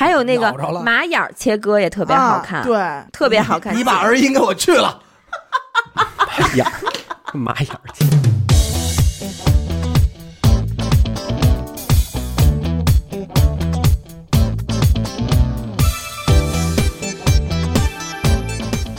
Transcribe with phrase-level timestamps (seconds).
[0.00, 0.50] 还有那个
[0.82, 3.76] 马眼儿切割也特别好看，啊对，特别好看。
[3.76, 4.98] 你把儿音给我去了。
[6.54, 6.72] 眼儿，
[7.34, 7.80] 马眼儿。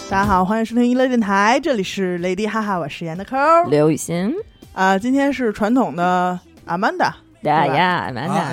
[0.07, 3.35] 大家好，欢迎收听娱乐电台，这里是雷迪哈哈，我是严的抠
[3.71, 4.31] 刘雨欣，
[4.73, 8.43] 啊、今天是传统的阿曼达，呀呀，阿曼达，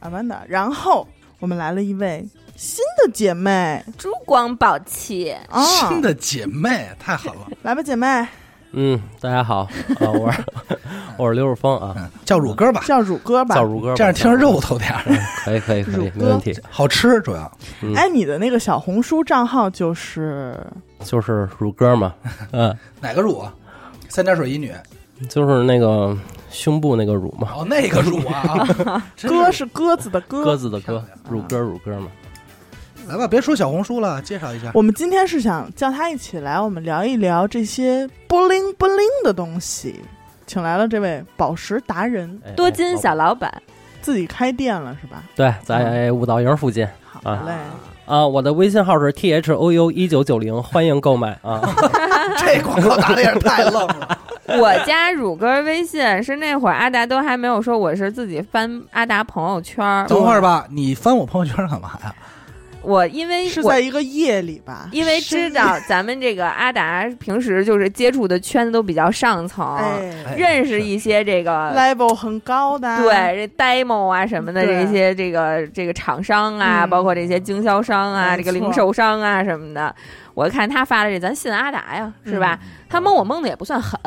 [0.00, 1.08] 阿曼达，然后
[1.44, 2.26] 我们来了一位
[2.56, 3.84] 新的姐妹。
[3.98, 8.26] 珠光宝气，啊，新的姐妹太狠了，来吧，姐妹，
[8.72, 9.68] 嗯，大家好，
[10.00, 10.42] 啊，我是
[11.18, 13.56] 我是刘若峰啊，嗯，叫乳哥吧，叫乳哥吧。
[13.56, 13.62] 叫。
[13.62, 15.04] 乳哥，这样听着肉头点儿，
[15.44, 16.58] 可以可以可以，没问题。
[16.70, 17.58] 好吃主要。
[17.82, 17.92] 嗯。
[17.94, 20.58] 哎，你的那个小红书账号就是
[21.00, 22.14] 就是乳哥嘛，
[22.52, 23.52] 嗯， 哪个乳啊？
[24.08, 24.72] 三点水一女
[25.28, 26.16] 就是那个
[26.50, 28.66] 胸部那个乳嘛，哦，那个乳啊，
[29.22, 29.64] 鸽是。
[29.66, 30.44] 鸽子的鸽。
[30.44, 32.08] 鸽子的鸽，乳鸽乳鸽嘛。
[33.06, 34.70] 来吧，别说小红书了，介绍一下。
[34.74, 40.00] 我们今天是想叫他一起来，我们聊一聊这些不灵不灵的东西，
[40.46, 43.62] 请来了这位宝石达人，哎多金小老老板，
[44.00, 45.22] 自己开店了是吧？
[45.36, 46.86] 对，在五道营附近。
[47.06, 47.70] 好啊嘞，啊，
[48.06, 51.60] 我的微信号是 t h o u 一九九零，欢迎购买啊。
[52.38, 54.18] 这广告打的也是太愣了。
[54.60, 62.14] 我加乳哥微信是那会儿阿达都还没有说我是自己翻阿达朋友圈，等会儿吧，你翻我朋友圈干嘛呀？
[62.84, 64.88] 我因为我是在一个夜里吧？
[64.92, 69.78] 因为知道咱们这个阿达平时就是接触的圈子都比较上层，
[70.36, 71.74] 认识一些这个。
[71.74, 79.94] ，level 很高的，对，这 demo 啊什么的，这些这个这个厂商啊，嗯包括这些经销商啊，这个零售商啊什么的，
[80.34, 82.58] 我看他发的这，咱信阿达呀，是吧？
[82.88, 83.98] 他蒙我蒙的也不算狠，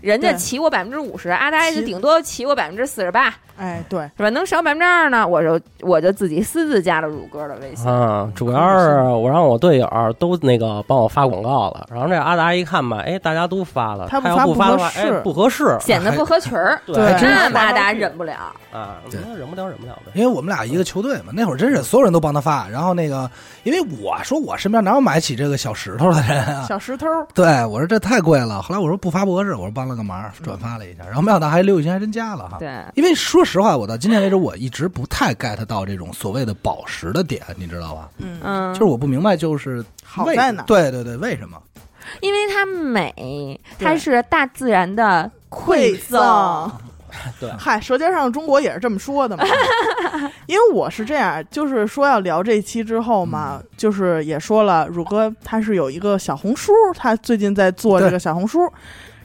[0.00, 4.28] 人家骑我百分之五十，阿达也就顶多骑我百分之四十八，哎，对，是吧？
[4.30, 7.86] 能少百分之二呢，我就我就自己私自加了乳鸽的微信。
[7.86, 18.34] 啊，主要是我让我队友都那个帮我发广告了，然后这阿达一看吧，哎，大家都发了，他他不发要不发的话，不合适哎，不合适显得不合群儿， 对对那阿达忍不了。
[18.72, 20.12] 啊，忍不了，忍不了呗。
[20.14, 22.66] 因为我们俩一个球队嘛，那会儿真是所有人都帮他发。
[22.68, 23.30] 然后那个，
[23.64, 26.64] 因为我说我身边哪有买起这个小石头的人啊？
[26.66, 28.62] 小石头，对我说这太贵了。
[28.62, 31.04] 后来我说不发不合适，我说帮了个忙，转发了一下。
[31.04, 32.58] 然后没想到还刘雨欣还真加了哈。
[32.58, 38.08] 对，因为说实话，我到今天为止，我一直不太 get 到这种所谓的宝石的点，你知道吧？
[38.18, 40.62] 嗯，嗯，就是我不明白，就是好在哪？
[40.64, 41.60] 对对对，为什么？
[42.20, 46.70] 因为它美，它是大自然的馈赠。
[47.38, 49.44] 对 嗨，《舌尖上的中国》也是这么说的嘛。
[50.46, 58.60] 因为我是这样，就是说要聊这一期之后嘛，嗯就是也说了，乳哥他是有一个小红书，他最近在做这个小红书，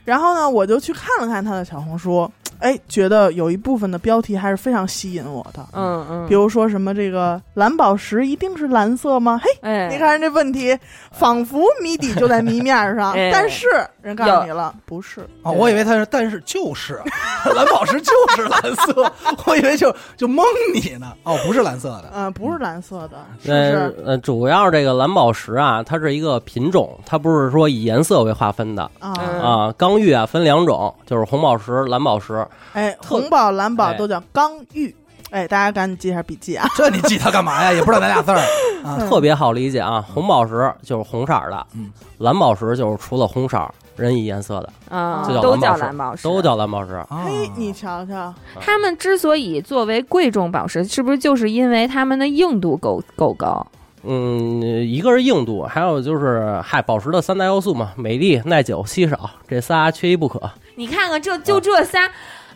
[0.07, 9.40] 然后呢，我就去看了看他的小红书，哎，觉得有一部分的标题还是非常吸引我的，嗯嗯，比如说什么这个蓝宝石一定是蓝色吗？
[9.44, 10.78] 嘿，哎，你看人这问题，
[11.12, 13.68] 仿佛谜底就在谜面上， 哎但是
[14.01, 15.22] 人告诉你了，不是。
[15.44, 17.00] 哦，我以为他是，但是就是
[17.56, 19.12] 蓝宝石就是蓝色，
[19.45, 21.13] 我以为就就蒙你呢。
[21.24, 23.95] 哦，不是蓝色的，嗯、不是蓝色的，呃是？
[24.06, 29.74] 呃，主要这个蓝宝石啊，它是一个品种，它不是说以颜色为划分的啊，嗯啊。
[29.78, 32.47] 刚玉啊分两种，就是红宝石、蓝宝石。
[32.74, 34.96] 哎，红宝、蓝宝哎都叫刚玉。
[35.30, 36.66] 哎，大家赶紧记一下笔记啊！
[36.74, 37.74] 这你记它干嘛呀？
[37.74, 38.38] 也不知道哪俩字儿
[38.85, 38.96] 啊。
[38.97, 46.94] 嗯特别好理解啊，红宝石就是红色儿的，嗯，蓝宝石就是除了红色儿任意颜色的，啊，都叫蓝蓝宝石，都叫蓝宝石。
[46.94, 53.68] 啊嘿，你瞧瞧，他们之所以作为贵重宝石，是不是就是因为它们的硬度够够高？
[54.03, 60.40] 嗯，一个是硬度，还有就是嗨，宝石的三大要素嘛，美丽、耐久、稀少，这仨缺一不可。
[60.75, 62.09] 你看看，这就这仨，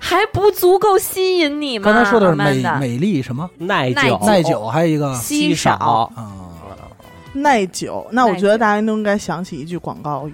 [0.03, 1.85] 还不足够吸引你吗？
[1.85, 3.47] 刚才说的是美美丽什么？
[3.59, 5.77] 耐耐久、耐久，还有一个稀少。
[5.77, 6.11] 少。
[6.15, 6.31] 啊，
[7.33, 8.05] 耐久。
[8.11, 10.33] 那我觉得大家都应该想起一句广告语：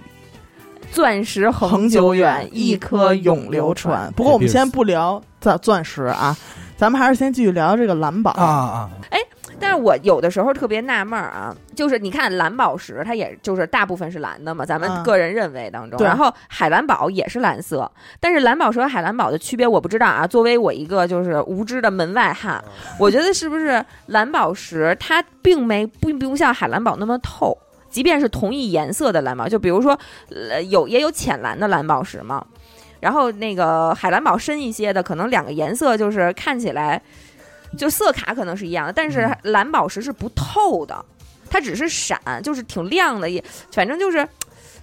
[0.92, 4.12] 钻石恒恒久久远，一颗颗永永流传。
[4.16, 6.36] 不过我们先不聊钻钻石啊，
[6.78, 8.32] 咱们还是先继续聊这个蓝宝。
[8.32, 8.90] 啊啊，
[9.60, 20.26] 但是我有的时候特别纳闷儿啊，就是你看蓝宝石，它也就是大部分是蓝的嘛，咱们嗯个人认为当中，对然后海蓝宝也是蓝色，但是蓝宝石和海蓝宝的区别我不知道啊。
[20.28, 22.64] 作为我一个就是无知的门外汉，
[23.00, 27.58] 我觉得是不是蓝宝石它并没并不用像海蓝宝那么透。
[27.90, 29.98] 即便是同一颜色的蓝宝，就比如说，
[30.30, 32.46] 呃，有也有浅蓝的蓝宝石嘛，
[33.00, 37.02] 然后那个海蓝宝深一些的，可能两个颜色就是看起来
[37.76, 41.04] 就色卡可能是一样的，但是蓝宝石是不透的，
[41.50, 44.28] 它只是闪，就是挺亮的，也反正就是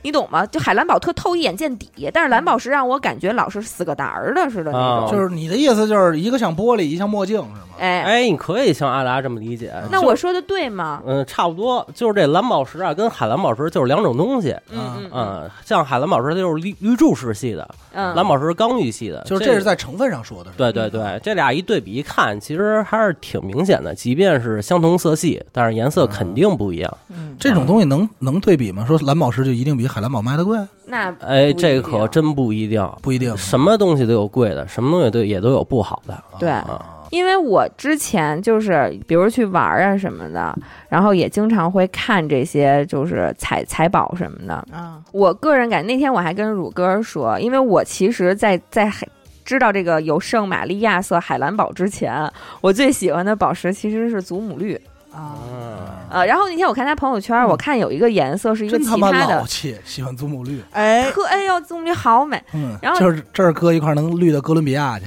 [0.05, 0.45] 你懂吗？
[0.47, 5.11] 就海蓝宝特透一眼见底，但是蓝宝石让我感觉老是死个胆儿的似的那啊种。
[5.11, 7.61] 就是你的意思就是一个像玻璃，一个像墨镜是吗？
[7.79, 9.73] 哎，哎，你可以像阿达这么理解。
[9.91, 11.03] 那我说的对吗？
[11.07, 14.55] 嗯，差不多，就是这蓝宝石啊，跟海蓝宝石就是两种东西。
[14.71, 23.95] 嗯嗯嗯，像海蓝宝石它就是绿绿柱式系的，嗯，蓝宝石是刚玉系的，就是这是在成分上说的，是对对对，这俩一对比一看，其实还是挺明显的。
[23.95, 26.99] 即便是相同色系，但是颜色肯定不一样。
[27.35, 28.85] 嗯，这种东西能能对比吗？
[28.87, 30.59] 说蓝宝石就一定比海蓝宝卖的贵？
[30.87, 33.37] 那哎，这可真不一定，不一定。
[33.37, 36.23] 什么东西都有贵的，什么东西都也都有不好的。
[36.39, 40.57] 对啊，因为我之前就是，比如去玩啊什么的，
[40.89, 44.55] 然后也经常会看这些就是财财宝什么的。
[44.73, 49.07] 啊，我个人感觉，那天我还跟乳哥说，因为我其实在，在海
[49.45, 54.79] 知道这个有圣玛利亚色海蓝宝之前，我最喜欢的宝石其实是祖母绿。
[55.15, 55.79] 啊，嗯，
[56.11, 60.61] 呃，然后那天我看他朋友圈，我看有一个颜色是一个其真他妈的老，气，喜欢祖母绿。
[60.73, 65.07] 哎，特哎呦，祖母绿好美，嗯，然后就是这儿搁一块能绿到哥伦比亚去，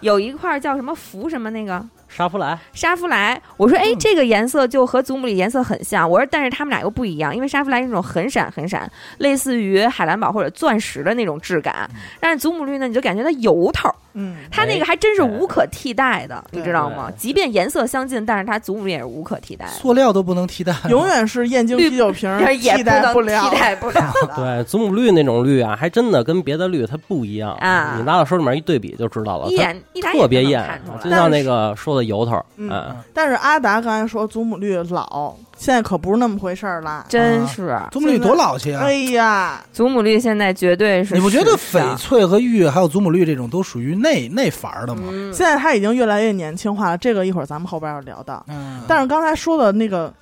[0.00, 3.98] 有一块叫什么福什么那个沙弗莱，沙弗莱，我说哎，嗯。
[3.98, 6.08] 这个颜色就和祖母绿颜色很像。
[6.08, 11.88] 我说但是它们俩又不一样，因为沙弗莱是那种很闪很闪，类似于海蓝宝或者钻石的那种质感，
[12.20, 17.10] 但是祖母绿呢，你就感觉它油头，嗯，它那个还真是无可替代的，你知道吗？
[17.16, 20.74] 即便颜色相近，但是它祖母绿也是无可替代的，塑料都不能替代。
[20.88, 24.12] 永远是燕京啤酒瓶儿但是也替代不了，替代不了。
[24.34, 27.54] 对，祖母绿那种绿啊，还真的跟别的绿它不一样。
[27.56, 27.94] 啊。
[27.96, 30.98] 你拿到手里面一对比就知道了，一眼一打眼特别艳就能看，出来。
[31.04, 37.06] 就像那个说的油头，嗯嗯，但是阿达刚才说祖母绿老，现在可不是那么回事儿了。
[37.08, 38.82] 真是祖母绿多老气啊！
[38.82, 45.02] 哎呀，祖母绿现在绝对是你不觉得翡翠和玉还有祖母绿这种都属于那那范儿的吗？
[45.10, 48.44] 嗯现在它已经越来越年轻化了，这个一会儿咱们后边要聊到。
[48.48, 50.12] 嗯，但是刚才说的那个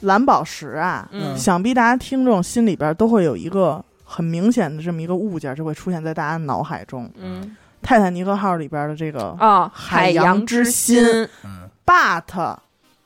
[0.00, 7.10] 蓝宝石啊，嗯想必大家听众心里边都会有一个很明显的这么一个物件，就会出现在大家脑海中。
[7.16, 11.70] 嗯泰坦尼克号里边的这个啊，海海洋之之心心，嗯。
[11.86, 12.56] But，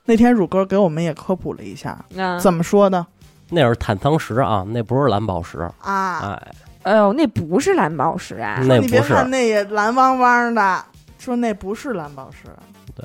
[0.05, 3.05] 那天乳哥给我们也科普了一下，嗯，怎么说的
[3.51, 6.21] 那是坦桑石啊，那不是蓝宝石，啊？
[6.21, 6.53] 哎，
[6.85, 8.61] 哎呦，那不是蓝宝石啊！
[8.63, 10.85] 那不是你别看那也蓝汪汪的，
[11.19, 12.49] 说那不是蓝宝石，
[12.95, 13.05] 对。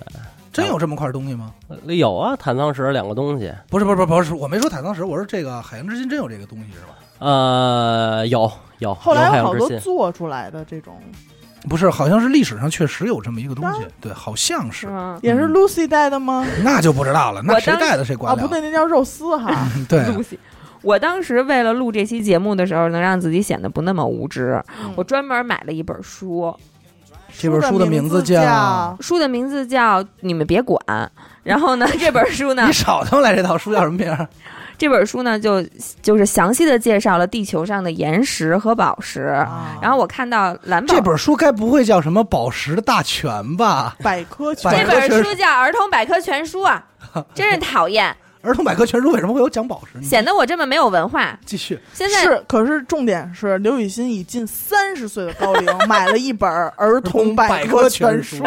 [0.51, 1.51] 真有这么块东西吗？
[1.87, 6.93] 有啊，坦桑石两个东西，不是不是不是不是，我没说坦桑石，我说这个海洋之心真有这个东西是吧？
[7.17, 11.01] 呃，有有，后来有好多做出来的这种，
[11.69, 14.87] 不是，好像是历史上确实有这么一个东当西，对，好像是？
[15.21, 16.45] 也是 Lucy 带的吗？
[16.63, 18.41] 那就不知道了，那我当谁带的谁啊，管了？
[18.41, 19.67] 不对，那叫肉丝哈。
[19.75, 20.37] 嗯 对，Lucy。
[20.81, 26.53] 我当时为了录这期节目的时候，能让自己显得不那么无知，嗯我专门买了一本书，
[27.39, 30.77] 这本书的名字叫叫书的名字叫《你们别管》。
[31.43, 34.27] 然后呢， 这本书呢你，少他妈来这套书叫什么名儿？
[34.77, 35.61] 这本书呢就
[36.01, 39.21] 就是详细的介绍了地球上的岩石和宝石。
[39.21, 43.95] 啊然后我看到蓝宝这本书该不会叫什么《宝石的大全》吧？
[44.03, 46.83] 百科全这百科全本书叫《儿童百科全书》啊，
[47.35, 49.99] 真是讨厌，儿童百科全书为什么会有讲宝石？
[49.99, 51.37] 你显得我这么没有文化。
[51.45, 58.43] 继续，现在是，可是重点是刘雨欣以近三十岁的高龄 买了一本儿童百科全书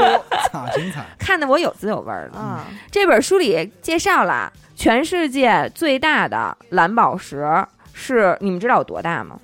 [0.53, 1.05] 操，精彩！
[1.19, 2.39] 看得我有滋有味儿的。
[2.39, 7.45] 啊，这本书里介绍了全世界最大的蓝宝石
[7.95, 9.41] 是，你们知道有多大吗？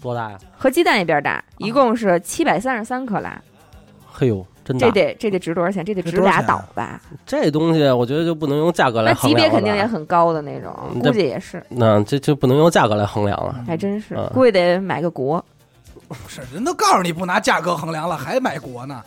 [0.00, 0.38] 多大呀？
[0.56, 3.38] 和鸡蛋一边大，一共是七百三十三克拉。
[4.10, 4.92] 嘿呦，真的这！
[4.92, 5.84] 得这得值多少钱？
[5.84, 7.00] 这得值俩这多少钱啊岛吧？
[7.26, 13.62] 这东西我觉得就不能用价格来那级别衡量了吧肯定也很高的那种，嗯这估计也是，那这就不能用价格来衡量了。
[13.66, 15.44] 还真是嗯，估计得买个国。
[16.28, 19.02] 是人都告诉你不拿价格衡量了，还买国呢？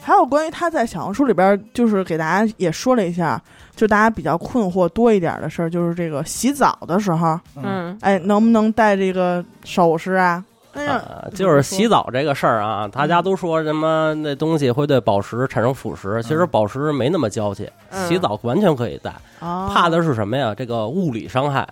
[0.00, 3.42] 还有关于他在小红书里边，就是给大家也说了一下，
[3.76, 10.42] 就大家比较困惑多一点的事儿，就是这个洗澡的时候，嗯，哎，能不能戴这个首饰啊？
[10.72, 20.54] 哎呀，啊，就是洗澡这个事儿啊，大家都说什么那东西会对宝石产生腐蚀，其实宝石没那么娇气，嗯洗澡完全可以戴，啊，怕的是什么呀？
[20.54, 21.66] 这个物理伤害。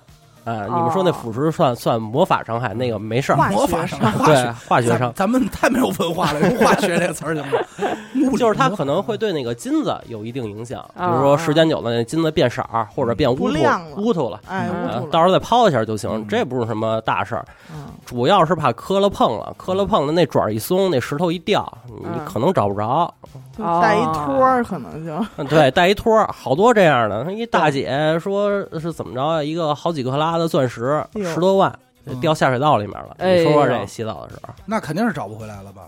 [0.45, 7.59] 哎，你们说那腐蚀算算魔法伤害，那个没事儿，魔法伤害对化学伤，咱们太没有文化了，用化学这个词儿行吗？
[8.39, 13.57] 就是它可能会对那个金子有一定影响，比啊如说时间久了，那金子变色儿或者变乌秃
[13.97, 14.41] 乌秃了。
[14.49, 14.69] 哎，
[15.11, 23.13] 到时候再抛一下就行嗯，这不是什么大事儿，嗯主要是怕磕了碰了，磕了碰了那爪儿一松，那石头一掉，你嗯可能找不着。
[23.57, 27.33] 就带一托儿，可能就嗯对， 带一托儿，好多这样的。
[27.33, 29.43] 一大姐说是怎么着啊？
[29.43, 31.73] 一个好几克拉的钻石，十多万
[32.07, 33.15] 嗯掉下水道里面了。
[33.19, 35.83] 哎你说说这洗澡的时候，那肯定是找不回来了吧？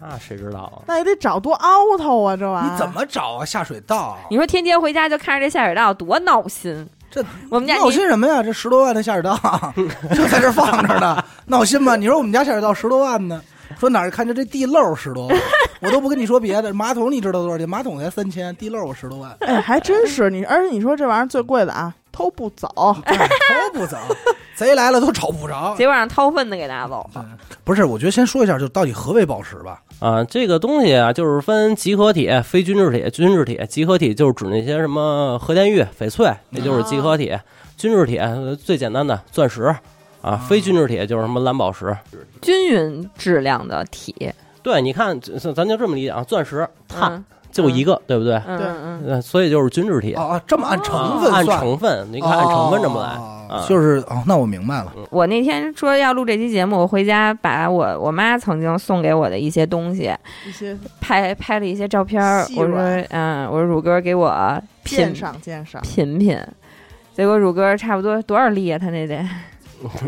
[0.00, 0.82] 那谁知道啊？
[0.86, 3.44] 那也得找多凹头啊，这玩意儿你怎么找啊？
[3.44, 4.18] 下水道？
[4.28, 6.86] 你说天天回家就看着这下水道，多闹心。
[7.14, 8.42] 这我们家闹心什么呀？
[8.42, 9.38] 这十多万的下水道
[10.14, 11.94] 就在这放着呢，闹心吗？
[11.96, 13.40] 你说我们家下水道十多万呢？
[13.78, 15.38] 说哪儿看见这地漏十多万，
[15.80, 17.68] 我都不跟你说别的，马桶你知道多少钱？
[17.68, 22.68] 马桶才三千，地漏我十多万，哎，还真是你，而且你说这玩意儿最贵的啊，偷不走，
[23.06, 23.24] 对偷
[23.72, 23.96] 不走，
[24.54, 25.74] 贼来了都找不着。
[25.76, 27.26] 结果让掏粪的给拿走了。
[27.64, 29.80] 不是，我觉得先说一下，就到底何为宝石吧？
[30.00, 33.60] 啊，这个东西啊，就是分集合体、非均质体、均质体。
[33.68, 37.36] 集合体就是指那些什么和田玉、翡翠，那就是集合体。
[37.76, 39.74] 均质体呃最简单的钻石
[40.24, 41.94] 啊，非均质体就是什么蓝宝石。
[42.40, 48.40] 均匀质量的体，对，你看，咱咱就这么理解啊，钻石碳嗯就一个，对不对？
[48.46, 50.14] 嗯对所以就是均质体。
[50.14, 53.16] 啊啊，这么按成分按，成分，你看按成分这么来
[53.68, 54.92] 就是哦，那我明白了。
[55.10, 60.10] 我那天说要录这期节目，我回家把我我妈曾经送给我的一些东西
[60.48, 62.20] 一些拍拍了一些照片，
[62.56, 62.78] 我说
[63.10, 66.36] 嗯，我说乳哥给我品鉴赏鉴赏，品品，
[67.12, 68.78] 结果乳哥差不多多少粒啊？
[68.78, 69.24] 他那得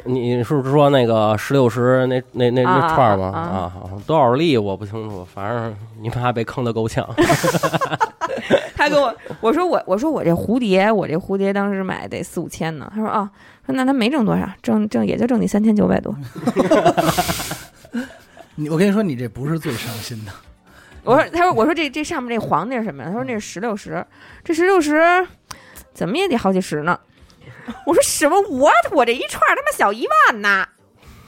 [0.04, 3.26] 你是不是说那个石榴石那那那啊那串儿吗？
[3.28, 3.72] 啊啊，
[4.06, 7.06] 多少粒我不清楚，反正你怕被坑的够呛。
[8.76, 12.90] 他跟我我说我我说我这蝴蝶，我这蝴蝶当时买得四五千呢。
[12.94, 13.30] 他说啊，
[13.64, 16.14] 说那他没挣多少，挣挣也就挣你三千九百多。
[18.54, 20.32] 你我跟你说，你这不是最伤心的，
[21.04, 23.08] 我说他说我说这这上面这黄那是什么呀？
[23.08, 24.04] 他说那是石榴石，
[24.44, 25.26] 这石榴石
[25.92, 26.98] 怎么也得好几十呢。
[27.84, 28.40] 我说什么？
[28.48, 30.66] 我我这一串他妈小一万呢！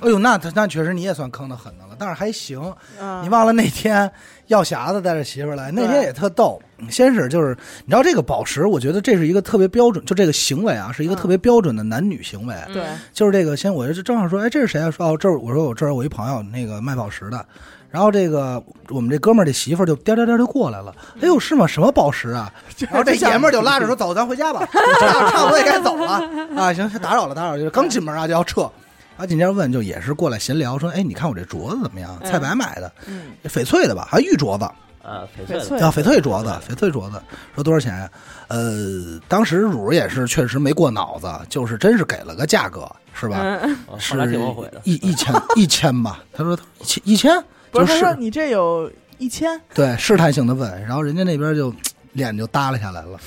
[0.00, 2.72] 哎呦，那那确实你也算坑的狠的了，但是还行。
[3.00, 4.08] 嗯，你忘了那天
[4.46, 6.62] 药匣子带着媳妇儿来，那天也特逗。
[6.88, 12.54] 先是就是你知道这个宝石，我觉得这是一个特别标准，就这个行为啊，是一个嗯特别标准的男女行为。
[12.72, 14.88] 对，就是这个，先我就正好说，哎，这是谁啊？
[14.88, 17.44] 说哦，这儿我说我这儿我一朋友，那个卖宝石的。
[17.90, 21.66] 然后这个我们这哥们儿这媳妇儿就颠颠颠就过来了，哎呦是吗？
[21.66, 22.52] 什么宝石啊？
[22.78, 24.66] 然后这爷们儿就拉着说 走，咱回家吧，
[25.00, 26.22] 差差不多也该走了
[26.56, 26.72] 啊。
[26.74, 28.70] 行，打扰了，打扰了，就刚进门啊就要撤。
[29.16, 32.16] 啊，紧接着问，就也是过来闲聊，说，哎，你看我这镯子怎么样？
[32.22, 34.06] 嗯菜白买的，嗯，翡翠的吧？
[34.08, 34.64] 还玉镯子，
[35.02, 37.20] 啊，翡翠啊翡翠镯子，翡翠镯子，
[37.52, 38.08] 说多少钱呀？
[38.46, 43.38] 呃，当时乳也是确实没过脑子，就是真是给了个价格，是吧？
[43.40, 44.80] 嗯，是 啊后来挺后悔的。
[44.84, 51.72] 一一千一千吧，他说一千一千，不，是是他说你这有一千，对试探性的问，然后人家那边就
[52.12, 53.18] 脸就耷拉下来了，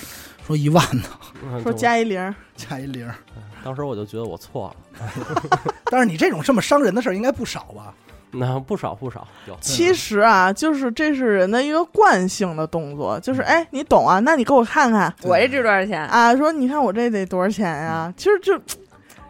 [0.45, 1.03] 说一万呢，
[1.43, 3.10] 嗯说加一零，加一零。
[3.63, 5.07] 当时我就觉得我错了
[5.91, 7.93] 但是你这种这么伤人的事儿应该不少吧？
[8.33, 9.57] 那不少不少有。
[9.60, 14.19] 其实啊，就是这是人的一个惯性的动作，就是哎，你懂啊？
[14.19, 16.01] 那你给我看看我这值多少钱？
[16.07, 16.36] 啊？
[16.36, 18.12] 说你看我这得多少钱呀？
[18.15, 18.57] 其实就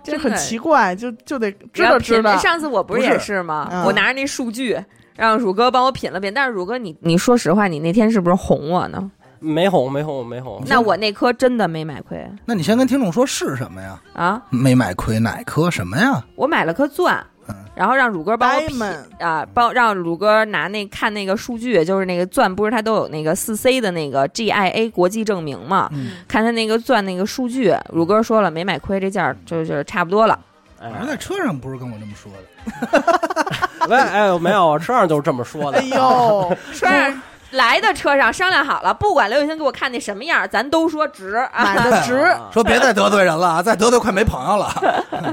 [0.03, 2.37] 就很奇怪，就就得知道知道。
[2.37, 3.67] 上次我不是也是吗？
[3.71, 4.79] 嗯我拿着那数据
[5.15, 9.11] 让乳哥帮我品了品，但是乳哥你你说实话，你那天是不是哄我呢？
[9.43, 13.99] 没哄没哄没哄，那我那颗真的没买亏那你先跟听众说是什么呀？
[14.13, 14.39] 啊！
[14.51, 16.23] 没买亏哪颗什么呀？
[16.35, 18.79] 我买了颗钻嗯，然后让乳哥帮我品
[19.19, 25.89] 啊，帮让乳哥拿那看那个数据，就是那个钻不是它都有那个四 C 的那个 GIA 国际证明嘛？
[25.91, 30.39] 嗯，看他那个钻那个数据，乳哥说了没买亏，这件儿就就是差不多了。
[30.81, 33.87] 反正在哎，车上不是跟我这么说的。
[33.89, 35.77] 喂，哎，没有，车上就是这么说的。
[35.79, 37.21] 哎呦， 车上
[37.51, 41.75] 来的车上商量好了，不管刘雨欣给我看那什么样儿，咱都说值啊。
[41.75, 44.69] 买的值， 啊说别再得罪人了啊，再得罪快没朋友了。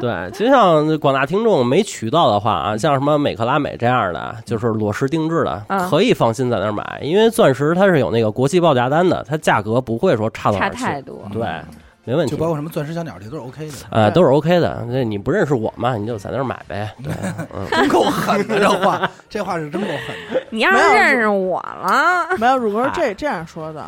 [0.00, 10.82] 对，就像广大听众没渠道的话啊，像什么美克拉美这样的，就是裸石定制的，嗯可以放心在那儿买，因为钻石它是有那个国际报价单的，它价格不会说差到哪差儿去。
[10.84, 11.22] 太多。
[11.32, 11.46] 对，
[12.08, 12.38] 没问题就。
[12.38, 16.90] 包括什么钻石小鸟这都是 OK 的，呃，都是 OK 的，那你不认识我嘛，你就在那儿买呗。
[17.04, 17.12] 对，
[17.54, 19.98] 嗯， 真够狠的这话，这话是真够狠
[20.32, 20.42] 的。
[20.48, 23.84] 你要是认识我了，没有乳哥这这样说的，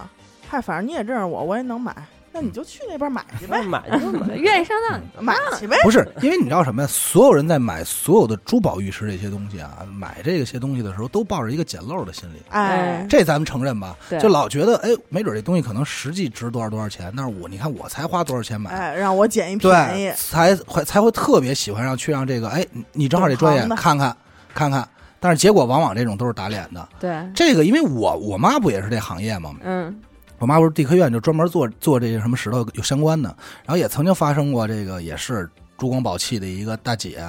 [0.50, 1.94] 嗨，反正你也认识我，我也能买，
[2.32, 4.36] 那你就去那边买去呗，买就买。
[4.36, 5.24] 愿意上当。
[5.24, 5.76] 买去呗。
[5.82, 6.88] 不是，因为你知道什么呀？
[6.88, 12.40] 所有人在买所有的珠宝玉石这些东西啊，买这些东西的时候，都抱着一个捡漏的心理。
[12.50, 13.96] 哎，这咱们承认吧？
[14.08, 24.16] 对就老觉得，哎，没准这东西可能实际值多少多少钱，但是我你看我才花多少钱买，哎，让我捡一便宜对，，才会才会特别喜欢让去让这个，哎，你你正好这专业看看
[24.54, 26.88] 看看，但是结果往往这种都是打脸的。
[27.00, 29.52] 对，这个，因为我我妈不也是这行业吗？
[29.62, 30.00] 嗯
[30.40, 33.28] 我妈不是地科院就专门做做这些什么石头有相关的，
[33.64, 37.22] 然后也曾经发生过这个也是珠光宝气的一个大姐，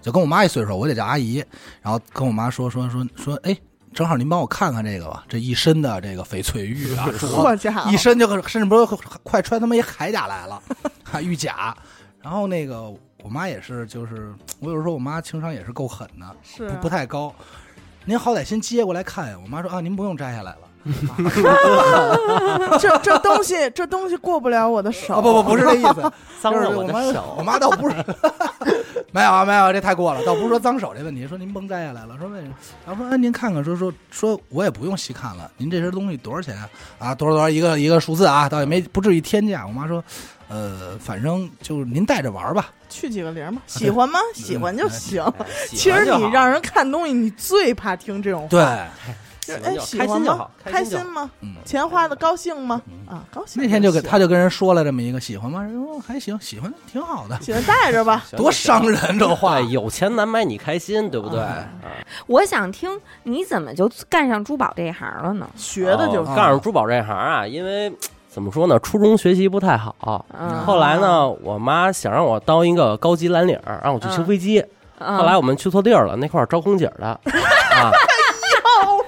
[0.00, 1.44] 就跟我妈一岁数，我得叫阿姨，
[1.82, 3.56] 然后跟我妈说说说说，哎，
[3.92, 8.86] 正好您帮我看看这个吧，这一身的这个翡翠玉啊， 镯好家伙一，身就甚至不是
[9.24, 10.62] 快穿他妈一铠甲来了，
[11.10, 11.76] 啊玉甲，
[12.20, 12.82] 然后那个
[13.24, 17.34] 我妈也是，就是我有时候我妈情商也是够狠的，是不不太高。
[18.04, 19.38] 您好歹先接过来看呀。
[19.40, 20.58] 我妈说啊，您不用摘下来了。
[22.80, 25.14] 这这东西这东西过不了我的手。
[25.14, 27.42] 啊不不不是这意思， 脏了就是我妈我的手我。
[27.42, 27.96] 妈倒不是，
[29.12, 32.54] 没有啊没有，这太过了，倒不是说脏手这问题，说您甭摘下来了，说为什么？
[32.86, 36.68] 然后说哎您看看，说说说我也不用细看了，您这些东西多少钱啊？
[36.98, 39.64] 啊多少多少一个一个数字啊，倒也没不至于天价。
[39.66, 40.02] 我妈说，
[40.48, 42.70] 呃，反正就是您带着玩吧。
[42.88, 44.18] 去几个零嘛，喜欢吗？
[44.34, 45.24] 喜欢就行。
[45.68, 48.48] 其实你让人看东西，你最怕听这种话。
[48.48, 48.62] 对，
[49.42, 50.50] 喜欢就好喜欢吗开心就好？
[50.64, 51.30] 开开心吗？
[51.40, 51.54] 嗯。
[51.64, 52.80] 钱花的高兴吗？
[52.86, 53.60] 嗯啊，高兴。
[53.62, 55.62] 那天就给他就跟人说了这么一个喜欢吗？
[55.62, 58.24] 人说还行，喜欢挺好的，喜欢带着吧。
[58.36, 59.60] 多伤人这话，。
[59.60, 61.40] 有钱难买你开心，对不对？
[62.26, 62.90] 我想听
[63.24, 65.48] 你怎么就干上珠宝这一行了呢？
[65.56, 67.92] 学的就是干上珠宝这行啊，因为
[68.28, 70.24] 怎么说呢，初中学习不太好。
[70.38, 74.60] 嗯，后来呢，我妈想让我当一个高级蓝领，让我去修飞机。
[74.60, 74.68] 嗯
[75.18, 77.06] 后来我们去错地儿了，那块儿招空姐的
[77.74, 77.90] 啊。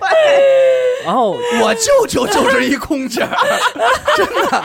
[1.05, 3.37] 然后我舅舅就是一空姐儿，
[4.17, 4.63] 真的。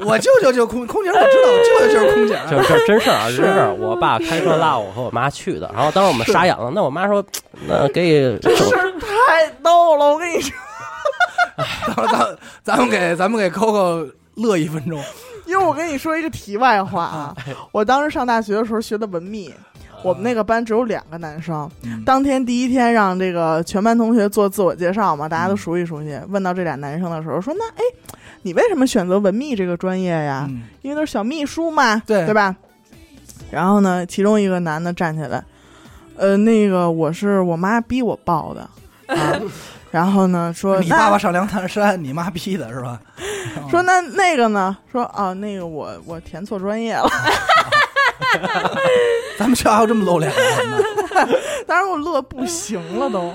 [0.00, 2.44] 我舅舅就空空姐，我知道，我舅舅就是空姐儿。
[2.50, 3.72] 这这真事儿啊，真事儿。
[3.72, 6.72] 我爸开车拉我和我妈去的，然后当时我们傻眼了。
[6.74, 7.24] 那我妈说，
[7.68, 10.52] 那给这事儿太逗了，我跟你说，
[11.94, 12.06] 咱
[12.64, 15.00] 咱咱们给咱们给 Coco 乐一分钟。
[15.46, 17.36] 因为我跟你说一个题外话啊，
[17.70, 19.54] 我当时上大学的时候学的文秘，
[20.04, 21.68] 我们那个班只有两个男生。
[21.82, 26.20] 嗯当天第一天让这个全班同学做自我介绍嘛，大家都熟悉熟悉。
[26.28, 27.82] 问到这俩男生的时候，说那哎，
[28.42, 30.46] 你为什么选择文秘这个专业呀？
[30.48, 32.54] 嗯因为都是小秘书嘛，对对吧？
[33.50, 35.42] 然后呢，其中一个男的站起来，
[36.16, 38.68] 呃，那个我是我妈逼我报的
[39.16, 39.40] 啊。
[39.90, 43.00] 然后呢，说你爸爸上梁泰山，你妈逼的是吧？
[43.70, 44.76] 说那那个呢？
[44.92, 47.08] 说啊，那个我我填错专业了。
[49.38, 50.76] 咱们学校还有这么露脸的人呢？
[51.66, 53.28] 当时我乐不行了都，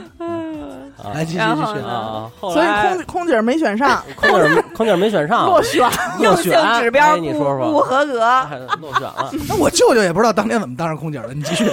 [0.98, 1.80] 啊来继续继续。
[1.80, 5.90] 啊，后所以空空姐没选上，空姐空姐没选上，落选。
[6.20, 8.24] 落选指标哎你说不不，合格。
[8.24, 9.32] 哎落选了。
[9.48, 11.66] 那我舅舅也不知道当年怎么当上空姐的，你继续。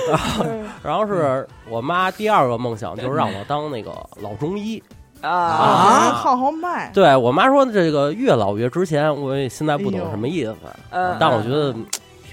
[0.83, 3.90] 然后是我妈第二个梦想，就是让我当那个
[4.21, 4.83] 老中医。
[5.23, 9.12] 啊啊好好卖，对我妈说，这个越老越值钱。
[9.14, 10.54] 我也现在不懂什么意思，
[10.90, 11.85] 嗯但我觉得嗯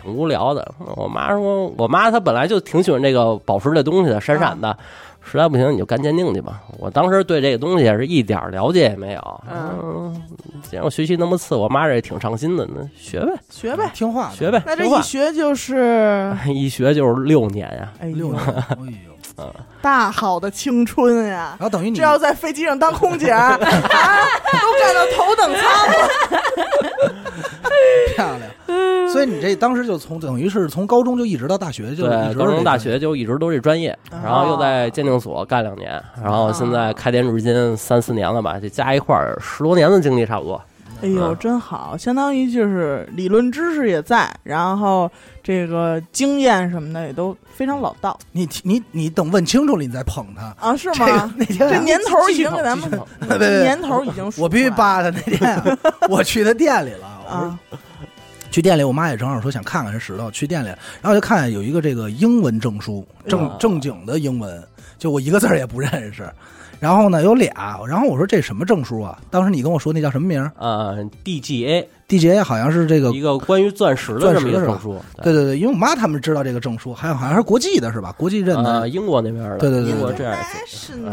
[0.03, 0.73] 挺无聊的。
[0.95, 4.77] 我妈说，我妈她本来就挺喜欢这个宝石这东西的，闪闪的。
[5.25, 6.61] 实在不行你就干鉴定去吧。
[6.77, 9.41] 我当时对这个东西也是一点了解也没有。
[9.49, 10.13] 嗯，
[10.63, 13.89] 既然我学习那么次，我妈这也挺上心的，那学呗，学呗。
[13.93, 17.89] 听话，学呗，那这一学就是， 一学就是六年呀。
[18.01, 18.75] 哎呦六年，， 哎
[19.07, 19.12] 呦，
[19.81, 21.55] 大好的青春呀！
[21.59, 26.09] 然后等于你这要在飞机上当空姐， 啊，都干到头等舱了。
[28.15, 40.61] 漂亮，所以你这当时就从等于是从高中就一直到大学就对，高中、大学就一直都这专业，哦然后又在鉴定所干两年，然后现在开店至今三四年了吧，这加一块儿十多年的经历差不多。
[41.03, 45.11] 哎呦，嗯真好，相当于就是理论知识也在，然后
[45.43, 48.17] 这个经验什么的也都非常老道。
[48.31, 50.55] 你你你等问清楚了，你再捧他。
[50.57, 51.33] 啊，是这个吗？
[51.35, 55.77] 那天这啊年头已经给咱们别别别年头已经数我必须出来了扒他那天啊，
[56.09, 57.59] 我去他店里了，我说啊，
[58.49, 60.67] 去店里，我妈也正好说想看看这石头，去店里，
[61.01, 64.63] 然后就看有一个这个英文证书，正啊正经的英文，
[64.97, 66.31] 就我一个字儿也不认识。
[66.79, 69.17] 然后呢有俩，然后我说这什么证书啊？
[69.29, 78.13] 当时你跟我说那叫什么名儿呃，DGA？DGA 好像是这个一个关于钻石的这么一个证书，对对对，因为我妈他们知道这个证书，还有好像是国际的是吧？
[78.17, 78.81] 国际认的。
[78.81, 80.27] 呃，英国那边的，对对对英国对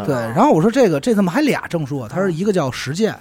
[0.07, 2.09] 对，然后我说这个这怎么还俩证书啊？
[2.11, 3.15] 他说一个叫实践，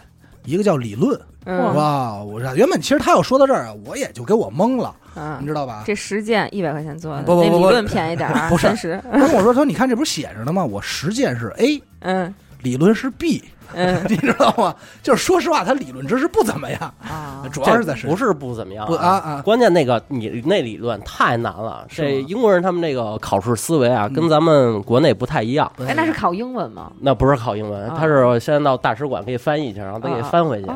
[0.50, 1.20] 一个叫理论。
[1.46, 5.84] 嗯哇，我说原本其实他要说到这儿啊，我也就给我懵了，你嗯，知道吧？
[5.86, 8.90] 这实践一百块钱做的，不不不不那理论便宜点儿， 不是三十。
[9.12, 10.64] 然后我说他说你看这不是写着呢吗？
[10.64, 14.74] 我实践是 A，嗯理论是 B，嗯 你知道吗？
[15.04, 25.72] 就是说实话，他理论知识不怎么样，啊，主要是在不是不怎么样不啊啊关键那个你那理论太难了，这英国人他们那个考试思维啊，嗯跟咱们国内不太一样。
[25.86, 26.92] 哎，那是考英文吗？
[27.02, 30.70] 那不是考英文，啊他是现在到大使馆给你翻译去，然后再给你翻回去。
[30.70, 30.76] 啊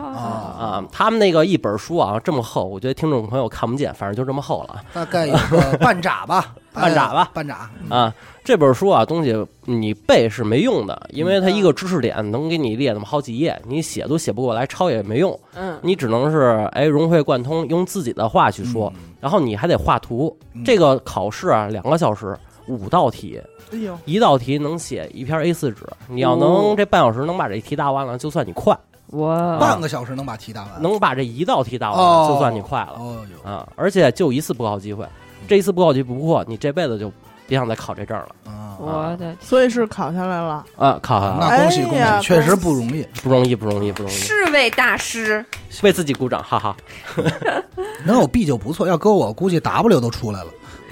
[0.59, 7.53] 啊，他们那个一本书啊这么厚，我觉得听众朋友看不见，反正就这么厚了大概有个半拃吧，半扎吧哎半拃。
[7.93, 8.13] 啊。
[8.43, 9.33] 这本书啊，东西
[9.63, 15.39] 你背是没用的，因为它一个知识点能给你列那么好几页，你写都写不过来，抄也没用。
[15.55, 20.35] 嗯你只能是哎融会贯通，用自己的话去说，嗯然后你还得画图。
[20.53, 25.87] 嗯这个考试啊，两个小时，五道题，哎呦，一道题能写一篇 A 四纸。
[26.09, 28.75] 你要哦能这半小时能把这题答完了，就算你快；
[29.11, 33.65] 哇半个小时能把题答完，能把这一道题答完就算你快了哦哟啊！
[33.77, 35.05] 而且就一次补考机会，
[35.47, 37.11] 这一次不考级不过，你这辈子就
[37.47, 38.27] 别想再考这证了。
[38.45, 38.77] 啊！
[38.79, 40.65] 我的所以是考下来了。
[40.77, 45.45] 啊，考下来了那恭喜恭喜，确实不容易，不容易，不容易，不容易，是位大师，
[45.83, 46.75] 为自己鼓掌，哈哈。
[48.05, 50.47] 能有 B 就不错，要搁我估计 W 都出来了。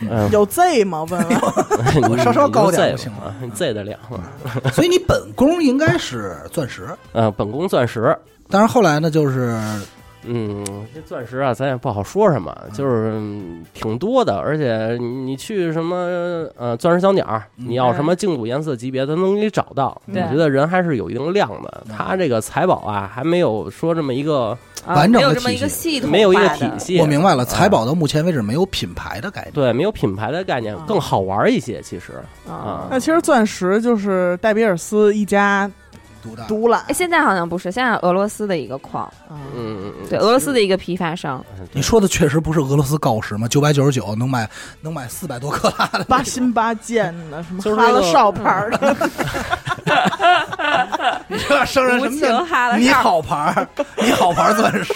[0.09, 1.03] 嗯，有 Z 吗？
[1.09, 1.39] 问问。
[2.09, 3.97] 我稍稍高点就就行了 Z 得了。
[4.73, 8.17] 所以你本宫应该是钻石，嗯，本宫钻石，
[8.49, 9.59] 但是后来呢，就是
[10.23, 15.95] 嗯，这钻石啊，咱也不好说什么，就是嗯挺多的，而且你你去什么
[16.57, 17.25] 呃钻石小鸟，
[17.57, 19.99] 嗯你要什么净土颜色级别，它能给你找到。
[20.07, 26.69] 我对觉得人还是有一定量的，嗯它这个财宝啊，还没有说这么一个啊完整的没有这么一个体系没有一个体。
[26.77, 26.99] 系。
[26.99, 29.53] 我明白了，啊财宝到目前为止没有品牌的概念。
[29.53, 31.81] 对，没有品牌的概念啊，更好玩一些。
[31.81, 32.13] 其实
[32.47, 35.69] 啊啊，那其实钻石就是戴比尔斯一家
[36.21, 36.83] 独大，独揽。
[36.87, 36.93] 哎，。
[36.93, 39.35] 现在好像不是，现在俄罗斯的一个矿，啊。
[39.55, 43.47] 嗯，对，俄罗斯的一个批发商，你说的确实不是俄罗斯锆石吗？
[43.47, 44.49] 九百九十九能买
[44.81, 48.95] 能买四百多克 拉的，八心八箭的，什么哈了少牌儿的，
[51.27, 54.93] 你知道生人什么你好牌儿，你好牌儿钻石，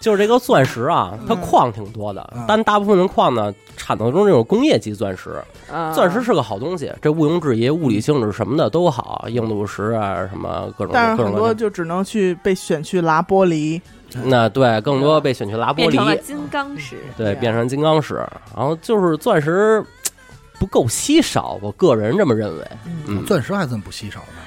[0.00, 5.42] 就是这个钻石啊，它嗯矿挺多的嗯，但大部分的矿呢，产的都是这种工业级钻石。
[5.72, 11.38] 啊钻石是个好东西，这毋庸置疑，物理性质什么的都好，硬度石啊，什么各种但是很各种的。
[11.38, 13.80] 多就只能去被选去拉玻璃。
[14.24, 18.14] 那对，更多被选去拉玻变成金刚石，对，变成金刚石。
[18.56, 19.84] 然后就是钻石
[20.58, 22.66] 不够稀少，我个人这么认为。
[23.06, 24.37] 嗯，钻石还算不稀少呢。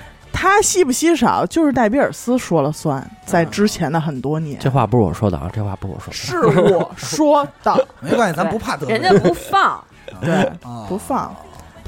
[0.42, 4.58] 它稀不稀少，就是戴比尔斯说了算，在之前的很多年。
[4.60, 6.14] 这话不是我说的啊，这话不是我说的。
[6.16, 9.84] 是我说的， 没关系，咱不怕得罪人家不放，
[10.20, 11.32] 对，啊不放。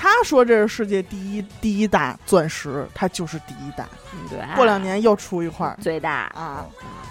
[0.04, 3.88] 他说这是世界第一第一大钻石，它就是第一大。
[4.12, 6.66] 嗯对，过两年又出一块儿最大，啊！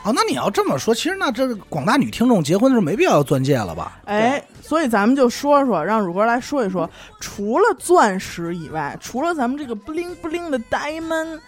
[0.05, 3.98] 哦，那你要这么说，其实那这广大女听众结婚的时候没必要要钻戒了吧？
[4.05, 11.40] 哎，所以咱们就说说，让乳哥来说一说，除了钻石以外，除了咱们这个不灵不灵的 diamond，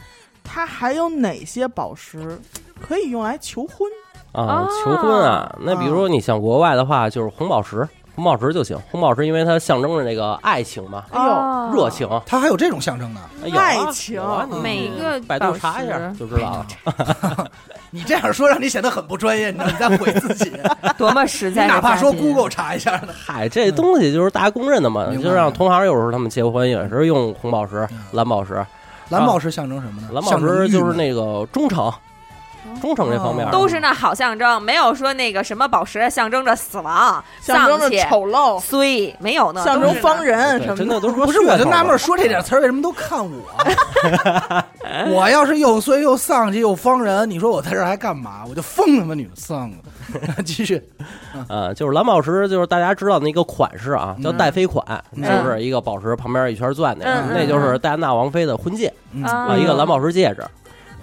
[0.42, 2.40] 它还有哪些宝石
[2.80, 3.86] 可以用来求婚？
[4.32, 8.78] 啊哦，求婚啊，那比如说你像国外的话，就是红宝石，红宝石就行。
[8.90, 12.08] 红宝石因为它象征着那个爱情嘛，哎呦哦热情。
[12.26, 13.20] 它还有这种象征呢？
[13.44, 17.50] 哎有啊爱情有啊你每一个百度查一下石就知道了。
[17.90, 20.52] 你这样说让你显得很不专业，你知道你在毁自己。
[20.98, 23.08] 多么实你在，哪怕说 Google 查一下呢？
[23.16, 28.64] 嗨，这东西就是大家公认的嘛，明白就让同行有时候他们结婚也是用红宝石嗯、蓝宝石。
[29.10, 30.08] 蓝宝石象征什么呢？
[30.12, 31.92] 蓝宝象征石就是那个忠诚，
[32.84, 40.60] 忠诚这方面哦都是那好象征，没有说那个什么宝石象征着死亡、象征着丧气、丑陋，衰，没有呢，象征方人。
[40.62, 40.76] 什么的。
[40.76, 43.42] 真的都说不是，我就纳闷说这点词儿为什么都看我？
[45.08, 48.42] 我要是又衰又丧气又方人，你说我在这还干嘛？
[48.48, 49.76] 我就疯他妈你们丧了。
[50.44, 50.82] 继续，
[51.48, 60.44] 呃，就是蓝宝石，就是大家知道那个款式啊，叫嗯戴妃款，嗯就是一个宝石旁边一圈钻那个嗯，那就是戴安娜王妃的婚戒嗯啊啊，一个蓝宝石戒指。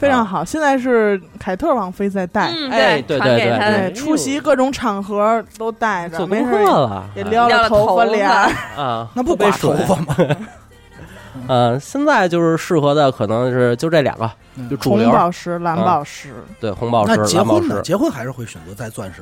[0.01, 8.27] 非常好，现在是凯特王妃在戴，嗯，哎对对对对，出席各种场合都戴着，没事儿了，也撩撩了头发脸。
[8.27, 8.49] 儿。
[8.75, 10.15] 啊， 那不被刮头发吗？
[11.47, 14.67] 呃，现在就是适合的可能是就这两个，嗯。
[14.67, 17.75] 就主流，红宝石、蓝宝石，对，红宝石那、结蓝宝婚呢？
[17.75, 17.81] 石。
[17.83, 19.21] 结婚还是会选择戴钻石？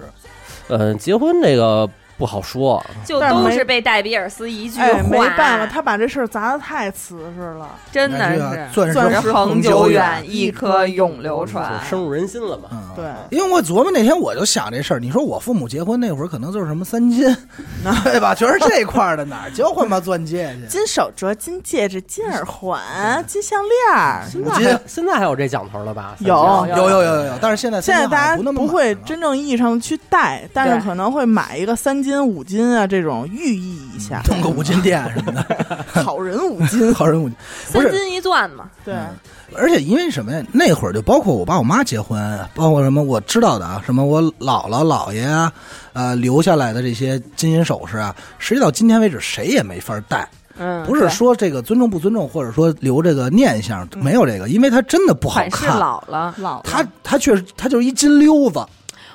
[0.70, 7.69] 嗯，结婚这个不好说，就都是被戴比尔斯一句哎，没，办法，他把这事儿砸的太瓷实了。
[7.93, 11.89] 真的是钻石恒久久远，一颗永流传就。
[11.89, 12.67] 深入人心了嘛。
[12.73, 17.25] 嗯，对，因为我琢磨那天我就想这事儿，你说我父母结婚那会儿可能就是什么三金，
[18.03, 18.36] 对吧？
[18.36, 20.67] 全是这块儿的，哪儿交换吧钻戒去？
[20.67, 24.25] 金手镯、金戒指、金耳环、金项链儿。
[24.29, 26.15] 现在还现在还有这讲头了吧？
[26.19, 34.22] 有有有有有有，但是现在现在大家不不会真正意义上的去戴，但是可能会买一个三金、五金啊，这种寓意一下。
[34.28, 35.45] 弄个五金店什么的，
[36.04, 37.38] 好人五金， 好人五金。
[37.72, 38.93] 不是三金一钻嘛，对，
[39.56, 40.43] 而且因为什么呀？
[40.52, 45.52] 那会儿就包括我爸我妈结婚，包括什么我知道的啊，什么我姥姥姥爷啊，
[45.93, 50.28] 呃留下来的这些金银首饰啊，实际到今天为止谁也没法戴。
[50.62, 55.80] 嗯，不是说这个尊重不尊重，或者说留这个念想，没有这个，因为它真的不好看。
[55.80, 56.36] 老了。
[56.38, 58.60] 老它它确实，它就是一金溜子。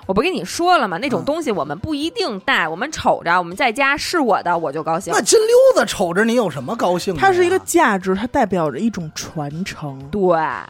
[0.06, 0.98] 我不跟你说了吗？
[0.98, 5.20] 那种嗯东西我们不一定戴，我们瞅着，我们在家是我的我就高兴那。
[5.22, 7.16] 金溜子瞅着你有什么高兴？
[7.16, 9.98] 它是一个价值，它代表着一种传承。
[10.10, 10.68] 对，啊，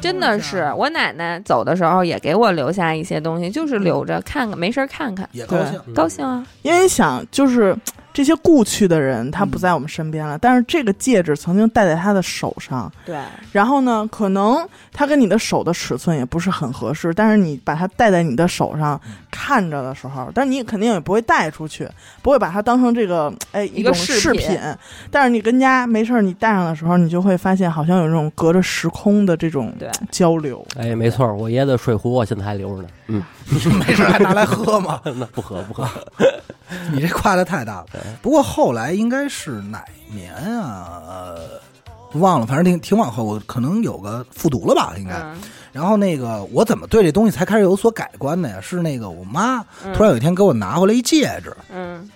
[0.00, 5.80] 真的是我奶奶走的时候也给我留下一些东西，就是留着看看，没事儿看看，也高兴。
[5.86, 6.46] 嗯高兴啊。
[6.62, 7.76] 因为想就是
[8.12, 13.16] 这些故去的人，他不在我们身边了，但是这个戒指曾经戴在他的手上，对，
[13.52, 21.88] 然后呢，可能他跟你的手的尺寸也不是很合适，但是你把它戴在你的手上，看着的时候，但是你肯定也不会带出去，
[22.20, 24.58] 不会把它当成这个哎一种个饰饰品。
[25.10, 29.88] 但是你跟家没事儿，你戴上的时候，你就会发现好像有这种隔着时空的这种对。
[30.10, 30.66] 交流。
[30.76, 32.88] 哎，没错，我爷的水壶我现在还留着呢。
[33.10, 33.22] 嗯，
[33.78, 35.00] 没事还拿来喝吗？
[35.16, 35.88] 那不喝不喝。
[36.92, 37.86] 你这夸的太大了。
[38.22, 41.02] 不过后来应该是哪年啊？
[41.06, 41.40] 呃，
[42.14, 45.14] 忘了，反正挺挺往后，我可能有个复读了吧，应该。
[45.16, 45.36] 嗯
[45.72, 48.58] 然后那个我怎么对这东西才开始有所改观的呀？
[48.60, 49.62] 是那个我妈
[49.94, 52.10] 突然有一天给我拿回来一戒指，嗯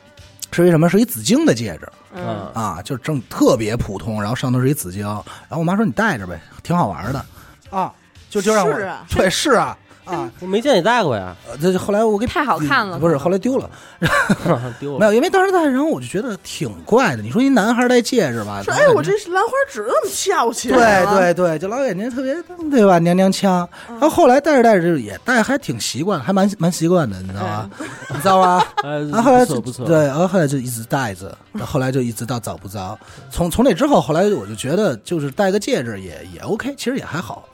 [0.51, 0.89] 是一什么？
[0.89, 5.03] 是一紫晶的戒指嗯啊，就正特别普通，然后上头是一紫晶。
[5.07, 7.25] 然后我妈说你戴着呗，挺好玩的
[7.71, 7.93] 啊，
[8.29, 13.71] 就就让我是啊对是啊啊，我没见你戴过呀，呃这就后来我给太好看了不是后来丢了，
[14.79, 14.99] 丢了。
[14.99, 17.23] 没有，因为当时戴，然后我就觉得挺怪的。
[17.23, 22.35] 你说一男孩戴戒指吧，说哎，我这兰花指那么翘起来对，对对，就老感觉特别
[22.71, 23.67] 对吧，娘娘腔。
[23.89, 27.71] 然后后来戴着戴着就也戴还挺习惯，还蛮蛮习惯的，你知道吧？
[28.13, 28.67] 你知道吧？
[28.83, 29.87] 呃，然后后来就不错不错。
[29.87, 32.99] 对，然后后来就一直戴着，到后来就一直到找不着。
[33.31, 37.49] 从从那之后，后来我就觉得就是戴个戒指也也 OK，其实也还好。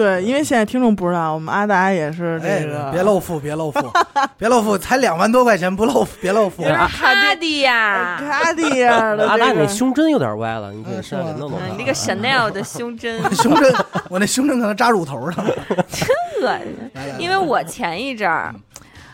[0.00, 3.80] 对，因为现在听众不知道，我们阿达也是哎这个，，别露富，别露富，
[4.38, 6.68] 别露富，才两万多块钱，不露，别露富有。
[6.68, 11.52] 点卡地亚，卡地亚的阿达，这个你胸针有点歪了，你可以嗯现在给弄。
[11.70, 13.74] 你这个 Chanel 的胸针 胸针，
[14.08, 15.44] 我那胸针可能扎乳头上。
[15.44, 16.58] 恶
[16.94, 18.54] 心，因为我前一阵儿。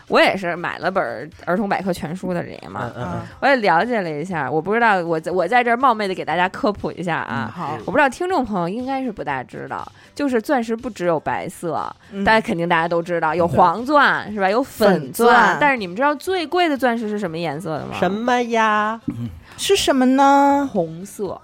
[0.07, 4.49] 我也是买了本儿儿童百科全书的人嘛嗯，嗯嗯，我也了解了一下。
[4.49, 7.51] 我不知道，我在我在这儿冒昧的给大家科普一下啊。
[7.53, 14.49] 好，我不知道听众朋友应该是不大知道，就是钻石不只有白色，嗯大家肯定大家都知道有黄钻是吧？
[14.49, 17.95] 有粉粉钻但是你们知道最贵的钻石是什么颜色的吗？
[17.99, 18.99] 什么呀？
[19.57, 20.69] 是什么呢？
[20.71, 21.39] 红色，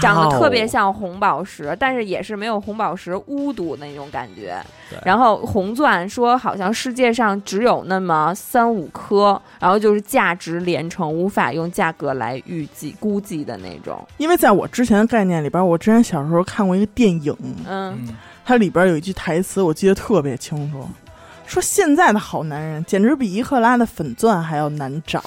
[0.00, 4.56] 长得特别像红宝石，但是也是没有红宝石巫毒那种感觉。
[5.04, 14.06] 然后红钻说好像世界上只有那么三五颗，然后就是价值连城，无法用价格来预计估计的那种。
[14.16, 20.86] 因为在我之前的概念里边，我之前小时候看过一个电影，嗯，嗯，它里边有一句台词，我记得特别清楚，
[21.46, 25.22] 说现在的好男人简直比一克拉的粉钻还要难找。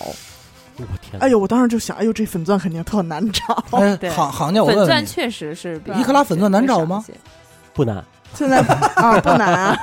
[0.83, 3.63] 我天，哎呦，我当时就想，哎呦，这粉钻肯定特难找。
[3.71, 7.03] 哎，行行家，我粉问问你，钻确实是比一克拉粉钻难找吗？
[7.73, 8.59] 不难， 现在
[8.95, 9.79] 啊，不难啊。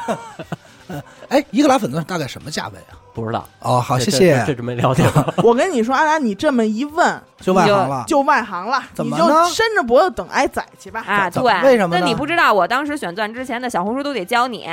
[1.29, 2.95] 哎，一克拉粉钻大概什么价位啊？
[3.13, 3.45] 不知道。
[3.59, 5.03] 哦，好，谢谢这，真没了解。
[5.43, 8.05] 我跟你说，阿达，你这么一问， 就外行了。
[8.07, 11.03] 就外行了，你怎么呢就伸着脖子等挨宰去吧。
[11.05, 14.69] 啊，对，为什么那你不知道，我当时选钻之前的小红书都得教你。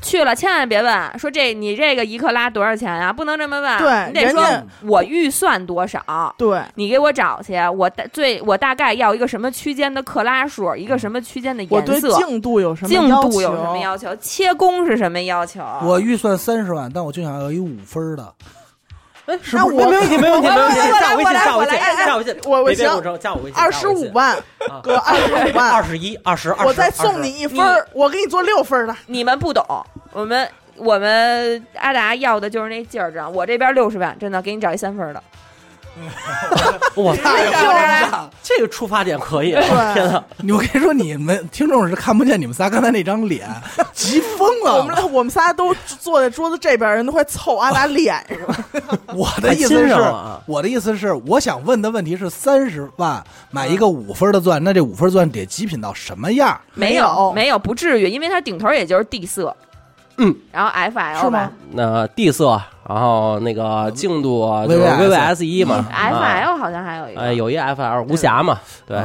[0.00, 3.12] 去了千万别问，说这你这个一克拉多少钱啊？
[3.12, 4.42] 不能这么问，对你得说
[4.82, 15.62] 我预算多少，对，你给我找去，我大最我大概要一个什么区间的克拉数，一个什么区间的我对颜色，净度有什么净要求度有什么要求，切工是什么要求？
[15.82, 18.32] 我预算三十万，但我就想要一五分的。
[19.28, 20.78] 哎，那我没问题，没问题，没问题。
[21.22, 22.86] 我来加我微信，加我微信，加我微信。
[22.86, 23.60] 我我行加我微信。
[23.60, 24.34] 二十五万，
[24.70, 28.96] 啊哥，二十五二万，十一、二十、二，我再送你一分儿，我给你做六分儿的。
[29.06, 29.62] 你们不懂，
[30.12, 35.22] 我们我们阿达要的就是那劲儿，知道我这边六十万，真的给你找一三分的。
[37.02, 38.30] 哇， 太漂亮了！
[38.42, 39.52] 这个出发点可以。
[39.52, 39.62] 对
[39.94, 43.48] 天哪，你我跟你说，你们听众是看不见你们仨刚才那张脸，
[43.92, 44.78] 急疯了。
[44.78, 48.98] 我们我们仨都坐在桌子这边，人都快凑阿达脸上。
[49.14, 49.94] 我的意思是
[50.46, 56.58] 我的意思是，我想问的问题是，三十万买一个五分的钻，那这五分钻得极品到什么样？
[56.74, 59.54] 没没有没有，不至于，因为它顶头也就是地色，
[60.18, 61.30] 嗯，然后 FL 是吗？
[61.30, 69.00] 吧那 D 色，然后那个净度啊就是 VVS VVS 一嘛啊，FL 好像还有一个，哎，有一 FL 无瑕嘛，对，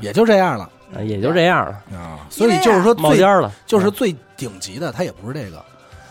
[0.00, 0.64] 也就这样了。
[0.64, 0.70] 啊
[1.04, 2.20] 也就这样了，啊。
[2.30, 5.60] 所以就是说最冒尖了，就是最顶级的，它也不是这个。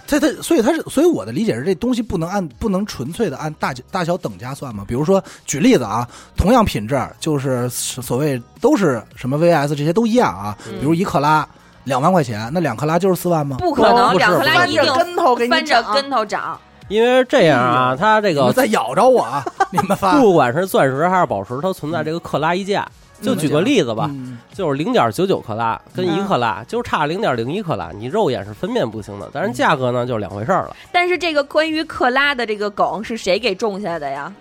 [0.05, 4.83] 它它，所以它是，所以我的理解是，这东西不能按不能纯粹的按大大小等价算嘛。
[4.85, 10.57] 比如说，举例子啊，同样品质，就是所谓都是什么 VS 这些都一样啊。
[10.67, 10.77] 嗯。
[10.79, 11.47] 比如一克拉
[11.85, 13.57] 两万块钱，那两克拉就是四万吗？
[13.59, 19.43] 不可能，两克拉一定跟头给你涨翻着跟头涨，因为这样啊，它这个你们再咬着我啊！
[19.71, 22.87] 你们发不管是钻石还是宝石，它存在这个克拉一价。
[23.21, 30.75] 就举个例子吧，嗯就是零点九九克拉跟一嗯克拉就差零点零一克拉，你肉眼是分辨不清的，但是价格呢就是两回事儿了。
[30.91, 34.33] 但是这个关于克拉的这个梗是谁给种下的呀？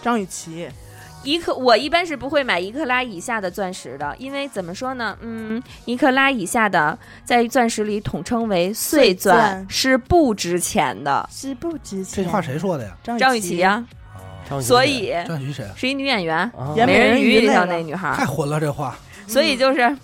[0.00, 0.66] 张雨绮，
[1.22, 5.16] 一克，我一般是不会买一克拉以下的钻石的，因为怎么说呢？
[5.20, 11.28] 嗯，一克拉以下的在钻石里统称为碎碎钻钻，是不值钱的。
[11.30, 12.96] 是不值钱这话谁说的呀？
[13.18, 13.84] 张雨绮呀，
[14.48, 15.72] 张雨绮所以张雨绮谁啊？
[15.76, 16.50] 是一女演员，
[16.86, 18.96] 美人鱼里头鱼那女孩儿，太混了，这话。
[19.26, 19.94] 所以就是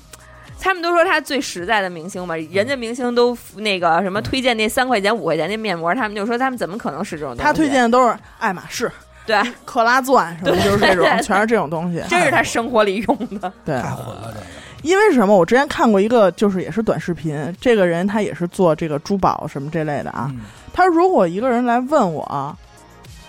[0.60, 7.42] 他们都说他最实在的明星嘛，人家明星都那个什么推荐那三块钱五块钱那面膜，他们就说他们怎么可能是这种东西？
[7.42, 8.90] 他推荐的都是爱马仕、
[9.26, 12.02] 对，克拉钻什么，就是这种对对，对全是这种东西。
[12.08, 13.52] 真是他生活里用的。
[13.64, 14.46] 对，太混了这个。
[14.82, 15.36] 因为什么？
[15.36, 20.30] 我之前看过一个，就是也是短视频，这个人他也是做这个珠宝什么这类的啊。
[20.32, 22.54] 嗯他如果一个人来问我，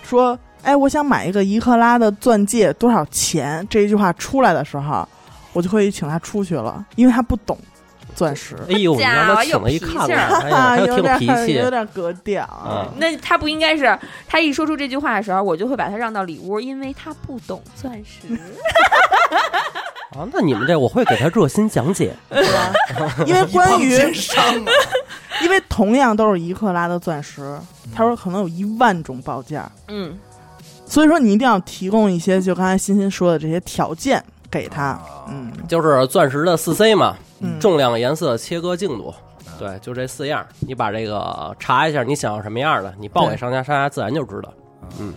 [0.04, 5.08] 说：“哎，我想买一个一克拉的钻戒，多少钱？”这一句话出来的时候，
[5.54, 7.56] 我就可以请他出去了，因为他不懂
[8.14, 8.56] 钻石。
[8.68, 18.34] 哎呦，你让他请了一看看，哎有点挺脾气有点格调啊那他不应该是他一说出这句话的时候，我就会把他让到里屋，因为他不懂钻石。
[20.16, 20.26] 啊。
[20.32, 22.14] 那你们这我会给他热心讲解。
[22.32, 23.14] 是吧？
[23.26, 23.92] 因为关于
[25.42, 27.56] 因为同样都是一克拉的钻石，
[27.94, 30.18] 他说可能有一万种报价，嗯，
[30.84, 34.98] 所以说你一定要提供一些就刚才欣欣说的这些条件给他。
[35.28, 39.14] 嗯就是钻石的四 C 嘛，嗯，重量、颜色、切割净度，
[39.58, 40.46] 对，就这四样。
[40.60, 44.52] 你把这个查一下，你想要什么样的，你报给商家，商家自然就知道。
[44.98, 45.12] 嗯。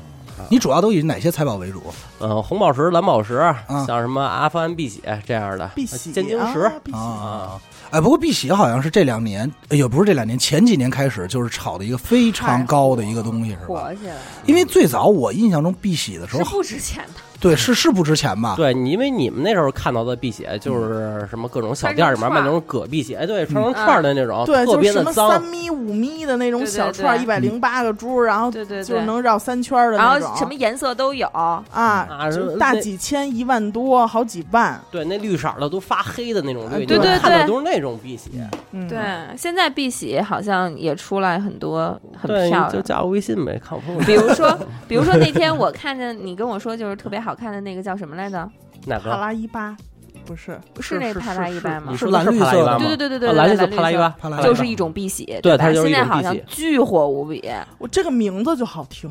[0.49, 1.83] 你主要都以哪些财宝为主？
[2.19, 6.73] 嗯，红宝石、蓝宝石，嗯像什么阿富汗碧玺这样的，碧玺尖晶石，啊。
[6.83, 13.65] 碧玺啊，哎，不过碧玺好像是这两年，也，不是这两年，前几年开始就是炒的一个非常高的一个东西，是吧？
[13.67, 17.21] 火起来了，因为最早我印象中碧玺的时候是候，不值钱的。
[17.41, 18.53] 对，是是不值钱吧？
[18.55, 25.43] 对，你因为你们那时候看到的碧玺就是什么各种小店里面卖那种葛碧玺，哎，对，串成串的那种，对，特别的就是什么三脏。
[25.49, 30.29] 米、五米的那种对对小串，对一百零八个珠，然后对对对，就是能绕三圈的然那种。
[30.29, 31.27] 后什么颜色都有。
[31.31, 34.79] 啊，啊就大几千、一万多、好几万。
[34.91, 38.29] 对，那绿色的都发黑的那种绿，对对你看的对都是那种碧玺。
[38.71, 38.99] 嗯，对，
[39.35, 42.71] 现在碧玺好像也出来很多很对，漂亮。
[42.71, 44.55] 就加我微信呗，看我比如说，
[44.87, 48.37] 比如说那天我看见你跟我说，就是特别好看的那个叫什么来着？
[48.37, 48.51] 帕
[48.85, 49.09] 哪个？
[49.11, 49.77] 拉伊巴，
[50.25, 51.87] 不是，是那帕拉伊巴吗？
[51.91, 51.97] 你？
[51.97, 52.77] 说蓝绿色的帕拉伊巴吗？
[52.79, 54.47] 对对对对对蓝绿帕拉伊巴，帕拉伊巴。
[54.47, 56.61] 就是一种碧玺，对它就是一现在好像种碧玺。
[56.61, 57.43] 巨火无比，
[57.77, 59.09] 我这个名字就好听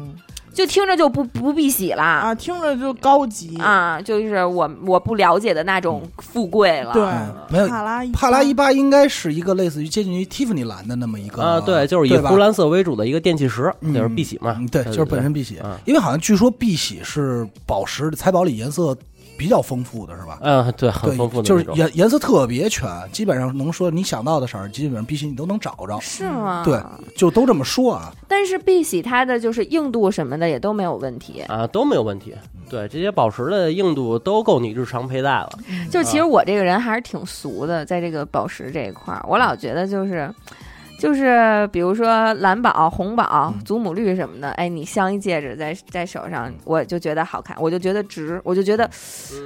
[0.52, 3.56] 就听着就不不碧玺了啊，听着就高级。
[3.58, 6.92] 啊，就是我我不了解的那种富贵了。
[6.92, 14.66] 对嗯，没有帕拉伊帕拉伊巴应该是一个类似于接近于蒂芙尼蓝的那么一个啊，对，就是以湖蓝色为主的一个电气石，嗯就是碧玺嘛嗯。
[14.68, 18.96] 对，就是本身碧玺嗯，因为好像据说碧玺是宝石财宝里颜色
[19.40, 20.38] 比较丰富的，是吧？
[20.42, 21.64] 嗯，对，很丰富，的就是。
[21.72, 26.62] 颜颜色特别全，基本上能说你想到的色儿，基本上碧玺你都能找着，是吗？
[26.62, 26.78] 对，
[27.16, 28.12] 就都这么说啊。
[28.28, 31.40] 但是碧玺它的就是硬度什么的也都没有问题。
[31.48, 32.34] 啊，都没有问题。
[32.68, 35.50] 对，这些宝石的硬度都够你日常佩戴了。
[35.90, 40.30] 就其实我这个人还是挺俗的，在这个宝石这一块儿，我老觉得就是。
[41.00, 48.88] 就是比如说蓝宝、红宝、祖母绿什么的，哎，你镶一戒指在在手上，我就觉得好看，我就觉得值，我就觉得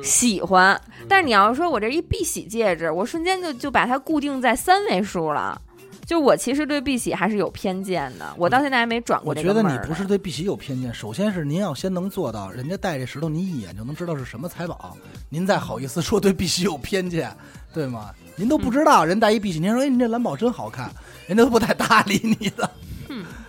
[0.02, 0.78] 喜欢。
[1.08, 5.60] 但是你要说我这一碧玺戒指，我瞬间就就把它固定在三位数了。
[6.04, 14.94] 就我其实对碧玺还是有偏见的，我到现在还没转过我觉得你不是对碧玺有偏见，首先是您要先能做到，人家戴这石头，您一眼就能知道是什么财宝，
[15.30, 17.34] 您再好意思说对碧玺有偏见，
[17.72, 18.10] 对吗？
[18.36, 20.90] 您都不知道，人戴一碧玺，您说哎，你这蓝宝真好看，
[21.26, 22.68] 人家都不太搭理你的。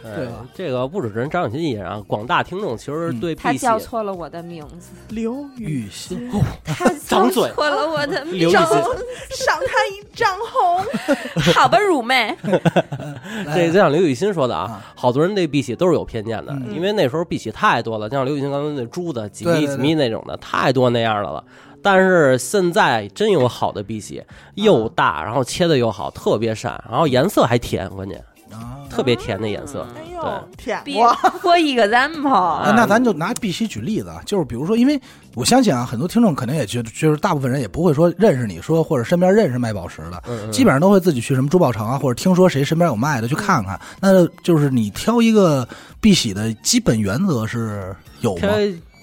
[0.03, 6.29] 对呃吧，这个不只是张雨欣一人啊，广大听众其实对他碧玺叫错了我的名字， 刘宇玉心，
[6.63, 7.49] 他叫张嘴。
[7.55, 10.85] 错了我的名字，赏他一丈红。
[11.55, 12.37] 好吧，乳妹，
[13.55, 16.71] 这就像刘雨欣说的啊啊，好多人对碧玺都是有偏见的，嗯。
[16.75, 21.43] 因为那时候碧玺太多了，就像刘雨欣刚才那珠子几米几米那种的，太多那样的了。
[21.85, 24.19] 但是现在真有好的碧玺，
[24.55, 28.17] 又大，然后切的又好，特别闪，然后颜色还甜，关键
[28.51, 28.81] 啊。
[28.89, 29.85] 特别甜的颜色。
[29.95, 34.99] 哎对呦，舔比过，for example，哎，那咱就拿碧玺举例子啊，就是比如说，因为
[35.35, 43.79] 我相信啊，很多听众肯定也觉得，就是大部分人也不会说认识你说或者身边认识卖宝石的，嗯嗯基本上都会自己去什么珠宝城啊，或者听说谁身边有卖的去看看。
[43.99, 45.67] 那就是你挑一个
[46.01, 48.47] 碧玺的基本原则是有吗？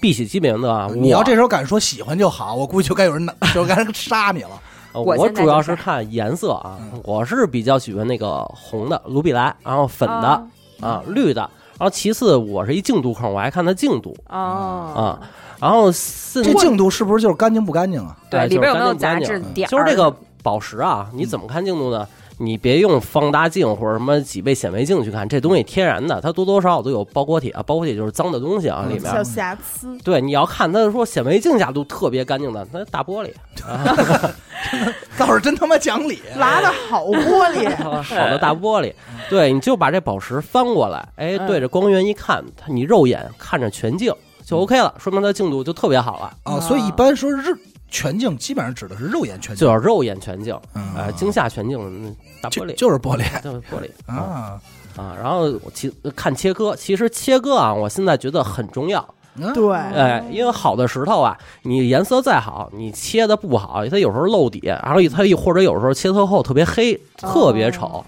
[0.03, 4.49] 这碧玺基本原则啊，你要这时候敢说喜欢就好，我估计就该有人拿， 就该人杀你了。
[4.91, 10.43] 呃我我主要是看颜色啊嗯，我是比较喜欢那个红的卢比莱，然后粉的
[10.81, 11.41] 哦啊绿的，
[11.79, 15.19] 然后其次我是一净度控，我还看它净度啊啊，
[15.59, 15.85] 然后
[16.33, 18.15] 这净度是不是就是干净不干净啊？
[18.29, 19.71] 对，哎里边有没有就是干净不干净杂质点儿？
[19.71, 22.05] 就是这个宝石啊，你怎么看净度呢？
[22.43, 29.97] 你别用放大镜或者什么几倍显微镜去看，这东西天然的，它多多少少都有包裹体啊，包裹体就是脏的东西啊，里面小瑕疵。
[30.03, 33.31] 对，你要看它说显微镜下都特别干净的，那大玻璃
[33.65, 34.35] 啊，
[35.17, 36.21] 倒是真他妈讲理。
[36.37, 38.93] 拉的好玻璃， 好的大玻璃，
[39.29, 44.13] 对，你就把这宝石翻过来，哎，对着光源一看，它你肉眼看着全净
[44.45, 46.33] 就 OK 了，说明它净度就特别好了。
[46.43, 47.55] 啊，所以一般说日
[47.93, 54.61] 全镜基本上指的是肉眼全镜，就是肉眼全镜，嗯哎，镜下全镜，嗯大玻璃，就是玻璃就是玻璃啊啊。
[54.97, 55.15] 啊。
[55.21, 59.07] 然后我其看切割，其实切割啊，我现在觉得很重要。
[59.35, 68.03] 嗯对，哎，因为好的石头啊，你颜色再好，你切的不好，它有时候露底，然后它或者有时候切特厚，特别黑，特别丑。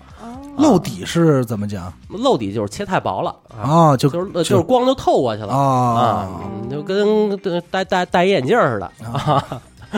[0.57, 3.97] 露底是怎么讲露底就是切太薄了啊，啊？
[3.97, 6.29] 就就是就是光就透过去了啊啊，
[6.63, 7.37] 你就跟
[7.69, 9.43] 戴戴戴眼镜似的啊。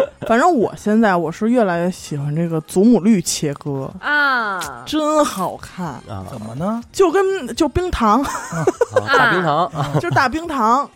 [0.28, 6.26] 反正我现在我是越来越喜欢这个祖母绿切割，啊，真好看，啊。
[6.30, 6.82] 怎么呢？
[6.92, 8.66] 就跟就冰糖，啊
[9.08, 9.66] 大冰糖。
[9.68, 10.90] 啊，就是大冰糖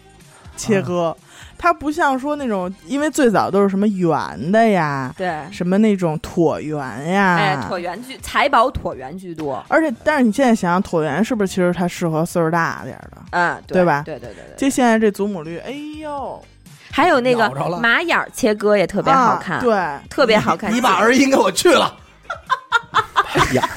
[0.58, 1.16] 切割，
[1.58, 6.78] 它不像说那种，因为最早都是什么圆的呀，对，什么那种椭圆
[7.08, 13.18] 呀，哎，椭圆居财宝椭圆居多，而且，但是你现在想想，椭圆是不是其实它适合岁数大点儿的？
[13.32, 14.04] 嗯，对吧？
[14.06, 16.44] 对对对对，这现在这祖母绿，哎呦，
[16.92, 20.74] 还有那个马眼儿切割也特别好看，啊对，特别好看。
[20.74, 21.96] 你把儿音给我去了，
[23.54, 23.68] 呀，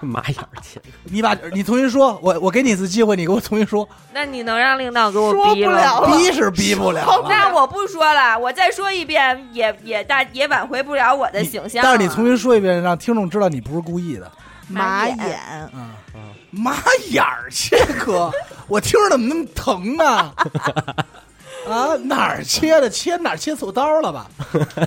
[0.00, 7.26] 马眼儿切， 你把你重新说，我我给你一次机会，你给我重新说，那你能让领导给我说逼不了了逼是逼不了了。
[7.30, 11.82] 那我不说了，我再说一遍也也大也挽回不了我的形象。
[11.82, 14.30] 但是你重新说一遍，让听众知道你不是故意的。
[14.68, 16.76] 马眼嗯，嗯，马
[17.10, 18.30] 眼儿切割，
[18.68, 20.06] 我听着怎么那么疼呢？
[20.06, 20.32] 啊，
[22.04, 22.88] 哪儿切的？
[22.90, 24.26] 切哪儿切错刀了吧？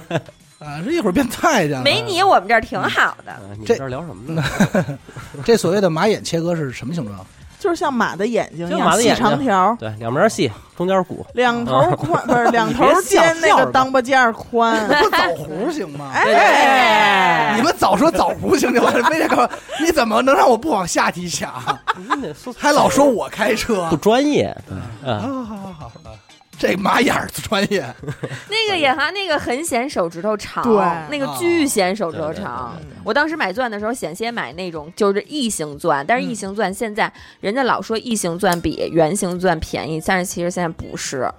[0.60, 1.84] 啊，这一会儿变太监了。
[1.84, 3.32] 没你，我们这儿挺好的。
[3.32, 4.44] 啊你这这聊什么呢？
[5.46, 7.20] 这所谓的马眼切割是什么形状？
[7.58, 11.26] 就是像马的眼睛一样，细像马的眼睛长条，对，两边细，中间鼓。
[11.34, 14.88] 两头宽， 不是两头尖，那个笑着当巴尖儿宽。
[14.88, 16.12] 不枣核行吗？
[16.14, 19.50] 哎，你们早说枣核行就完了，非得告
[19.82, 21.52] 你怎么能让我不往下题想？
[22.58, 25.92] 还老说我开车不专业，对，啊，好好好好，
[26.58, 27.86] 这马眼儿专业，
[28.50, 30.74] 那个也哈，那个很显手指头长，对
[31.10, 32.98] 那个巨显手指头对对长对对。
[33.04, 41.30] 我当时买钻的时候，险些买那种就是异形钻，但是异形钻现在人家老说异形钻比圆形钻便宜，但是其实现在不是。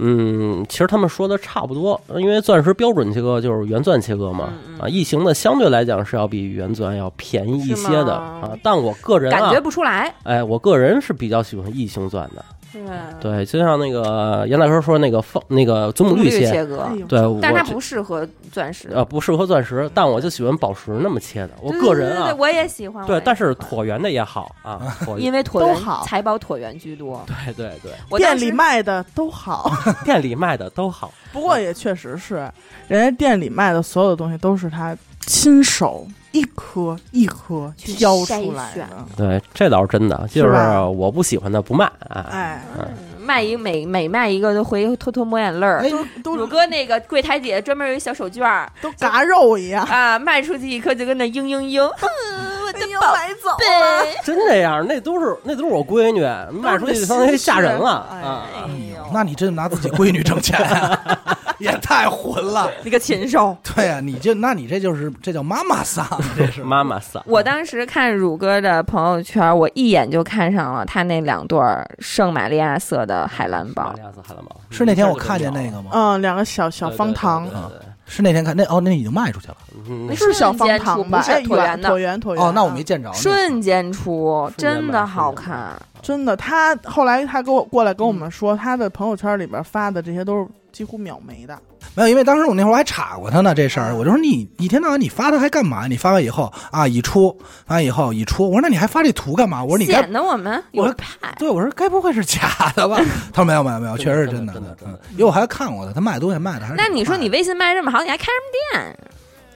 [0.00, 10.14] 嗯，其实他们说的差不多，因为钻石标准切割就是圆钻切割嘛，嗯嗯啊，异形的相对来讲是要比圆钻要便宜一些的啊，但我个人啊感觉，不出来。
[10.22, 12.82] 哎，我个人是比较喜欢异形钻的，对，
[13.20, 18.90] 对，就像那个杨大哥说那个放那个祖母绿切，切割对，但是它不适合钻石。
[18.94, 23.06] 呃不适合钻石，但我就喜欢宝石那么切的，我个人啊我也喜欢。
[23.06, 27.24] 对但是椭圆的也好啊， 椭圆因为椭圆都好财宝椭圆居多。
[27.26, 29.70] 对对对， 店里卖的都好，
[30.04, 32.50] 店里卖的都好，不过也确实是，
[32.86, 34.96] 人家店里卖的所有的东西都是他
[35.28, 38.86] 亲手一颗一颗挑出来的。
[39.14, 40.54] 对，这倒是真的，就是
[40.96, 42.88] 我不喜欢的不卖，哎，哎，
[43.20, 45.80] 卖一每每卖一个都回偷偷抹眼泪儿。
[45.80, 45.90] 哎
[46.24, 54.16] 都乳哥那个柜台底下专门有一小手绢儿都嘎肉一样，啊，卖出去一颗就跟那嘤嘤嘤，我的宝买走贝。
[54.24, 56.22] 真这样，那都是那都是我闺女，
[56.58, 58.46] 卖出去相当于吓人了哎啊！
[58.54, 58.60] 哎
[58.96, 60.98] 呦，那你真拿自己闺女挣钱啊，
[61.60, 62.70] 也太混了。
[62.84, 63.56] 那个禽兽！
[63.74, 66.06] 对呀、你就那你这就是这叫妈妈桑，
[66.36, 71.58] 这是妈妈桑，我当时看乳哥的朋友圈，我一眼就看上了他那两对
[71.98, 74.00] 圣玛利亚色的海蓝宝玛利。
[74.00, 75.90] 亚色海蓝宝是那天我看见那个吗？
[75.92, 79.56] 嗯，两个小小方糖对，对对对是那天看那哦，那已经卖出去了。
[79.88, 81.18] 嗯那是小方糖吧？
[81.18, 82.42] 不是哎，圆椭圆的椭圆椭圆。
[82.42, 83.12] 哦，那我没见着。
[83.12, 85.80] 瞬间出，真的好看。
[86.00, 91.58] 真的，他后来他给我过来跟我们说，他的朋友圈里边发的这些都是几乎秒没的。
[91.94, 95.86] 没有，因为当时我那会儿还查过他呢这事儿，我就说你一天到晚你发他还干嘛？
[95.86, 97.36] 你发完以后啊已出，
[97.66, 99.62] 发完以后已出，我说那你还发这图干嘛？
[99.62, 101.34] 我说你该显得我们我说派。
[101.38, 102.96] 对，我说该不会是假的吧？
[103.32, 109.10] 他说没有没有没有，确实是真的真的真的嗯因为我还看过他，他卖东西卖的还是那你说你微信卖这么好，你还开什么店？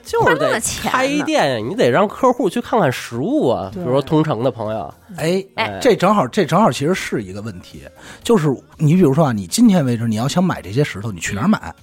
[0.05, 3.71] 就是得开呢店，你得让客户去看看实物啊。
[3.73, 7.83] 比如说同城的朋友，哎哎这正好这正好其实是一个问题，
[8.21, 11.73] 就是你比如说啊，你今天为止你要想买这些石头，你去哪儿买？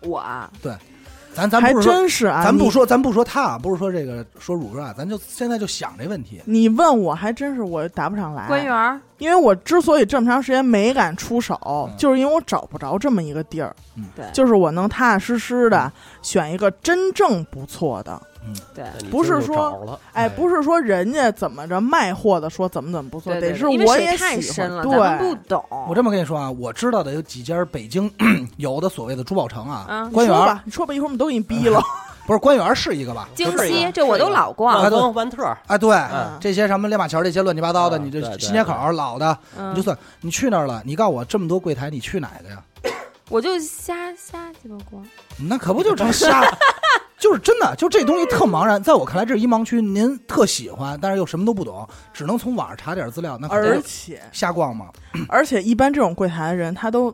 [0.00, 0.72] 我啊，对
[1.34, 6.40] 咱咱还不是说真是啊，咱不说咱不说他啊，不是说这个说乳鸽啊，咱就现在就想这问题。
[6.44, 8.46] 你问我还真是我答不上来。
[8.48, 13.74] 官员儿因为我之所以这么长时间没敢出手，嗯就是因为我找不着这么一个地儿，
[14.16, 15.90] 对就是我能踏踏实实的
[16.22, 18.20] 选一个真正不错的。
[18.74, 24.30] 对，那你今儿就不是说，哎，哎不是说人家怎么着卖货的说怎么怎么不错，对对得是我也喜欢。
[24.30, 25.62] 太深了，咱们不对，懂。
[25.86, 28.10] 我这么跟你说啊，我知道的有几家北京
[28.56, 31.82] 有的所谓的珠宝城啊，嗯官员你说吧，你说吧，一会儿我们都给你逼了。
[32.28, 33.26] 不是官园是一个吧？
[33.34, 42.62] 京西这我都老逛万，丰、万特，啊，对，嗯这些什么亮马桥这些乱七八糟的，你这新街口老的，嗯你就算你去那儿了，你告诉我这么多柜台，你去哪个呀？
[43.30, 45.02] 我就瞎瞎鸡巴逛。
[45.38, 46.50] 那可不就成瞎了？
[47.18, 49.80] 就是真的，就这东西特茫然，在我看来这是一盲区。
[49.80, 54.88] 您特喜欢，但是又什么都不懂，只能从网上查点资料，那可而且瞎逛吗？
[55.30, 57.10] 而且一般这种柜台的人，他都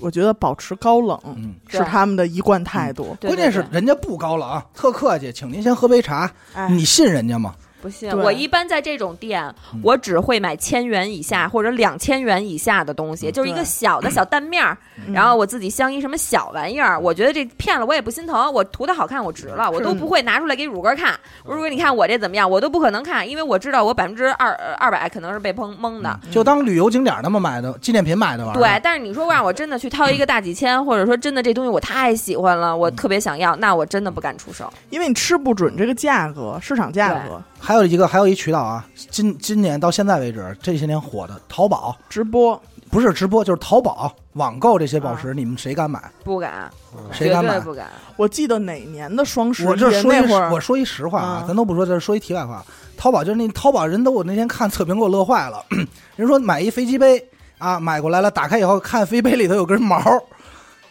[0.00, 3.16] 我觉得保持高冷嗯，是他们的一贯态度。
[3.20, 6.30] 对关键是人家不高冷啊，特客气，请您先喝杯茶。
[6.54, 7.54] 哎，你信人家吗？
[7.80, 14.76] 不信，我一般在这种店，嗯我只会买千元以下或者两千元以下的东西，就是一个小的小蛋面儿，
[15.06, 21.18] 嗯然后我自己镶一什么小玩意儿，我觉得这骗了我也不心疼，我图它好看，我值了，我都不会拿出来给乳哥看。
[21.44, 22.50] 我说，你看我这怎么样？
[22.50, 26.18] 我都不可能看，因为我知道我百分之二二百可能是被蒙蒙的。
[26.30, 28.60] 就当旅游景点那么买的纪念品买的玩意儿。
[28.60, 34.72] 对，但是你说让我真的去掏一个大几千，或者说真的这东西我太喜欢了，我特别想要，那我真的不敢出手。
[34.90, 46.10] 因为你吃不准这个价格，市场价格，还有一个，还有一渠道啊，今今年到现在为止，这些年火的淘宝，直播不是直播就是淘宝网购这些宝石，你们谁敢买？
[46.24, 46.70] 不敢，
[47.12, 47.60] 绝谁敢买？
[47.60, 47.88] 不敢。
[48.16, 52.64] 我记得哪年的双十一我这说一那会儿，我说一实话啊，嗯咱都不说，这说一题外话。
[52.96, 55.62] 淘宝就是那淘宝人都，我那天看测评给我乐坏了。
[56.16, 57.22] 人说买一飞机杯
[57.58, 60.00] 啊，买过来了，打开以后看飞杯里头有根毛，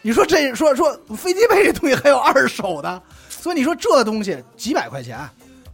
[0.02, 5.18] 你说这说说飞机杯这东西还有二手的，所以你说这东西几百块钱。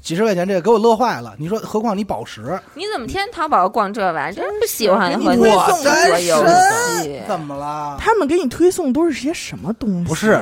[0.05, 1.35] 几十块钱，这个给我乐坏了。
[1.39, 4.41] 你说，何况你宝石，你怎么天天淘宝逛这玩意儿？
[4.41, 7.21] 真不喜欢和你推送做单游身戏。
[7.27, 7.97] 怎么了？
[7.99, 10.07] 他们给你推送都是些什么东西、啊？
[10.07, 10.39] 不是，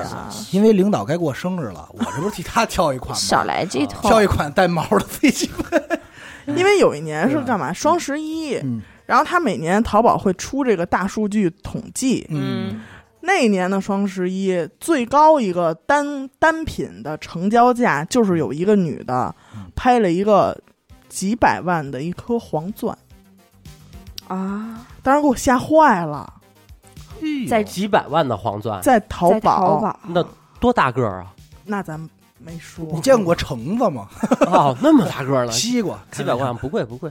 [0.50, 3.14] 因为领导该过生日了，我这不是替他挑一款吗？
[3.22, 5.80] 少来这套，挑一款带毛的飞机杯。
[6.56, 7.72] 因为有一年是干嘛？
[7.72, 12.80] 双十一，嗯然后他每年淘宝会出这个大数据统计，嗯，
[13.22, 19.70] 那一年的双十一最高一个单单品的成交价，就是有一个女的嗯。
[19.74, 20.56] 拍了一个
[21.08, 22.96] 几百万的一颗黄钻，
[24.28, 26.32] 啊，当时给我吓坏了，
[27.48, 30.24] 在几百万的黄钻，在淘在淘宝，那
[30.60, 31.34] 多大个儿啊？
[31.64, 32.08] 那咱
[32.45, 34.09] 没说，你见过橙子吗？
[34.47, 37.11] 哦，那么大个儿了， 西瓜，几百块不贵 不贵。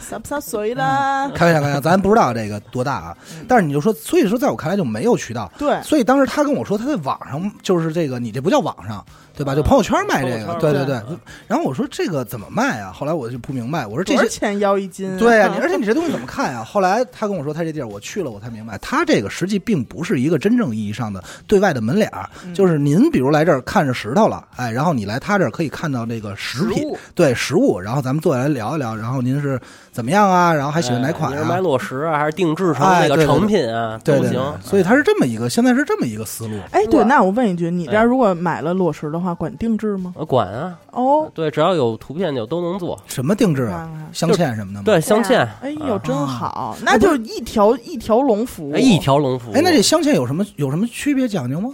[0.00, 1.28] 洒不洒水啦？
[1.34, 3.16] 开玩笑，开玩笑，咱不知道这个多大啊。
[3.46, 5.50] 但是你就说，所以说，在我看来就没有渠道。
[5.56, 9.04] 对，所以当时他跟我说，他在网上就是这个，你这不叫网上，
[9.36, 9.54] 对吧？
[9.54, 11.16] 就朋友圈卖这个，对对对对。
[11.46, 12.90] 然后我说这个怎么卖啊？
[12.90, 14.26] 后来我就不明白，我说这些。
[14.28, 15.16] 钱要一斤？
[15.18, 26.82] 对啊，你而且你这东西怎么看呀、后来他跟我说，他这地儿我去了，我才明白，他这个实际并不是一个真正意义上的对外的门脸儿，嗯就是您比如来这儿看着石头了，哎，然后你来他这儿可以看到这个食品，
[27.14, 29.60] 对食物，然后咱们坐下来聊一聊，然后您是
[29.96, 30.52] 怎么样啊？
[30.52, 31.58] 然后还喜欢哪款啊哎你是买？
[31.58, 33.98] 裸石啊，还是定制成哎对对那个成品啊？
[34.04, 36.58] 对对都行对。，所以它是这么一个，现在是这么一个思路。
[36.70, 40.12] 哎，对，那我问一句，你这如果买了裸石的话，管定制吗？
[40.18, 43.00] 呃管啊，哦，对，只要有图片就都能做。
[43.06, 43.88] 什么定制啊？
[44.12, 44.82] 镶嵌什么的吗？
[44.84, 49.54] 对，镶嵌，哎呦，啊真好，那就一条一条龙服务，哎一条龙服务。
[49.54, 51.70] 哎，那这镶嵌有什么有什么区别讲究吗？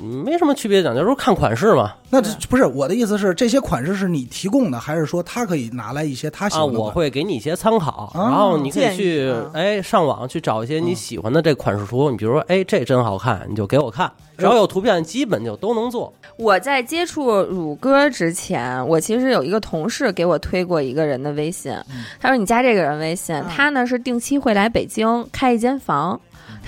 [0.00, 1.92] 嗯没什么区别讲究，就是看款式嘛。
[2.10, 6.86] 那这不是我的意思是，这些款式是你提供的，还是说他可以拿来一些他喜啊，欢的款？
[6.86, 12.10] 我会给你一些参考，哦然后你可以去啊哎上网去找一些你喜欢的这款式图。
[12.10, 16.12] 你比如说，哎，这真好看，你就给我看，只要有图片，基本就都能做。
[16.36, 21.74] 我在接触乳鸽之前，我其实有一个同事给我推过一个人的微信，
[22.20, 26.18] 他说你加这个人微信，嗯他呢是定期会来北京开一间房。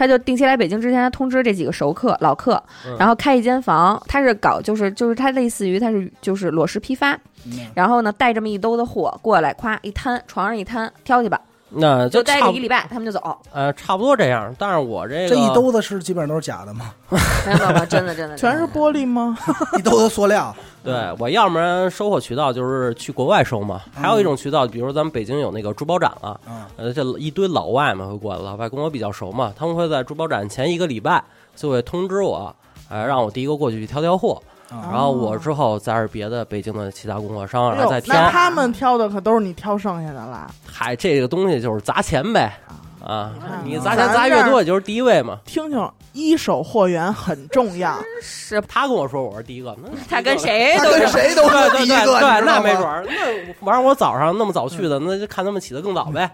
[0.00, 2.54] 他就定期来北京之前，他通知这几个熟客、老客，
[2.86, 4.02] 嗯然后开一间房。
[4.08, 7.12] 他是搞就是就是他类似于他是就是裸石批发，
[7.44, 11.38] 嗯然后呢带这么一兜子货过来，咵一摊床上一摊，挑去吧，
[11.70, 13.38] 那就待个一礼拜，他们就走。
[13.52, 14.54] 呃差不多这样。
[14.58, 16.92] 但是我这个这一兜子是基本上都是假的吗？
[17.46, 19.36] 没有没有，真的真的全是玻璃吗？
[19.78, 20.54] 一兜子塑料。
[20.82, 31.22] 对我要不然收货渠道就是去国外收嘛，嗯还有一种渠道，比如咱们北京有那个珠宝展了，嗯呃，这一堆老外嘛会过来，老外跟我比较熟嘛，他们会在珠宝展前一个礼拜
[31.54, 32.54] 就会通知我，
[32.88, 38.30] 呃，让我第一个过去挑挑货，啊然后我之后再是别的北京的其他供货商，然后再，那。
[38.30, 40.48] 他们挑的可都是你挑剩下的啦。
[40.64, 42.52] 嗨，这个东西就是砸钱呗，
[43.04, 43.32] 啊，
[43.64, 45.38] 你砸钱砸越多，也就是第一位嘛。
[45.44, 47.98] 听听，一手货源很重要。
[48.22, 56.30] 是他跟我说我是第一个，那他跟谁都是跟谁都对是第一个，对那没准儿，那完了我早上那么早去的，那就看他们起得更早呗。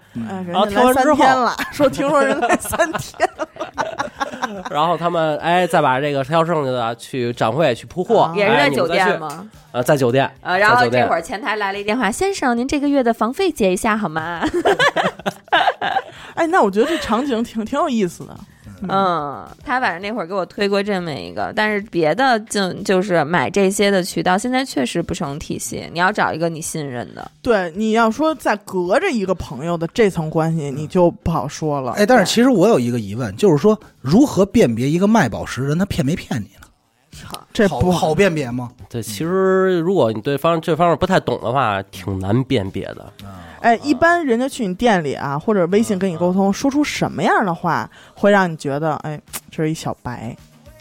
[0.46, 9.48] 然后家来三挑完之后天了， 说听说人来三天了， 然后他们哎，再把这个挑剩下的去展会去铺货啊，也是在酒店吗？
[9.76, 14.40] 呃，在酒店，呃，然后这会儿前台来了一电话，先生，您这个月的房费结一下好吗？
[16.34, 18.34] 哎，那我觉得这场景挺挺有意思的。
[18.88, 25.86] 嗯，他反正那会儿给我推过这么一个，但是别的就就是买这些的渠道，现在确实不成体系。
[25.92, 31.92] 你要找一个你信任的，对，你要说再隔着一个朋友的这层关系，你就不好说了。
[31.92, 36.65] 哎，但是其实我有一个疑问，就是说如何辨别一个卖宝石人他骗没骗你呢？
[37.52, 38.70] 这不好好辨别吗？
[38.88, 43.12] 对，其实如果你对方这方面不太懂的话，挺难辨别的。
[43.60, 50.36] 哎，一般人家去你店里啊，或者微信跟你沟通，说出什么样的话会让你觉得，哎， 这是一小白？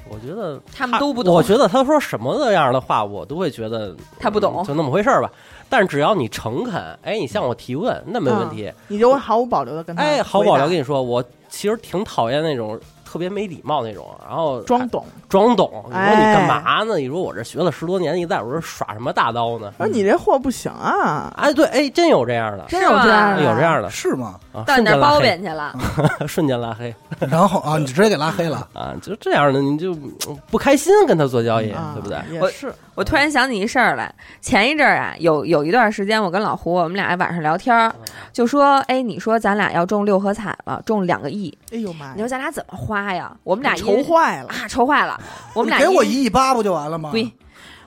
[0.08, 5.32] 我觉得他们都不懂我觉得他说什么样的话，我都会觉得他不懂嗯就那么回事儿吧。
[5.68, 8.72] 但是只要你诚恳，哎，你向我提问，那没问题。
[8.88, 15.04] 你就会毫无保留的跟他哎，毫无保留跟你你说，我其实挺讨厌那种特别没礼貌那种，然后装懂。
[15.36, 15.70] 装懂。
[15.88, 16.98] 你说你哎干嘛呢？
[16.98, 19.70] 你说我这学了十多年，你在我这耍什么大刀呢？
[19.78, 24.36] 说你这货不行啊，哎，对，哎，真有这样的，真有这样的，有这样的是吗？
[24.54, 25.76] 啊，到你那儿包贬去了。
[26.26, 28.66] 瞬间拉黑然后啊，你直接给拉黑了。
[28.74, 29.94] 啊，就这样的，你就
[30.30, 32.18] 嗯不开心跟他做交易，啊对不对？
[32.40, 37.94] 我也是，我突然想起一事儿来，前一阵儿啊，有有一段时间，我跟老胡我们俩晚上聊天儿，
[38.32, 43.36] 就说，哎，你说咱俩要中六合彩了，中两个亿，哎呦妈，你说咱俩怎么花呀？
[43.44, 45.20] 我们俩愁坏了，啊，愁坏了。
[45.54, 47.12] 我们俩给我一亿八不就完了吗？
[47.12, 47.32] 对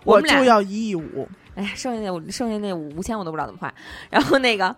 [0.05, 3.73] 我们俩就要一亿五，哎呀，剩下那五剩下那五五千我都不知道怎么花。
[4.11, 4.75] 然后那个，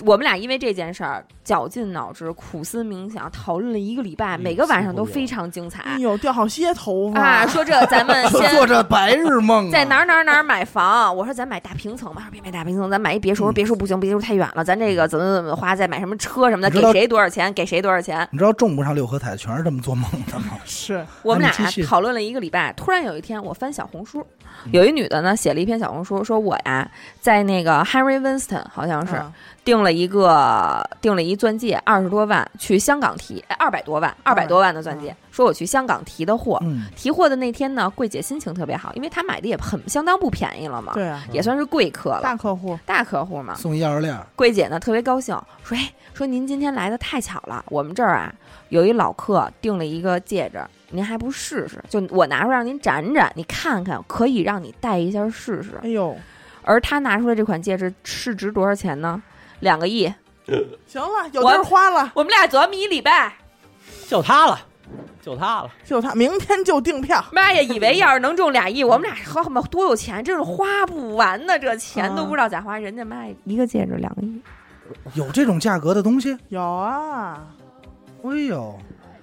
[0.00, 7.46] 我们俩因为这件事儿绞尽脑汁、苦思冥想，讨论了一个礼拜，嗯每个晚上都非常精彩哎呦，掉好些头发啊。
[7.46, 11.14] 说这咱们 说先做这白日梦啊，在哪儿哪儿哪儿买房？
[11.14, 13.44] 我说咱买大平层吧，说别买大平层，咱买一别墅。
[13.44, 18.26] 说别墅不行，别墅太远了，咱这个怎么怎么花，再买什么车什么的，给谁多少钱，给谁多少钱。
[18.30, 20.58] 你知道中不上六合彩全是这么做梦的吗？
[20.64, 21.52] 是我们俩
[21.86, 24.24] 讨论了一个礼拜，突然有一天我翻小红书，
[24.70, 26.88] 有一女的呢写了一篇小红书，说我呀
[27.20, 29.16] 在那个 Henry Winston 好像是。
[29.16, 29.32] 啊
[29.64, 36.58] 订了一个订了一钻戒，二十多万，去香港提，哎，二百多万，二百多万的钻戒，说我去香港提的货。
[36.62, 43.54] 嗯，提货的那天呢，柜姐心情特别好，因为她买的也很相当不便宜了嘛，对啊，也算是贵客了，大客户，大客户嘛。
[43.54, 48.34] 送一钥匙链儿，柜姐呢特别高兴，说：“哎，说您今天来的太巧了，我们这儿啊
[48.70, 50.60] 有一老客订了一个戒指，
[50.90, 51.82] 您还不试试？
[51.88, 55.78] 就我拿出来让您展展，你看看，可以让你戴一下试试。
[55.84, 56.16] 哎呦，
[56.64, 59.22] 而他拿出来这款戒指市值多少钱呢？
[59.62, 60.12] 两个亿。
[60.86, 63.32] 行了，有地儿花了，我们俩琢磨一礼拜，
[64.08, 64.60] 就他了，
[65.22, 65.70] 就他了。
[65.86, 72.76] 就他，明天就订票，妈呀，以为要是能中俩亿，我们俩呵呵多有钱，真是花不完呢，这钱都不知道咋花。
[72.76, 74.40] 人家妈一个戒指两个亿，
[75.14, 76.36] 有这种价格的东西？
[76.48, 77.46] 有啊，
[78.24, 78.76] 哎呦，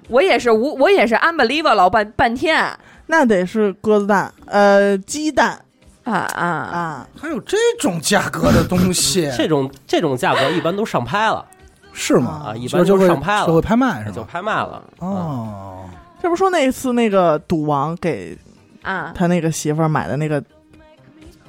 [0.07, 2.65] 我也是无，我也是 unbelievable 老半半天
[3.07, 5.65] 那得是鸽子蛋，呃，鸡蛋
[6.11, 6.45] 啊啊！
[6.45, 9.29] 啊，还有这种价格的东西？
[9.37, 11.45] 这种这种价格一般都上拍了，
[11.93, 12.47] 是吗？
[12.47, 14.29] 啊一般都上拍了就会拍卖是就吧？
[14.31, 14.83] 拍卖了。
[14.99, 15.89] 啊，哦，
[16.21, 18.37] 这不说那次那个赌王给
[18.81, 20.43] 啊，他那个媳妇儿买的那个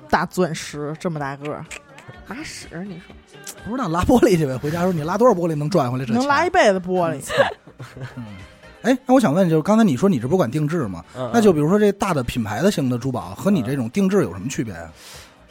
[0.09, 1.65] 大钻石，这么大个儿，
[2.29, 3.15] 拉屎，你说
[3.65, 4.57] 不知道拉玻璃去呗？
[4.59, 6.13] 回家说你拉多少玻璃能赚回来这？
[6.13, 7.21] 能拉一辈子玻璃。
[8.83, 11.05] 哎，那我想问，就是刚才你说你这不管定制吗？
[11.17, 14.91] 嗯那就比如说这大的品牌的型的珠宝和你这种定制有什么区别啊？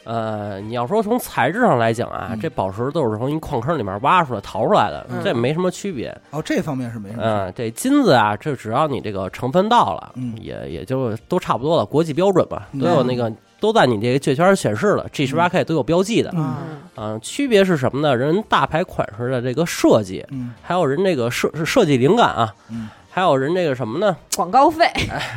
[0.04, 6.08] 呃，你要说从材质上来讲啊，嗯这宝石都是从一矿坑里面挖出来淘出来的，嗯这没什么区别。
[6.30, 7.22] 哦，这方面是没什么。
[7.22, 16.30] 嗯，这金子啊，这只要你这个成分到了，嗯也也就都差不多了，国际标准吧，嗯都有那个都在你这个券圈显示了，G 十八 K 都有标记的。
[16.34, 16.58] 嗯啊，
[16.96, 18.16] 嗯，区别是什么呢？
[18.16, 24.16] 人大牌款式的这个设计，嗯还有人这个设设计灵感啊，嗯还有人这个什么呢？
[24.36, 24.86] 广告费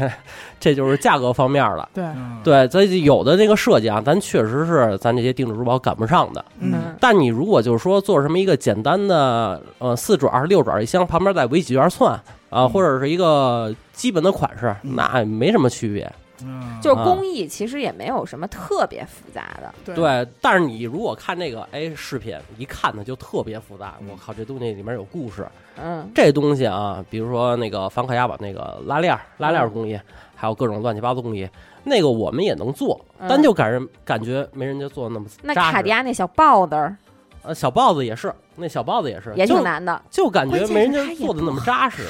[0.60, 1.90] 这就是价格方面了。
[1.94, 6.46] 对，嗯，对，咱有的这个设计啊，咱确实是咱这些定制珠宝赶不上的。
[6.60, 12.18] 嗯，但你如果就是说做什么一个简单的呃四转六转一箱，旁边再围几圈蒜
[12.50, 16.10] 啊，或者是一个基本的款式，嗯那没什么区别。
[16.46, 19.74] 嗯就是工艺，其实也没有什么特别复杂的。
[19.86, 23.96] 对对，但是你如果看那个哎视频，一看呢就特别复杂。
[24.02, 25.48] 嗯我靠，这东西里面有故事。
[25.82, 30.00] 嗯，这东西啊，比如说那个梵克雅宝那个拉链儿拉链儿工艺，
[30.36, 31.48] 还有各种乱七八糟工艺，
[31.84, 35.72] 那个我们也能做，嗯但就感人感觉没人家做的那么那扎实。
[35.72, 36.96] 卡地亚那小豹子儿
[37.42, 42.04] 呃，小豹子也是，那小豹子也是，也就挺难的，就感觉没人家做的那么扎实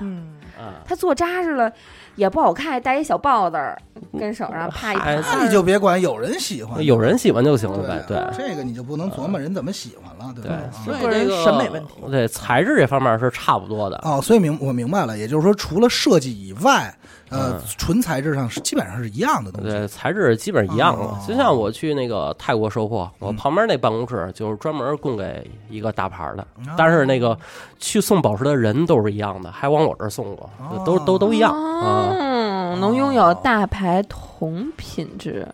[0.00, 0.82] 嗯，啊。
[0.84, 1.70] 它做扎实了
[2.14, 3.76] 也不好看，戴一小豹子儿
[4.18, 5.36] 跟手上啪一嗨拍。
[5.36, 10.56] 那你就别管，有人喜欢，有人喜欢就行了呗，对这个你就不能琢磨人怎么喜欢了，对对吧？
[10.56, 14.00] 啊所以个人这个审美问题对材质这方面是差不多的。
[14.04, 16.94] 哦，所以明我明白了，也就是说，除了设计以外，
[17.28, 19.68] 呃嗯，纯材质上是基本上是一样的东西。
[19.68, 21.26] 对，材质基本上一样哦的。
[21.26, 27.36] 就像我去那个泰国收货，我嗯旁边那办公室就是专门供给一个大牌的，啊但是那个
[27.78, 32.14] 去送宝石的人都是一样的，还往我这儿送过，哦都都都一样啊。
[32.16, 35.46] 嗯，能拥有大牌同品质。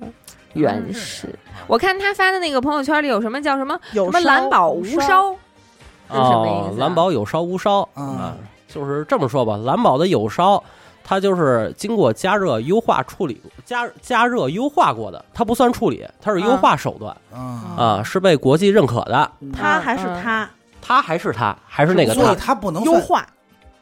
[0.54, 1.34] 原始，
[1.66, 5.32] 我看他发的那个朋友圈里有什么叫什么有什么蓝宝无烧，烧，
[6.10, 8.36] 是什么意哦思啊？，蓝宝有烧无烧啊啊，
[8.68, 10.62] 就是这么说吧，蓝宝的有烧。
[11.04, 19.30] 它就是经过加热、优化、处理、加加热、优化过的，它不算处理，它是优化手段啊，啊，是被国际认可的。
[19.52, 20.50] 它还是嗯它
[20.80, 23.26] 它还是它，还是那个它所以，它不能，优化，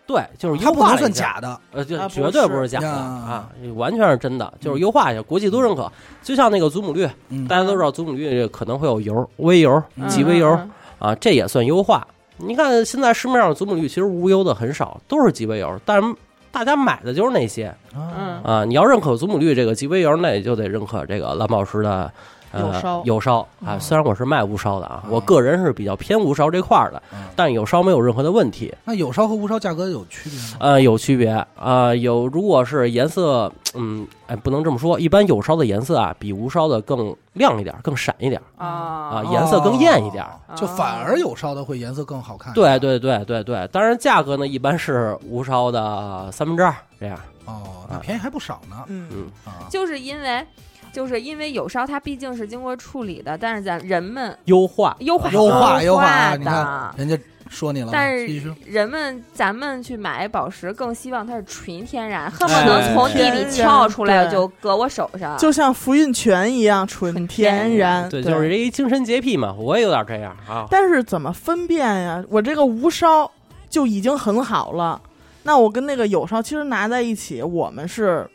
[0.06, 1.32] 对，就是它不能算优化了一下。
[1.34, 1.60] 假的。
[1.72, 2.94] 呃，就绝对不是是假的呀。
[2.94, 5.90] 啊，完全是真的，就是优化一下，国际都认可。
[6.22, 7.46] 就像那个祖母绿，嗯。
[7.48, 10.08] 大家都知道祖母绿可能会有油、微油、嗯。
[10.08, 10.70] 极微油嗯。
[10.98, 12.06] 啊，这也算优化。
[12.36, 16.14] 你看现在市面上祖母绿其实无油的很少，都是极微油，但是
[16.50, 18.64] 大家买的就是那些啊嗯啊。
[18.64, 22.12] 你要认可祖母绿这个极微油，那也就得认可这个蓝宝石的。
[22.52, 28.74] 呃有烧有烧啊，虽然我是卖无烧的啊，我个人是比较偏无烧这块儿的嗯，但有烧没有任何的问题。
[28.84, 30.56] 那有烧和无烧价格有区别吗？
[30.60, 40.24] 呃，有区别啊、有如果是颜色，嗯，哎，不能这么说，一般有烧的颜色啊，比无烧的更亮一点，更闪一点啊啊，颜色更艳一点。
[40.24, 42.52] 哦就反而有烧的会颜色更好看。
[42.52, 47.16] 对对对对对，当然价格呢，一般是无烧的三分之二这样。
[47.44, 48.76] 哦，那便宜还不少呢。
[48.88, 50.44] 嗯，嗯，啊，就是因为
[50.92, 56.94] 就是因为有烧，它毕竟是经过处理的，但是咱人们优化优化优化优化的看。
[56.96, 57.18] 人家
[57.48, 65.36] 说你了，但是人们，咱们去买宝石，更希望它是纯天然，恨不哎能从地里撬出来就搁我手上。
[65.36, 70.66] 就像福运泉一样纯纯天天然，对，就是这一精神洁癖嘛，我也有点这样啊。
[70.70, 72.24] 但是怎么分辨呀？
[72.28, 73.28] 我这个无烧
[73.68, 75.02] 就已经很好了，
[75.42, 78.30] 那我跟那个有烧其实拿在一起，我们是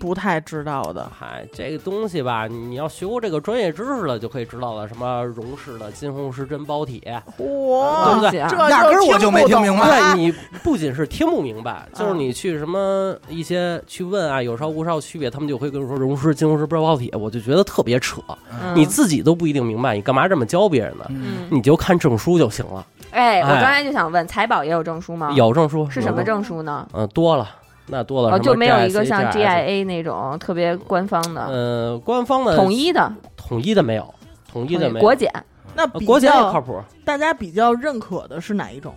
[0.00, 1.08] 不太知道的。
[1.16, 4.88] 嗨，这个东西吧，你要学过这个专业知识了，就可以知道了。
[4.88, 8.36] 什么荣氏的金红石珍宝铁，哇，对不对这
[8.70, 10.32] 压根儿我就没听明白你
[10.64, 21.04] 不仅是听不明白，就是你去什么一些去问啊，有烧无烧区别，他们就会跟你说荣氏、金红石、珍宝铁，我就觉得特别扯，嗯你自己都不一定明白，你干嘛这么教别人呢？
[21.50, 26.24] 你就看证书就行了，哎，我哎刚才就想问，财宝也有证书吗？，有证书是什么？
[26.24, 26.88] 证书呢？
[26.92, 27.48] 嗯，多了，
[27.90, 34.14] 那多了，哦，什么就没有一个像 GIA 那种特别官方的、呃，官方的统一的、统一的没有，
[34.50, 35.30] 统一的没有，国检。
[35.74, 36.80] 那国检也靠谱。
[37.04, 38.92] 大家比较认可的是哪一种？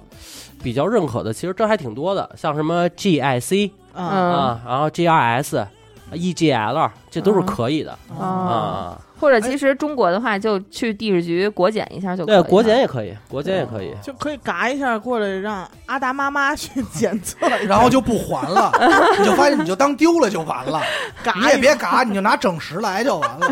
[0.64, 5.66] 比较认可的，其实这还挺多的，像什么 GIC 嗯啊，然后 GRS、
[6.12, 9.02] EGL，这都是可以的哦，啊。
[9.24, 12.44] 或者其实中国的话，就去地质局国检一下就可以对，了。
[12.44, 13.94] 国检也可以，国检也可以。
[14.02, 18.70] 就可以嘎一下过来，让阿达妈妈去 检测，然后就不还了，
[19.18, 20.82] 你就发现你就当丢了就完了，
[21.24, 23.48] 嘎你也别嘎，你就拿整十来就完了，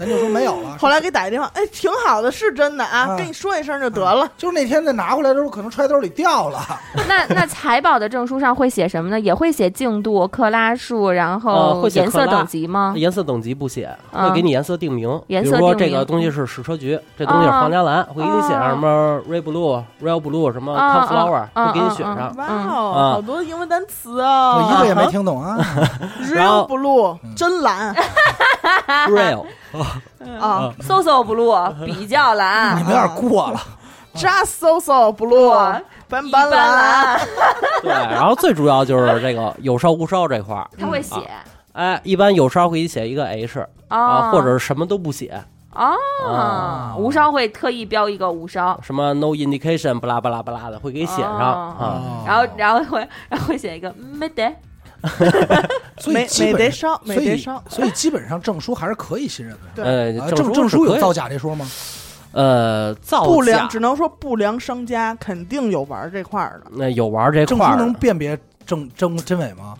[0.00, 0.78] 咱就说没有了。
[0.78, 4.26] 后来给打一电话，哎，挺好的，是真的啊，啊跟你说一声就得了。
[4.38, 6.58] 就是那天再拿回来的时候，可能揣兜里掉了。
[7.06, 9.20] 那那财宝的证书上会写什么呢？
[9.20, 12.94] 也会写净度、克拉数，然呃后会写颜色等级吗？
[12.96, 15.20] 颜色等级不写，啊会给你颜色定名。
[15.26, 22.34] 颜比如说色定名这个东西是矢车菊，这东西是皇家蓝，会给你写上什么 Ray Blue、Real Blue 什么啊 Cornflower，啊会给你啊啊选上。
[22.36, 25.58] 哇嗯哦，啊好多英文单词我哦一个也没听懂啊。！
[26.24, 27.94] Real blue，嗯真蓝
[29.08, 29.44] Real
[30.40, 33.60] 啊，so so blue 比较蓝你，们有点过了
[34.14, 37.20] ，，Just so so blue，斑一斑蓝。
[37.82, 41.16] 对，然后最主要就是这个有烧无烧这块儿，他会写。
[41.72, 45.40] 哎，一般有烧会给你写一个 H 啊，啊，或者是什么都不写，
[45.72, 45.94] 啊
[46.28, 51.76] 啊，无烧会特意标一个无烧，什么 No indication，巴拉巴拉巴拉的，会给你写上哦。
[51.78, 52.02] 啊。
[52.26, 54.52] 然后然后会然后会写一个没得，
[55.98, 57.64] 所以没基本没得烧，所以没得烧。
[57.68, 59.60] 所以基本上证书还是可以信任的。
[59.74, 61.70] 对呃，啊证证书有造假这说吗？
[62.32, 66.70] 呃，造假不良，只能说不良商家肯定有玩这块儿的。
[66.72, 69.74] 那有玩这证书块儿证书能辨别真真真伪吗？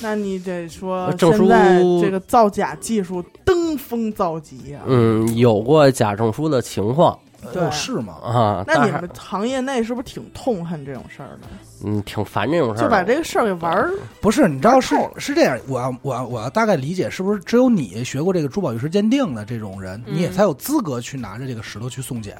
[0.00, 4.82] 那你得说呃证书现在这个造假技术登峰造极啊！
[4.86, 7.18] 嗯，有过假证书的情况
[7.52, 8.14] 对呃是吗？
[8.22, 11.48] 啊，那你们行业内是不是挺痛恨这种事儿的？
[11.84, 22.36] 嗯挺烦这种事儿，就把这个事儿给玩儿不是，你知道是是这样，我要我要我要大概理解，是不是只有你学过这个珠宝玉石鉴定的这种人，嗯你也才有资格去拿着这个石头去送检？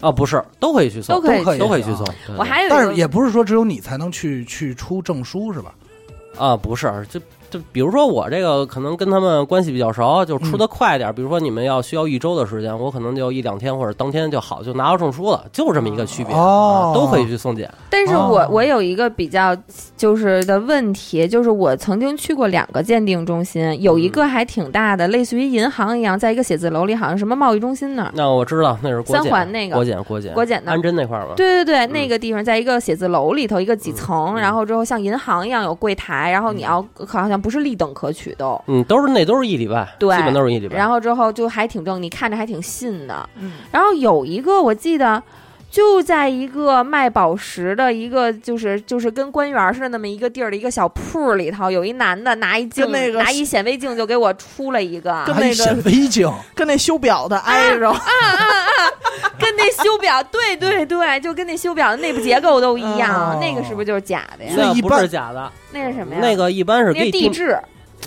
[0.00, 2.06] 啊，不是都可以去送，都可以都可以啊都可以去送。
[2.26, 5.74] 对我还有但是也不是说只有你才能去去出证书是吧？
[6.38, 7.20] 啊，不是，这
[7.50, 11.12] 就比如说我这个可能跟他们关系比较熟，就出的快点儿。
[11.12, 17.72] 比如说你们要需要一周的时间，我可能就一两天或者当天就好，就拿到证书了，就这么一个区别，哦啊都可以去送检。
[17.90, 19.56] 但是我、哦我有一个比较
[19.96, 31.34] 就是的问题，就是我曾经去过两个鉴定中心，有一个还挺大的，类似于银行一样，在一个写字楼里，好像什么贸易中心那儿，那我知道那是国三检，环那个国检国检国检的安贞那块儿吧。
[31.36, 38.62] 对对对，嗯那个地方在一个写字楼里头，一个几层，嗯然后之后像银行一样有柜台，然后你要好像不是立等可取的。
[38.66, 40.76] 嗯，都是那都是一礼拜，对基本都是一礼拜。
[40.76, 43.28] 然后之后就还挺正，你看着还挺信的。
[43.40, 45.22] 嗯，然后有一个我记得
[45.78, 58.90] 就在一个卖宝石的一个就是就是跟官员似的那么一个地儿的一个小铺里头，有一男的拿一镜那个拿一显微镜就给我出了一个，跟那个显微镜，跟那修表的挨着，啊啊啊
[59.38, 64.52] 跟那修表对对对，就跟那修表的内部结构都一样，哦那个是不是就是假的呀？
[64.56, 66.20] 那不一般是假的，那是什么呀？
[66.20, 67.56] 那个一般是地质，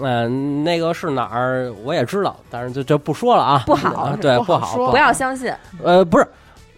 [0.01, 5.49] 嗯、那个是哪儿我也知道，但是就就不说了啊，不好对，不好不要相信。
[5.81, 6.27] 呃，不是，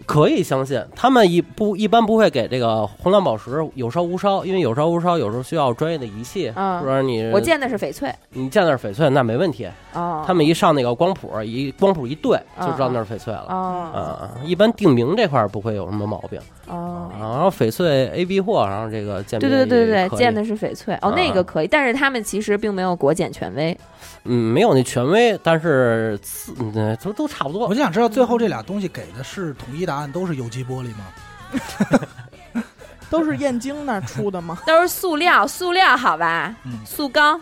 [0.06, 6.82] 可以相信，他们一不一般不会给这个红蓝宝石有烧无烧，因为有烧无烧有时候需要专业的仪器，嗯。
[6.82, 8.14] 不然你我见的是翡翠。
[8.30, 13.46] 你见的是翡翠那没问题，哦，他们一上那个光谱一光谱一对就知道嗯那是翡翠了。
[13.50, 13.90] 哦。
[13.94, 16.40] 啊，一般定名这块儿不会有什么毛病。
[16.68, 17.10] 哦。
[17.14, 17.20] 啊。
[17.20, 20.94] 然后翡翠 A B 货，然后这个鉴别对对对见的是翡翠。
[20.96, 21.14] 哦，啊。
[21.16, 23.78] 那个可以，但是他们其实并没有国检权威。
[24.26, 27.82] 嗯没有那权威，但是次嗯都都差不多我就。
[27.82, 31.06] 想知道最后这俩东西给的是统一答案，都是有机玻璃吗？
[33.10, 34.58] 都是燕京那儿出的吗？
[34.66, 36.56] 都是塑料，塑料好吧？
[36.66, 37.40] 嗯塑钢，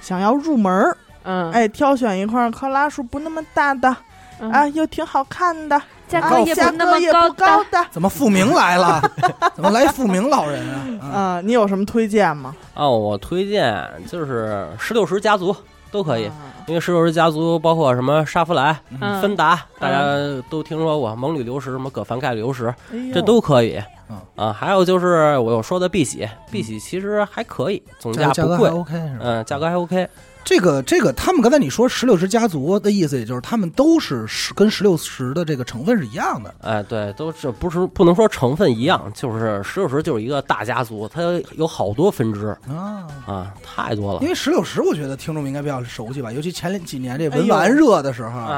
[0.00, 3.94] 想要入门儿，嗯，哎，挑选一块克拉数不那么大的，
[4.40, 7.84] 嗯啊，又挺好看的，啊价格也不那么格也不高的。
[7.90, 9.00] 怎么富明来了？
[9.54, 10.80] 怎么来富明老人啊？
[11.02, 11.06] 啊，
[11.36, 12.54] 啊，你有什么推荐吗？
[12.74, 15.54] 哦，我推荐就是石榴石家族
[15.90, 16.26] 都可以。
[16.26, 16.32] 啊
[16.66, 20.04] 因为石榴石家族包括什么沙弗莱、嗯芬达，大家
[20.48, 22.72] 都听说过蒙吕流石、什么葛凡盖流石，
[23.12, 24.16] 这都可以嗯。
[24.36, 29.20] 啊，还有就是我有说的碧玺，碧玺其实还可以，总价价格还不贵，OK 是吧？
[29.20, 30.08] 嗯，价格还 OK。
[30.50, 36.52] 这个这个，他们刚才你说石榴石家族的意思，也就是他们都是石跟石榴石的这个成分是一样的。
[36.62, 41.22] 哎，对，都是不是不能说成分一样，就是石榴石就是一个大家族，它
[41.52, 48.48] 有好多分支啊，啊，太多了因为石榴石，我觉得听众们应该比较熟悉吧，尤其前几年这文玩热的时候，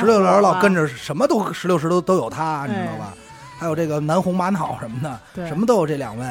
[0.00, 3.14] 石榴石老跟着什么都石榴石都都有它，你知道吧？
[3.56, 6.26] 还有这个南红玛瑙什么的，对什么都有这两位。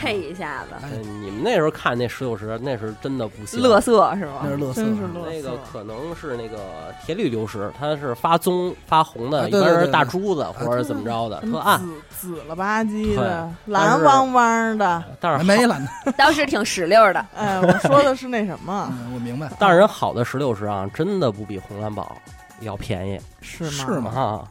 [0.00, 0.88] 配一下子，哎
[1.20, 3.60] 你们那时候看那石榴石，那是真的不行。
[3.60, 4.40] 乐色是吗？
[4.42, 5.50] 那是乐色那个。
[5.70, 6.58] 可能是那个
[7.04, 11.78] 铁铝流石，它是发棕发红的，啊一般是大珠子或者怎么着的，特暗。
[11.78, 15.04] 紫紫了吧唧的，蓝汪汪的。
[15.20, 15.90] 但是好没蓝呢。
[16.16, 19.50] 当时挺石榴的，哎，我说的是那什么， 嗯，我明白。
[19.58, 22.16] 但是人好的石榴石啊，真的不比红蓝宝
[22.60, 23.70] 要便宜是吗？
[23.70, 24.44] 是吗啊。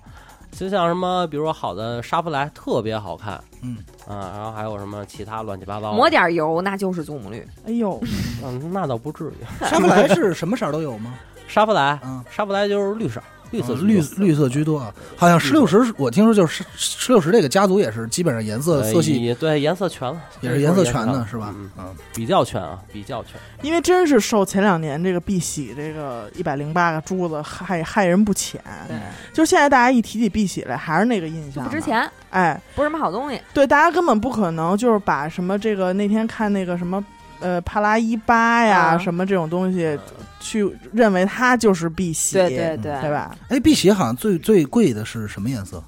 [0.60, 7.48] 就像什么，比如说好的沙弗莱特别好看嗯，啊，然后还有什么其他乱七八糟，抹点油那就是祖母绿。
[7.66, 7.98] 哎呦，
[8.44, 9.66] 嗯，那倒不至于。
[9.66, 11.14] 沙弗莱是什么色儿都有吗？
[11.48, 14.94] 沙弗莱，嗯，沙弗莱就是绿色，绿色嗯绿居多绿色居多啊。
[15.16, 21.70] 好像石榴石，我听说就是石石榴石这个家族也是基本上颜色呃色系也对颜色全了，也是颜色全的，是吧嗯？
[21.78, 23.34] 嗯，比较全啊，比较全。
[23.62, 28.62] 因为真是受前两年这个碧玺这个一百零八个珠子害害人不浅。
[28.88, 28.98] 对，
[29.34, 31.80] 就是现在大家一提起碧玺来，还是那个印象，不值。
[31.82, 33.42] 钱，哎，不是什么好东西。
[33.54, 37.04] 对，大家根本不可能就是把什么这个那天看那个什么。
[37.42, 39.98] 呃，帕拉伊巴呀，啊什么这种东西，
[40.40, 43.12] 去认为它就是碧玺，对对对，对？
[43.12, 43.36] 吧？
[43.50, 45.84] 哎，碧玺好像最最贵的是什么颜色？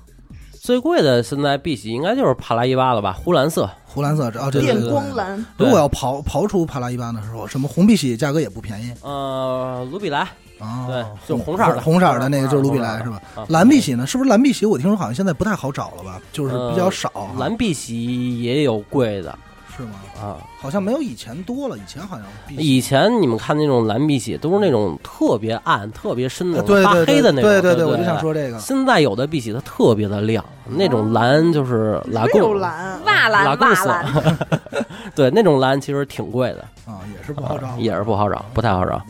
[0.60, 3.70] 最贵的现在碧玺应该就是帕拉伊巴了吧，湖蓝色。
[3.86, 10.20] 湖蓝色啊，这电对对对光蓝，如果要刨刨出帕拉伊巴的时候，什么红碧玺价格也不便宜呃，卢比莱，
[10.60, 10.86] 啊。
[10.88, 13.22] 对就红色的红色的那个就是卢比莱是吧？
[13.36, 14.06] 啊蓝碧玺呢？
[14.08, 14.66] 是不是蓝碧玺？
[14.66, 17.34] 我听说好像现在不太好找了吧，就是比较少啊。
[17.38, 19.38] 蓝碧玺也有贵的
[19.76, 19.92] 是吗？
[20.22, 20.38] 啊。
[20.60, 27.50] 好像没有以前多了，以前好像以前你们看那种蓝碧玺都是那种特别暗、特别深的发黑的那种。
[27.50, 28.20] 对对对，我就想。
[28.20, 28.60] 说这个。
[28.60, 34.38] 现在有的碧玺它特别的亮，那种蓝就是拉贡，蓝，瓦蓝拉贡色瓦蓝，
[35.16, 39.02] 对，那种蓝其实挺贵的，啊，也是不好找，也是不好找，不太好找。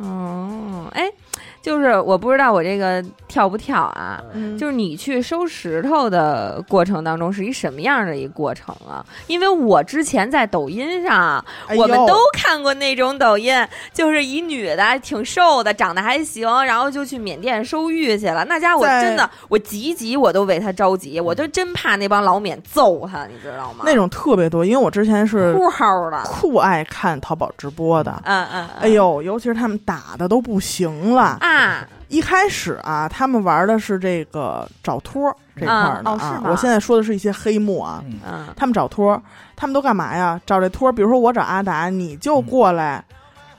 [0.00, 1.10] 哦，哎，
[1.60, 4.20] 就是我不知道我这个跳不跳啊？
[4.32, 9.06] 嗯，就是你去收石头的过程当中是一什么样的一个过程啊？
[9.28, 13.54] 因为我之前在抖音上，哎我们都看过那种抖音，
[13.92, 18.44] 就是一女的挺瘦的，长得还行，然后就去缅甸收玉去了。
[18.46, 23.84] 那家伙真的，我急急我都为他着急，我就真怕那帮老缅揍他，你知道吗？
[23.86, 28.10] 那种特别多，因为我之前是酷齁的，酷爱看淘宝直播的。
[28.24, 31.38] 嗯嗯，嗯哎呦，尤其是他们打的都不行了。
[31.40, 36.14] 啊，一开始啊，他们玩的是这个找托这块儿的啊。
[36.14, 38.02] 嗯哦是我现在说的是一些黑幕啊。
[38.04, 39.20] 嗯嗯他们找托，
[39.56, 40.38] 他们都干嘛呀？
[40.44, 43.02] 找这托，比如说我找阿达，你就过来，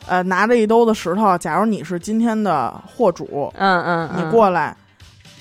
[0.06, 1.38] 呃，拿着一兜子石头。
[1.38, 4.76] 假如你是今天的货主，嗯嗯，你过来，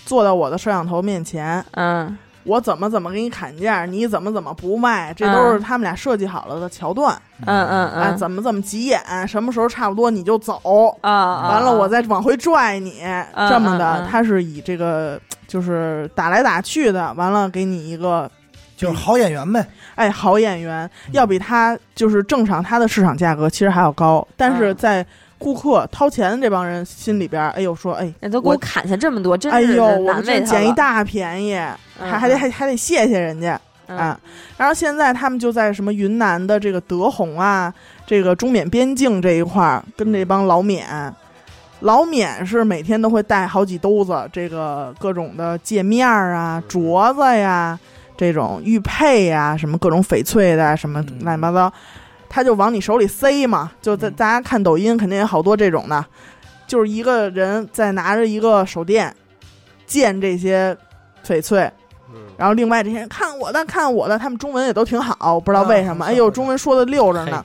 [0.06, 7.14] 坐到我的摄像头面前，嗯我怎么怎么给你砍价，你怎么怎么不卖，这都是嗯他们俩设计好了的桥段。
[7.46, 10.60] 嗯嗯啊，嗯，怎么怎么急眼，什么时候差不多你就走，
[11.00, 18.30] 啊，完了我再往回拽你，嗯这么的他是以这个就是打来打去的，完了给你一个
[18.76, 19.66] 就是好演员呗。
[19.94, 25.06] 哎好演员，嗯要比他就是正常他的市场价格其实还要高，但是嗯在
[25.40, 28.12] 顾客掏钱的这帮人心里边，哎呦说哎。
[28.20, 31.54] 那都给我我砍下这么多，真哎呦，是捡一大便宜，
[31.98, 32.08] 嗯。
[32.08, 33.58] 还还得还还得谢谢人家。
[33.86, 33.96] 嗯。
[33.96, 34.20] 啊，
[34.58, 37.72] 然后现在他们就在什么云南的这个德宏啊，
[38.06, 40.86] 这个中缅边境这一块儿，跟这帮老缅，
[41.80, 47.78] 老缅是每天都会带好几兜子这个各种的界面儿啊、镯子呀、
[48.16, 51.18] 这种玉佩呀、什么各种翡翠的啊什么嗯。
[51.22, 51.72] 乱七八糟，
[52.30, 53.70] 他就往你手里塞嘛。
[53.82, 56.02] 就在嗯大家看抖音，肯定有好多这种的，
[56.66, 59.14] 就是一个人在拿着一个手电
[59.86, 60.74] 见这些
[61.22, 61.70] 翡翠。
[62.12, 66.06] 嗯然后另外这些人看我的，看我的，他们中文也都挺好，我不知道为什么。
[66.06, 67.44] 哎呦，中文说的溜着呢。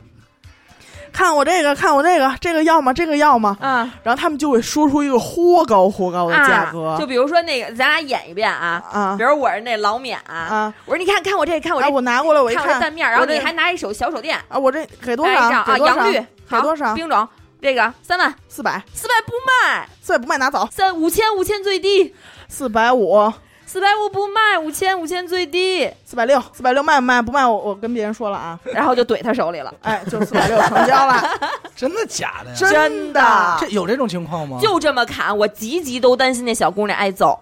[1.15, 2.91] 看我这个，看我这个，这个要吗？
[2.91, 3.55] 这个要吗？
[3.61, 8.83] 啊然后他们就会说出一个豁高豁高的价格啊，就比如说那个，咱俩演一遍啊。
[8.91, 10.73] 啊比如我是那老缅啊，啊！
[10.85, 15.39] 我说你看看我这，看我哎，这，我拿过来，我一看看我这蛋面，然后你还拿一手小手电，啊，我这给多少？
[15.39, 15.95] 啊，给多少？
[15.95, 16.93] 洋绿，给多少？
[16.93, 17.25] 冰种，
[17.61, 22.13] 这个三万，四百，四百不卖，四百不卖拿走，三五千五千最低，
[22.49, 23.31] 四百五，
[23.65, 27.21] 四百五不卖，五千五千最低，四百六，四百六卖不卖？
[27.21, 28.57] 不卖，我我跟别人说了啊。
[28.63, 29.73] 然后就怼他手里了。
[29.81, 31.21] 哎，就四百六成交了，
[31.75, 32.55] 真的假的呀？
[32.57, 33.57] 真的。
[33.59, 34.59] 这有这种情况吗？
[34.61, 37.37] 就这么砍，我急急都担心那小姑娘挨揍。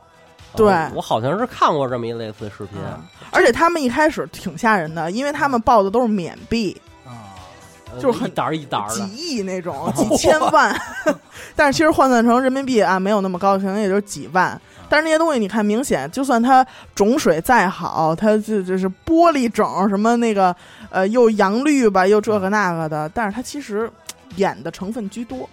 [0.56, 3.02] 对哦我好像是看过这么一类似视频，嗯
[3.32, 7.34] 而且他们一开始挺吓人的，因为他们报的都是缅币，啊，
[7.92, 10.80] 呃就是很一沓儿一沓儿几，亿那种，几千万。
[11.56, 14.60] 但是其实换算成人民币啊，没有那么高，可能也就是几万。
[14.90, 20.56] 但是那些东西，你看，明显就算它种水再好，它就就是玻璃种什么那个
[20.90, 23.90] 呃，又阳绿吧，又这个那个的，但是它其实
[24.36, 25.50] 演的成分居多。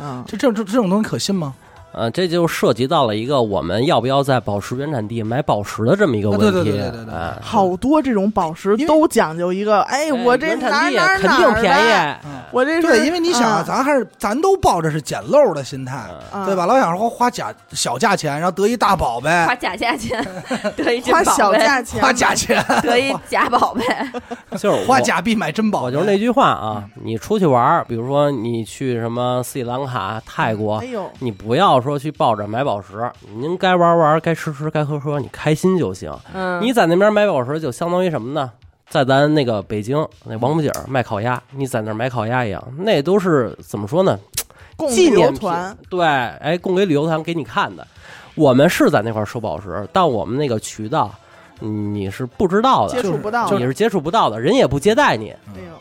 [0.00, 1.54] 嗯，这这这这种东西可信吗？
[1.92, 6.46] 呃，这就涉及到了一个我们要不要在宝石原产地买宝石的这么一个问题。
[6.46, 12.16] 啊对对对对对好多这种宝石都讲究一个，哎，哎我这原产地哪儿哪肯定便宜，
[12.52, 16.08] 我这是对，因为你想啊，啊咱还是咱都抱着是捡漏的心态，
[16.46, 16.66] 对吧？
[16.66, 20.24] 老想说花假小价钱，然后得一大宝贝花，假价钱
[20.76, 23.84] 得一真花小宝贝，价钱，花假钱， 得一假宝贝。
[24.58, 25.86] 就是花假币买真宝贝。
[25.86, 36.12] 我就是那句话啊，你出去玩，比如说你去什么斯里兰卡、泰国哎，呦，你不要说去抱着买宝石，您该玩玩，该吃吃，该喝喝，你开心就行。
[36.32, 38.50] 嗯，你在那边买宝石，就相当于什么呢？
[38.88, 44.18] 在咱那个北京那王府井卖烤鸭，你在那儿买烤鸭一样，那都是怎么说呢？
[44.76, 47.86] 供旅游纪念品团，对，哎，供给旅游团给你看的。
[48.34, 51.29] 我们是在那块收宝石，但我们那个渠道嗯
[51.60, 55.30] 你是不知道的，接触不到，你是接触不到的，人也不接待你，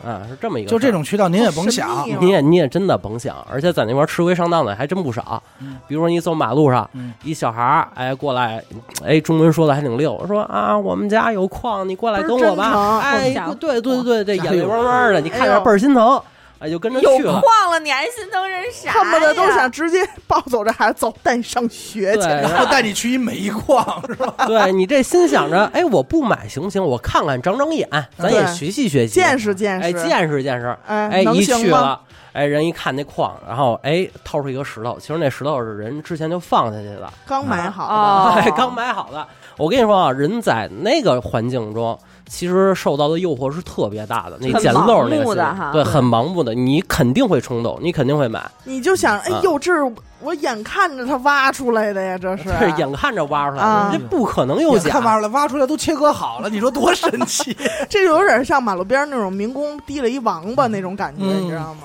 [0.06, 0.78] 啊，是这么一个就。
[0.78, 2.08] 这种渠道您也甭想。
[2.20, 5.42] 你也你也真的甭想，而且在那边吃亏上当的还真不少。
[5.60, 5.78] 嗯。
[5.88, 7.14] 比如说你走马路上，嗯。
[7.24, 8.64] 一小孩儿哎过来，
[9.04, 13.00] 哎中文说的还挺溜，说啊我们家有矿，你过来跟我吧。
[13.00, 16.22] 哎对对对对，这家里有眼泪汪汪的，你看着倍儿心疼，
[16.60, 17.42] 哎就跟着有去了。
[17.42, 18.94] 矿了，你还心疼人啥呀？
[18.94, 22.22] 恨不得都想直接抱走这孩子走，带你上学，去。
[22.28, 24.34] 然后然后带你去一煤矿是吧？
[24.48, 26.84] 对你这心想着，哎，我不买行不行？
[26.84, 27.88] 我看看长长眼，
[28.18, 30.78] 咱也对学习学习，见识见识，哎，见识见识。
[30.86, 31.44] 哎哎，一？
[31.44, 32.00] 去了，
[32.34, 39.26] 哎，人一看那矿，然后哎，掏出一个石头，其实那石头是人之前就放下去的，刚买好 哦的，哎，刚买好的。
[39.58, 41.98] 我跟你说啊，人在那个环境中，
[42.30, 44.38] 其实受到的诱惑是特别大的。
[44.40, 52.44] 那很捡漏那个的对，很盲目的，你肯定会冲动，你肯定会买，你就想，哎啊呦，这是我眼看着它挖出来的呀，这是。
[52.44, 54.84] 这是眼看着挖出来啊的，这不可能有假。
[54.84, 57.58] 眼看挖出来，挖出来都切割好了，你说多神奇？
[57.90, 61.82] 这就有点像马路边那种民工提了一王八那种感觉，嗯你知道吗？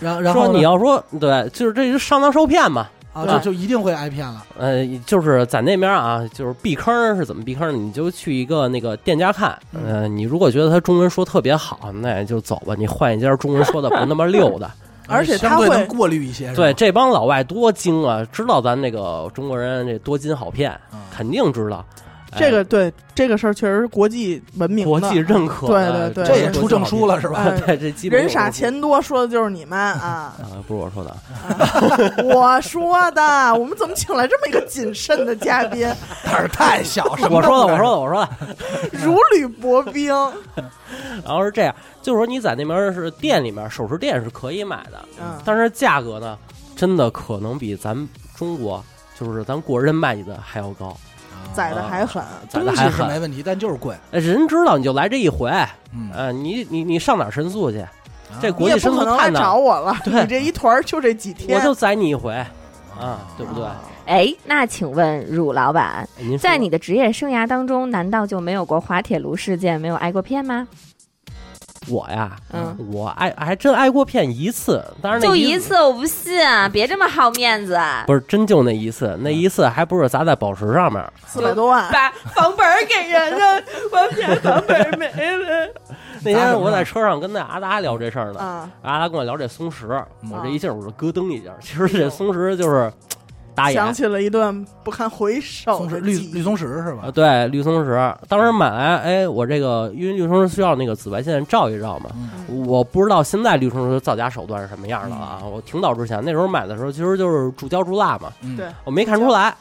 [0.00, 2.86] 然后然后说你要说对，就是这是上当受骗嘛。
[3.12, 4.44] 啊，就就一定会挨骗了。
[4.58, 7.74] 呃，就是在那边啊，就是避坑是怎么避坑？
[7.74, 14.70] 你就去一个那个店家看，呃，你如果觉得他中文说特别好，那也就走吧，你换一家中文说的不那么溜的。
[15.08, 21.84] 而且他会相对能过滤一些，对，，这帮老外多精啊，知道咱那个中国人这多金好骗，嗯肯定知道。
[22.32, 27.40] 哎这个对这个事儿确实是国际文明，国际认可对的，对对这也出证书了是吧？
[27.44, 30.34] 哎 对，这基本人傻钱多说的就是你们 啊！
[30.40, 31.14] 啊，不是我说的，
[32.24, 35.86] 我说的，我们怎么请来这么一个谨慎的嘉宾，
[36.24, 38.28] 胆儿太小，我说的，我说的，我说的。
[38.92, 40.14] 如履薄冰？
[41.24, 46.38] 然后是这样，就是说你在那边是店里面首饰店是可以买的，嗯，但是价格呢，
[46.74, 47.94] 真的可能比咱
[48.34, 48.82] 中国
[49.20, 50.96] 就是咱国人卖你的还要高。
[51.54, 53.94] 宰的还狠，宰的东西是还狠没问题，但就是贵。
[54.10, 55.50] 哎人知道你就来这一回，
[55.94, 57.84] 嗯，呃，你你你上哪儿申诉去？
[58.40, 59.96] 这国际申也不可能来诉太难，找我了。
[60.04, 62.32] 对你这一团儿就这几天，我就宰你一回，
[62.98, 63.64] 啊，对不对？
[64.06, 66.08] 哎，那请问汝老板，
[66.40, 70.66] 在你的职业生涯当中，难道就没有过滑铁卢事件，没有挨过骗吗？
[71.88, 76.40] 我呀，嗯，我挨还真挨过骗一次，当然那就一一次，我不信，
[76.72, 85.68] 别这么好面子，不是真就那一次，那一次还不是砸在宝石上面，四百多万，把房本给人了，我骗房本没了。
[86.24, 89.88] 那天我在车上跟那阿达聊这事儿呢，啊，阿达跟我聊这松石，
[90.22, 91.50] 嗯我这一下我就咯噔一下。
[91.60, 92.92] 其实这松石就是
[93.54, 97.10] 打眼想起了一段不堪回首松石绿绿松石是吧啊，？
[97.10, 102.10] 对，绿松石，当时买来，哎，我这个因为绿松石需要那个紫外线照一照嘛，
[102.48, 105.40] 嗯我不知道现在绿松石造假手段是什么样的啊。
[105.44, 109.54] 我挺早之前那时候买的时候，其实就是注胶注蜡嘛，嗯对，我没看出来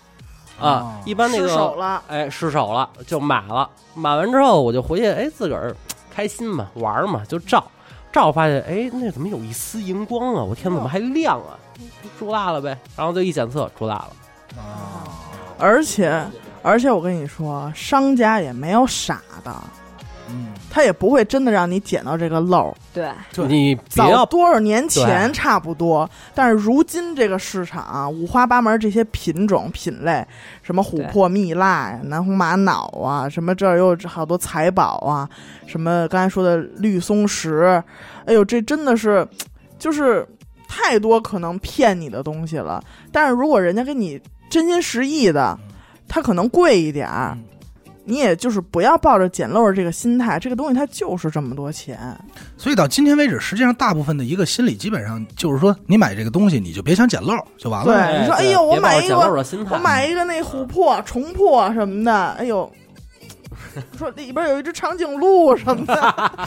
[0.59, 0.99] 哦啊。
[1.05, 5.75] 一般那失手个了，哎失手了就买了，买完之后我就回去，哎自个儿
[6.13, 7.63] 开心嘛，玩嘛，就照。
[8.13, 10.43] 照发现，哎，那怎么有一丝荧光啊？
[10.43, 11.55] 我天，怎么还亮啊？
[12.22, 14.11] 注蜡了呗，然后就一检测，出蜡了。
[14.55, 15.09] 啊，
[15.57, 16.24] 而且
[16.61, 19.51] 而且我跟你说，商家也没有傻的，
[20.30, 22.76] 嗯，他也不会真的让你捡到这个漏儿。
[22.93, 30.24] 对，就你别早要多少年前差不多，但是如今这个市场啊五花八门，这些品种品类，
[30.61, 35.28] 什么琥珀蜜蜡呀、南红玛瑙啊，什么这儿又有好多财宝啊，
[35.65, 37.84] 什么刚才说的绿松石，
[38.26, 39.28] 哎呦，这真的是
[39.80, 40.28] 就是
[40.74, 42.82] 太多可能骗你的东西了。
[43.11, 44.17] 但是如果人家给你
[44.49, 45.59] 真心实意的，
[46.07, 47.34] 它可能贵一点儿。
[47.36, 47.43] 嗯
[48.03, 51.99] 你也就是不要抱着捡漏儿这个心态，这个东西它就是这么多钱。
[52.57, 57.93] 所以到今天为止，实际上大部分的一个心理基本上就是说，你买这个东西，你就别想捡漏就完了。
[57.93, 59.19] 对你说哎呦我买一个
[59.69, 62.69] 我买一个那琥珀、重珀什么的，哎呦，
[63.97, 65.95] 说里边有一只长颈鹿什么的，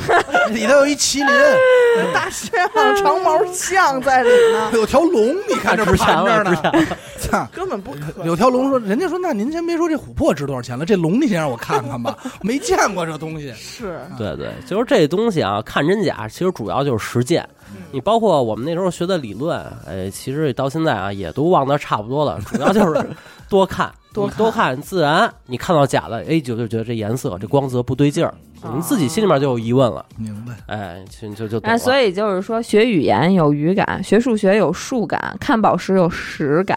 [0.51, 2.51] 里头有一麒麟，大象、
[2.97, 6.87] 长毛象在里呢，有条龙，你看这值钱了，盘着呢。
[7.19, 7.47] 操！
[7.53, 8.27] 根本不可能。
[8.27, 13.53] 有条龙说，人家说，那您先别说这琥珀值多少钱了，这龙你先让我看看吧，没见过这东西。
[13.55, 17.49] 是，对对，就是这东西啊，看真假，其实主要就是实践。
[17.95, 22.41] 你包括我们那时候学的理论，哎，其实到现在啊，也都忘得差不多了。
[22.45, 23.09] 主要就是
[23.49, 28.35] 多看，多看多看，自然你看到假的，哎，就就觉得这颜色、这光泽不对劲儿，
[28.75, 30.55] 你自己心里面就有疑问了，明白？
[30.67, 36.77] 哎，就就就懂哎，所以就是说，学语言有语感，学数学有数感，看宝石有实感。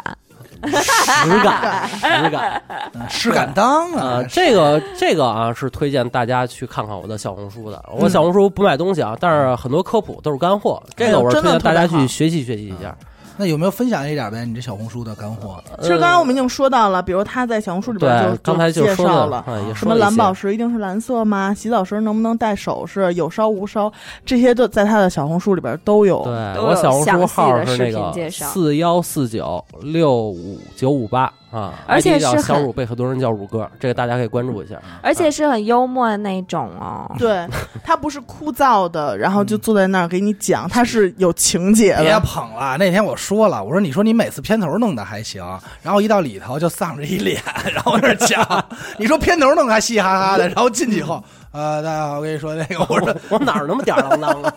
[0.67, 2.61] 实感，实感。
[3.09, 7.83] 实感当啊啊，，这个这个啊是推荐大家去看看我的小红书的。
[7.91, 12.95] 我小红书不卖东西啊，但是很多科普都是干货，这个我是推荐大家去学习学习一下。
[13.37, 14.45] 那有没有分享一点呗？
[14.45, 15.63] 你这小红书的干货？
[15.79, 19.43] 其实刚刚我们已经说到了，比如他在小红书里边就，刚才就介绍了。
[19.47, 21.53] 嗯，什么蓝宝石一定是蓝色吗？
[21.53, 23.13] 洗澡时能不能戴首饰？
[23.13, 23.91] 有烧无烧？
[24.25, 26.23] 这些都在他的小红书里边都有。
[26.23, 34.79] 对都有我小红书号的视是那个频介绍四幺四九六五九五八啊，而且是小乳，被很多人叫乳哥，这个大家可以关注一下。
[35.01, 37.09] 而且是很幽默的那种哦。
[37.17, 37.47] 对，
[37.83, 42.19] 他不是枯燥的，然后就坐在那儿给你讲，他是有情节的别。
[42.19, 45.41] 捧了，那天我说了，我说你说你每次片头弄的还行，
[45.81, 47.41] 然后一到里头就丧着一脸，
[47.73, 48.65] 然后在那讲，
[48.97, 54.53] 你说片头弄得还嘻嘻哈哈的，然后进去以后，呃，大家好，我跟你说那个，我说我哪儿那么吊儿郎当的？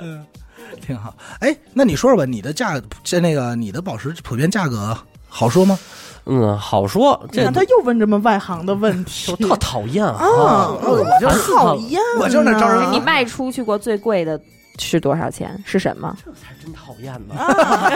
[0.80, 1.14] 挺好。
[1.40, 4.96] 哎，那你说说吧，你的价这那个你的宝石普遍价格
[5.28, 5.78] 好说吗？
[6.30, 10.12] 嗯，好说，这你看他又问这么外行的问题 就特讨厌啊！
[10.20, 10.68] 啊！
[10.82, 14.38] 我我就讨厌呢，我就那招人你卖出去过最贵的
[14.78, 15.58] 是多少钱？
[15.64, 16.14] 是什么？
[16.22, 17.34] 这才真讨厌呢。
[17.34, 17.90] 啊！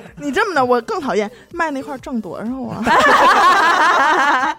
[0.16, 2.82] 你这么的，我更讨厌卖那块挣多少啊？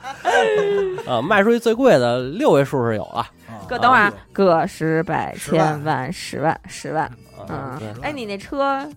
[1.08, 3.26] 啊，卖出去最贵的六位数是有了。
[3.68, 7.04] 个等会儿啊，个十百千万十万十万。
[7.48, 8.88] 啊嗯，哎，你那车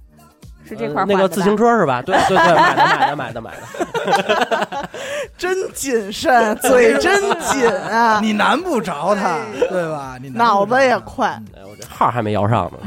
[0.69, 2.03] 是这块儿呃那个自行车，是吧？
[2.03, 4.89] 对对对，买的买的买的买的。
[5.39, 10.17] 真谨慎，嘴真紧啊，你难不着他，对吧？
[10.21, 11.29] 你脑子也快。
[11.57, 12.79] 哎我这号还没摇上呢。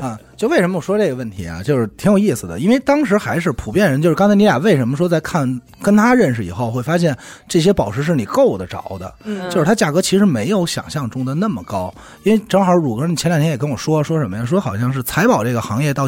[0.00, 7.16] 啊， 就为什么我说这个问题啊，就是挺有意思的，因为当时还是普遍人，就是刚才你俩为什么说在看跟他认识以后，会发现
[7.48, 11.92] 这些宝石是你够得着的，嗯就是它价格其实没有想象中的那么高，
[12.24, 14.44] 因为正好乳哥你前两天也跟我说说什么呀？
[14.44, 16.04] 说好像是财宝这个行业到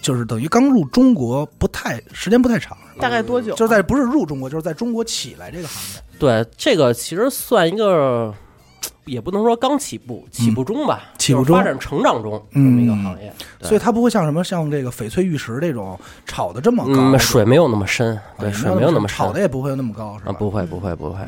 [0.00, 3.54] 就是等于刚入中国不太时间不太长，大概多久？
[3.54, 8.34] 就是在不是入中国，就是在中国起来这个行业，对，这个其实算一个，
[9.06, 13.32] 也不能说刚起步，起步中吧，嗯起步中就是发展成长中这嗯么一个行业。
[13.58, 20.32] 对所以它不会像什么像这个翡翠玉石这种炒的这么高，嗯，水没有那么深，啊对，水没有那么深炒的也不会那么高，是吧？
[20.32, 21.18] 啊，不会不会不会。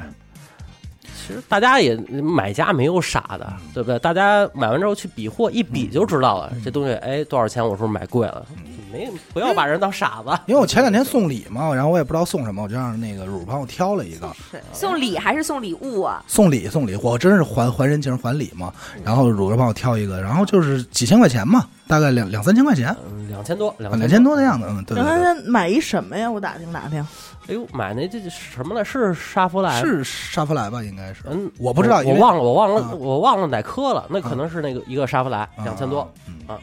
[1.27, 3.99] 其实大家也买家没有傻的，对不对？
[4.01, 7.65] 大家买完之后去比货，一比就知道了，这东西哎多少钱？
[7.65, 8.45] 我是不是买贵了？
[8.93, 10.31] 没不要把人当傻子。
[10.47, 14.31] 因为我前两天送礼嘛，然后我也不知道送什么，我就让那个乳帮我挑了一个
[14.73, 16.23] 送礼还是送礼物啊？
[16.29, 18.73] 送礼送礼，我真是还还人情还礼嘛。
[19.03, 24.67] 然后乳哥帮我挑一个，然后就是几千块钱嘛，大概两两三千块钱，嗯，两千多，两两千多的样子。
[24.69, 26.31] 嗯，对对对他买一什么呀？
[26.31, 27.05] 我打听打听。
[27.49, 28.83] 哎呦，买那这什么来？
[28.85, 29.81] 是沙弗莱？
[29.81, 30.83] 是沙弗莱吧？
[30.83, 34.07] 应该是，嗯，我不知道，我忘了，我忘啊了，我忘了哪颗了。
[34.09, 36.09] 那可能是那个一个沙弗莱，两千多，啊
[36.49, 36.57] 嗯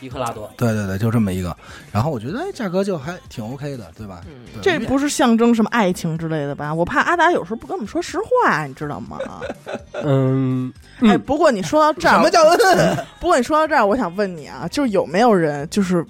[0.00, 0.48] 一克拉多。
[0.56, 1.56] 对对对，就这么一个。
[1.90, 4.20] 然后我觉得哎，价格就还挺 OK 的，对吧？
[4.26, 6.72] 嗯对这不是象征什么爱情之类的吧？
[6.72, 9.18] 我怕阿达有时候不跟我们说实话，你知道吗？
[10.04, 12.42] 嗯，哎，不过你说到这儿，什么叫
[12.76, 12.96] 嗯？
[13.18, 16.06] 不过你说到这儿，我想问你啊，就是有没有人就是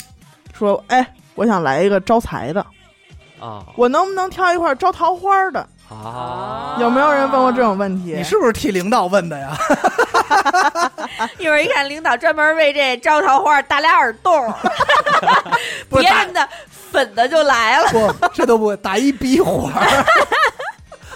[0.53, 2.65] 说，哎，我想来一个招财的，
[3.41, 5.67] 啊我能不能挑一块招桃花的？
[5.89, 8.13] 啊，有没有人问过这种问题？
[8.15, 9.57] 你是不是替领导问的呀？
[11.39, 14.53] 一会儿一看，领导专门为这招桃花打俩耳洞，
[15.91, 16.47] 别人的
[16.91, 17.89] 粉的就来了。
[17.89, 20.05] 不，这都不会，打一鼻环儿，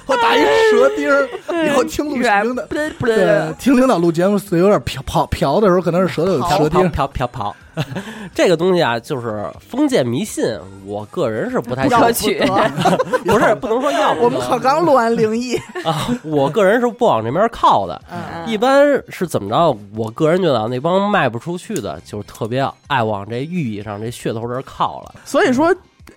[0.06, 1.28] 我打一舌钉儿。
[1.66, 7.06] 以后听录领导，对，听领导录节目，嘴有点瓢跑瓢的时候，可能是舌头有飘舌钉飘。
[7.06, 7.54] 飘飘跑，
[8.34, 10.44] 这个东西啊，就是封建迷信，
[10.84, 12.04] 我个人是不太要不。
[12.06, 12.12] 得
[13.24, 18.00] 不是不能说要不我们可刚录完灵异， 啊，我个人是不往这边靠的。
[18.10, 19.78] 嗯，一般是怎么着？
[19.94, 25.14] 我个人觉得啊那帮卖不出去的，就是特别爱往这寓意上、这噱头这儿靠了。
[25.24, 25.72] 所以说，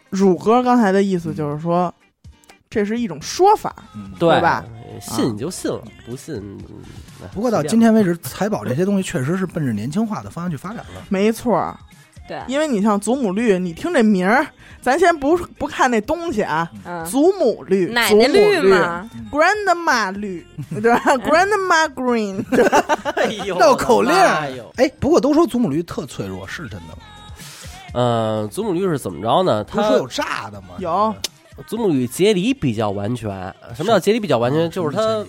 [0.09, 1.93] 乳哥刚才的意思就是说，
[2.75, 4.65] 这是一种说法，嗯对吧？
[4.99, 6.57] 信你就信了，不信。
[7.33, 11.01] 不过到今天为止，财宝这些东西确实是奔着年轻化的方向去发展了。
[11.07, 11.73] 没错儿。
[12.27, 14.45] 对，因为你像祖母绿，你听这名儿，
[14.81, 20.45] 咱先不不看那东西啊，嗯，祖母绿、奶奶绿嘛，，grandma 绿，
[20.81, 20.99] 对吧？
[21.23, 22.43] grandma green，
[23.57, 27.03] 绕 口令哎呦，哎，不过都说祖母绿特脆弱，是真的吗？
[27.93, 29.63] 呃，祖母绿是怎么着呢？
[29.63, 30.69] 它说有炸的吗？
[30.79, 31.15] 有
[31.67, 33.29] 祖母绿节理比较完全。
[33.75, 34.65] 什么叫结理比较完全？
[34.65, 35.25] 啊就是它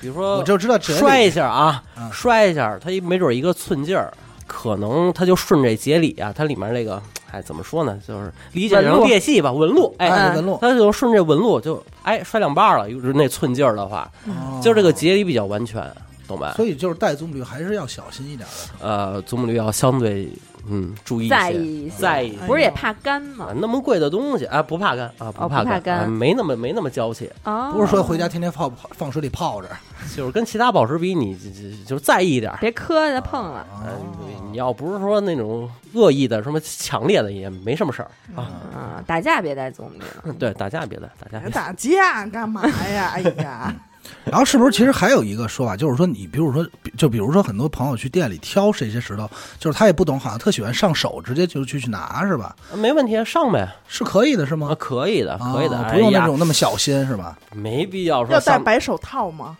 [0.00, 4.12] 比如说我就知道这摔一下啊啊，摔一下，它一没准一个寸劲儿，
[4.46, 7.98] 可能它就顺这节理啊，它里面那个，哎，怎么说呢？
[8.06, 15.82] 就是理解成裂隙吧，纹路，哎，哎纹路，它就顺这纹路就哎摔两半了，就是那寸劲儿的话，哦就是这个节理比较完全，
[16.28, 16.52] 懂吧？
[16.56, 18.86] 所以就是带祖母绿还是要小心一点的。
[18.86, 20.28] 呃，祖母绿要相对
[20.68, 22.38] 嗯注意在意一些在意。
[22.40, 23.54] 哎不是也怕干吗啊，？
[23.56, 29.68] 那么贵的东西啊，不怕干啊，哦不怕干啊没那么没那么娇气，哦，不是说回家天天泡泡放水里泡着，
[30.16, 32.58] 就是跟其他宝石比，你就就就在意一点儿。
[32.60, 33.66] 别磕着碰了。
[33.84, 38.42] 嗯，你要不是说那种恶意的、什么强烈的，也没什么事儿啊。
[38.74, 40.34] 啊，打架别带祖母绿了。
[40.38, 41.48] 对，打架别带，打架。
[41.48, 43.12] 打架干嘛呀？
[43.14, 43.74] 哎呀，
[44.24, 46.66] 然后是不是其实还有一个说法，就是说你比如说，
[46.96, 52.54] 就比如说很多朋友去店里挑这些石头，就是他也不懂，好像特喜欢上手直接就去去拿是吧？
[52.74, 54.76] 没问题，上呗是可以的是啊，吗？
[54.78, 57.38] 可以的，可以的，哦不用那种那么小心是吧？
[57.54, 59.56] 没必要说要戴，白手套吗？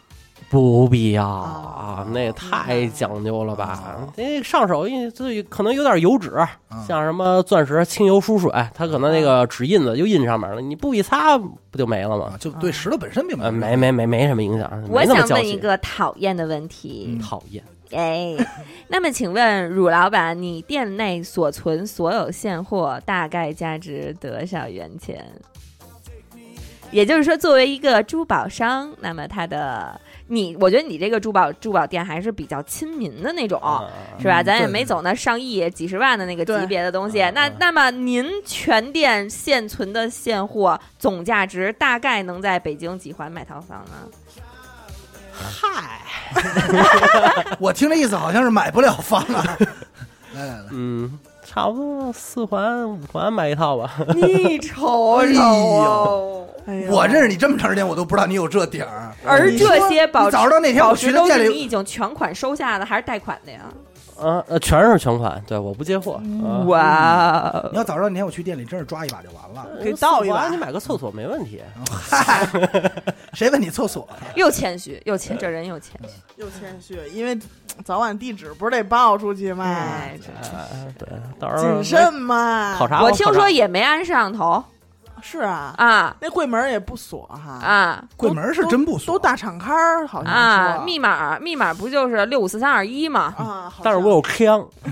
[0.61, 3.99] 不必要啊啊，那也太讲究了吧？
[4.16, 6.33] 那上手因为这可能有点油脂，
[6.87, 12.39] 像什么钻石清油疏水，它可能那个纸印子就印上面了，你不一擦不就没了吗啊，？
[12.39, 15.57] 就对石头本身并呃，没没没没没什么影响，我想问一。
[15.57, 18.37] 个讨厌的问题，讨厌，哎，
[18.89, 25.24] 那么请问乳老板，你店内所存所有现货大概价值多少元钱？
[26.93, 33.89] 也就是说，作为一个珠宝商，那么它的你，我觉得你这个珠宝珠宝店还是比较亲民的那种，啊
[34.19, 34.43] 是吧？
[34.43, 37.20] 咱也没走那上亿、几十万的那个级别的东西。
[37.23, 44.09] 嗯那嗯那么您全店现存的现货总价值大概能在北京几环买套房呢？
[45.39, 46.01] 嗨，
[47.61, 49.57] 我听这意思好像是买不了房啊。
[50.35, 51.19] 来来来，嗯，
[51.57, 53.91] 差不多四环五环买一套吧。
[54.15, 59.11] 你瞅哎瞅，哎呀我认识你这么长时间，我都不知道你有这点儿。
[59.24, 63.61] 而这些保你早知道那天我保去他店里时都是你已经全款收下的，还是贷款的呀？
[64.18, 66.14] 啊，呃，全是全款，对，我不接货。
[66.14, 69.66] 啊哇你要早知道那天我去店里，真是抓一把就完了。
[69.82, 71.60] 给倒一把你买个厕所没问题。
[71.90, 72.47] 嗨，
[73.34, 74.09] 谁问你厕所？
[74.34, 76.43] 又谦虚又谦，这人又谦虚。
[76.43, 77.38] 又谦虚，因为
[77.84, 79.76] 早晚地址不是得报出去吗？
[80.98, 82.74] 对，到时候谨慎嘛。
[82.78, 83.02] 考察。
[83.02, 84.64] 我听说也没安摄像头
[85.28, 87.53] 是啊，啊那柜门也不锁哈。
[87.66, 90.77] 啊柜门是真不锁，都大敞开儿，好像啊！
[90.77, 93.35] 说密码密码不就是六五四三二一吗？
[93.36, 94.65] 啊，但是我有枪，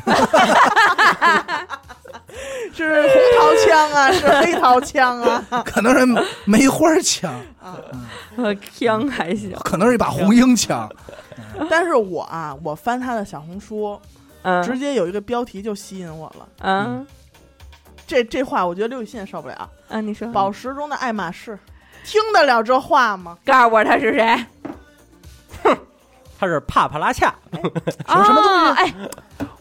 [2.74, 5.44] 是红桃枪啊，是黑桃枪啊。
[5.64, 6.04] 可能是
[6.44, 7.32] 梅花枪
[7.62, 7.78] 啊，
[8.76, 10.90] 枪还行，可能是一把红缨枪。
[11.70, 13.96] 但是我啊，我翻他的小红书，
[14.64, 16.48] 直嗯接有一个标题就吸引我了。
[16.62, 17.06] 嗯
[18.06, 19.68] 这这话，我觉得刘雨欣也受不了。
[19.88, 21.58] 嗯，你说宝石中的爱马仕，
[22.04, 23.36] 听得了这话吗？
[23.44, 24.46] 告诉我他是谁？
[25.62, 25.76] 哼
[26.38, 28.94] 他是帕帕拉恰， 什么什么东西哦哎，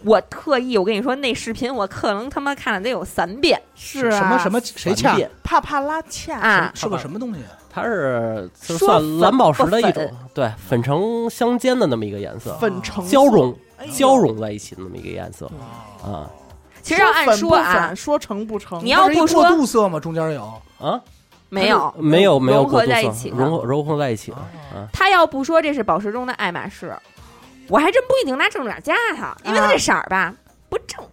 [0.03, 6.71] 我特意我跟你说，那视频我可能他妈看了得有三遍是啊，什么什么谁恰帕帕拉恰啊！
[6.73, 7.39] 是个什么东西？
[7.69, 15.49] 它是就算蓝宝石的一种，对，粉橙相间的那么一个颜色，粉橙交融哎交融在一起的那么一个颜色
[16.03, 16.29] 啊
[16.83, 18.79] 其实要按说啊，说成不成？
[18.85, 19.99] 你要不说过渡色吗？
[19.99, 20.43] 中间有
[20.79, 21.01] 啊，
[21.49, 26.93] 没有没有没有融合在一起的融合融合在一起的啊，他要不说这是宝石中的爱马仕，
[27.69, 30.33] 我还真不一定拿正脸加他，因为他这色儿吧
[30.69, 31.03] 不正。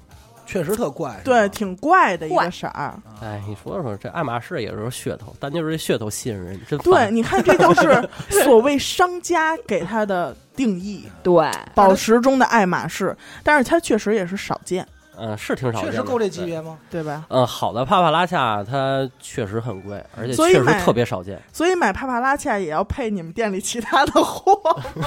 [0.47, 1.16] 确实特怪。
[1.24, 3.01] 对，挺怪的一个色儿。
[3.22, 8.09] 哎，你说说这爱马仕也是噱头，但就是这噱头吸引人，真对，你看，这就是
[8.42, 14.84] 所谓商家给他的定义，对，宝石中的爱马仕，但是它确实也是少见，
[15.20, 16.44] 嗯是挺少见的，确实够这级。
[16.44, 16.78] 别吗？
[16.90, 17.24] 对吧？
[17.28, 21.40] 嗯，好的帕帕拉恰它确实很贵，而且所以确实特别少见。
[21.52, 24.59] 所以买帕帕拉恰也要配你们店里其他的货。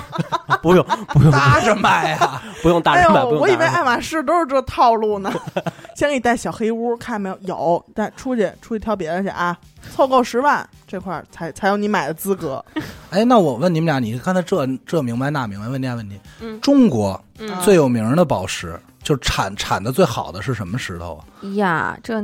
[0.61, 2.41] 不用不用搭着卖啊！
[2.63, 5.33] 不用大哎人买，呦，不用我以为大人买爱马仕都是这套路呢。
[5.95, 7.37] 先给你带小黑屋，看没有？
[7.41, 9.57] 有，带出去出去挑别的去啊！
[9.93, 12.63] 凑够十万这块儿才才有你买的资格。
[13.09, 15.67] 哎，那我问你们俩，你刚才这这明白那明白？
[15.67, 21.21] 问你俩问题，嗯中国嗯最有名的宝石，就产产的最好的是什么石头啊？
[21.55, 22.23] 呀，这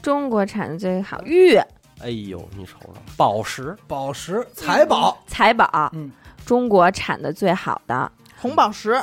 [0.00, 1.56] 中国产的最好玉。
[2.00, 3.76] 哎呦，你瞅瞅，宝石。
[3.86, 6.10] 宝石、财宝、财宝，嗯。
[6.44, 8.10] 中国产的最好的。
[8.36, 9.00] 红宝石，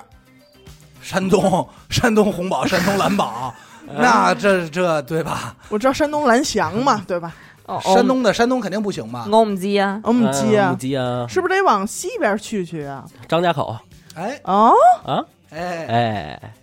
[1.01, 3.53] 山东 山东红宝、山东蓝宝，
[3.87, 5.55] 那这这对吧？
[5.69, 7.33] 我知道山东蓝翔嘛，对吧？
[7.65, 9.25] 哦，山东的山东肯定不行吧？
[9.31, 10.71] 我们鸡啊，我们鸡啊。
[10.71, 13.05] 母，鸡啊，是不是得往西边去去啊？
[13.29, 13.77] 张家口。
[14.15, 14.37] 哎。
[14.43, 14.73] 哦，
[15.05, 16.53] 啊，哎，哎，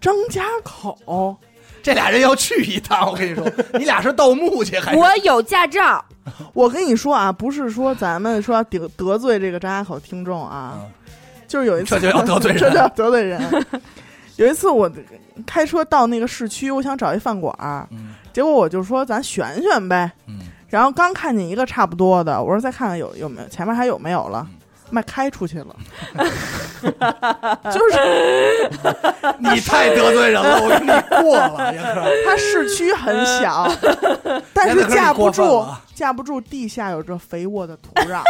[0.00, 1.36] 张家口，
[1.82, 3.44] 这俩人要去一趟，我跟你说，
[3.78, 4.98] 你俩是盗墓去还是？
[4.98, 6.04] 我有驾照，
[6.52, 10.90] 我跟你说啊，不是说咱们说得得罪这个张家口听众啊，嗯
[11.48, 12.60] 就是有一次这就要得罪人。
[12.62, 13.66] 这就要得罪人。
[14.36, 14.88] 有一次我
[15.44, 18.14] 开车到那个市区，我想找一饭馆儿，嗯。
[18.32, 20.12] 结果我就说咱选选呗。
[20.28, 24.46] 嗯，然后刚看见一个差不多的，我说再看看有有没有前面还有没有了。
[24.48, 24.59] 嗯，
[24.90, 25.76] 卖开出去了，
[27.70, 28.70] 就是
[29.38, 32.02] 你太得罪人了，我跟你过了， 严哥。
[32.26, 33.70] 它市区很小，
[34.52, 35.64] 但是架不住
[35.94, 38.24] 架不住地下有这肥沃的土壤啊，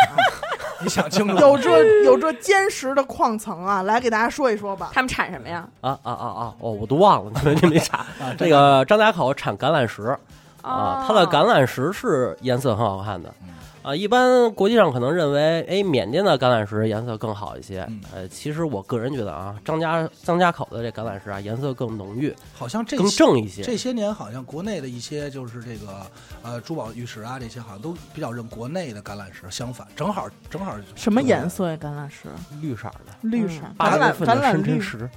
[0.82, 4.90] 你想清楚，有这有这坚实的矿层啊，来给大家说一说吧。
[4.92, 5.66] 他们产什么呀？
[5.80, 6.54] 啊啊啊啊！
[6.60, 7.98] 哦，我都忘了，你们你没查。
[7.98, 10.18] 啊这个张家口产橄榄石啊
[10.62, 13.48] 哦，它的橄榄石是颜色很好看的嗯。
[13.82, 18.00] 啊，一般国际上可能认为，哎，缅甸的橄榄石颜色更好一些嗯。
[18.14, 23.62] 呃，其实我个人觉得啊，张家张家口的这橄榄石啊，颜色更浓郁，好像这更正一些。
[23.62, 26.06] 这些年好像国内的一些就是这个
[26.42, 31.48] 呃珠宝玉石啊，这些好像都比较认国内的橄榄石，相反，正好正好什么颜？
[31.48, 31.78] 色呀？
[31.80, 32.28] 橄榄石，
[32.60, 34.80] 绿色的，绿色，嗯橄榄八月份的橄榄绿。
[34.80, 35.08] 石。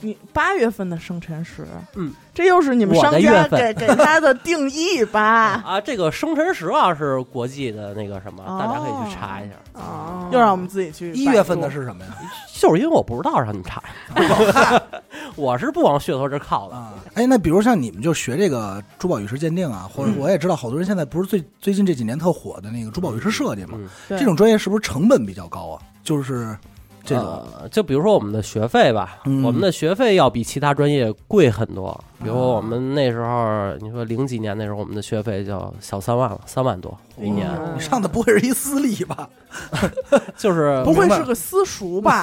[0.00, 5.62] 你八月份的生辰石，嗯，这又是你们商家给给它的定义吧？
[5.66, 9.54] 啊，这个生辰石啊是国际的那个什么，大家可以去查一下。
[9.74, 12.10] 哦又让我们自己去一月份的是什么呀？
[12.52, 13.82] 就是因为我不知道，让你们查。
[15.36, 16.76] 我是不往噱头这儿靠的。
[16.76, 25.82] 啊，哎，那比如像你们就学这个珠宝玉石鉴定啊，或者我也知道好多人现在不是最最近这几年特火的那个珠宝玉石设计嘛，这种专业是不是成本比较高啊？
[26.02, 26.56] 就是
[27.08, 27.24] 这种
[27.60, 31.98] 呃，就比如说我们的学费吧，嗯我们的学费要比其他专业贵很多。
[32.20, 39.28] 比如说我们那时候，你说零几年那时候，我们的学费就小三万了，三万多一年，哦你上的不会是一私立吧？
[40.36, 42.20] 就是不会是个私塾吧？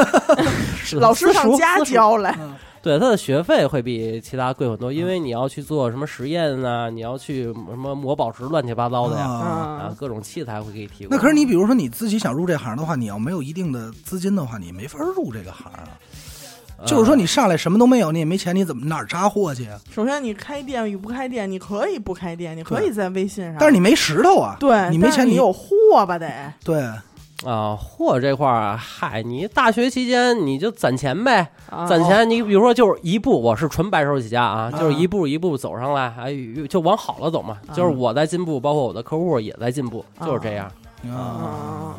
[1.00, 2.38] 老师上家教来，
[2.86, 11.08] 对，它的学费会比其他贵很多，因为你要去做什么实验啊，你要去什么磨宝石，乱七八糟的呀，啊各种器材会给你提供。
[11.10, 15.90] 那可是你比如说你自己想入这行的话，你要没有一定的资金的话，你没法入这个行啊。
[16.78, 19.80] 呃就是说你上来什么都没有，你也没钱，你怎么哪儿扎货去啊？
[19.90, 26.84] 首先，你开店与不开店，你可以不开店，你可以在微信上，但是你没石头啊，对，你没钱，你有货吧得，对
[27.46, 32.28] 啊，货这块儿啊，嗨，你大学期间你就攒钱呗，啊攒钱。
[32.30, 36.36] 你比如说就是一步，我是纯白手起家啊，啊就是一步一步走上来，哎，
[36.68, 37.58] 就往好了走嘛。
[37.72, 40.66] 就是我在进步，包括我的客户也在进步，就是这样。
[41.08, 41.96] 啊，啊。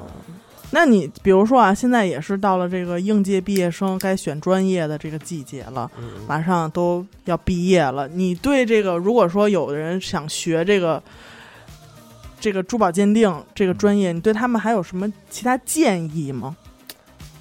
[0.73, 8.09] 那你比如说啊，现在也是到了这个应届毕业生该选专业的这个季节了，嗯，马上都要毕业了。
[8.09, 11.01] 你对这个，如果说有的人想学这个
[12.39, 16.57] 这个珠宝鉴定这个专业，你对他们还有什么其他建议吗？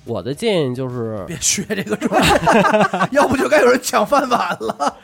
[0.05, 4.95] 我的建议就是，别学这个专业， 要不就该有人抢饭碗了。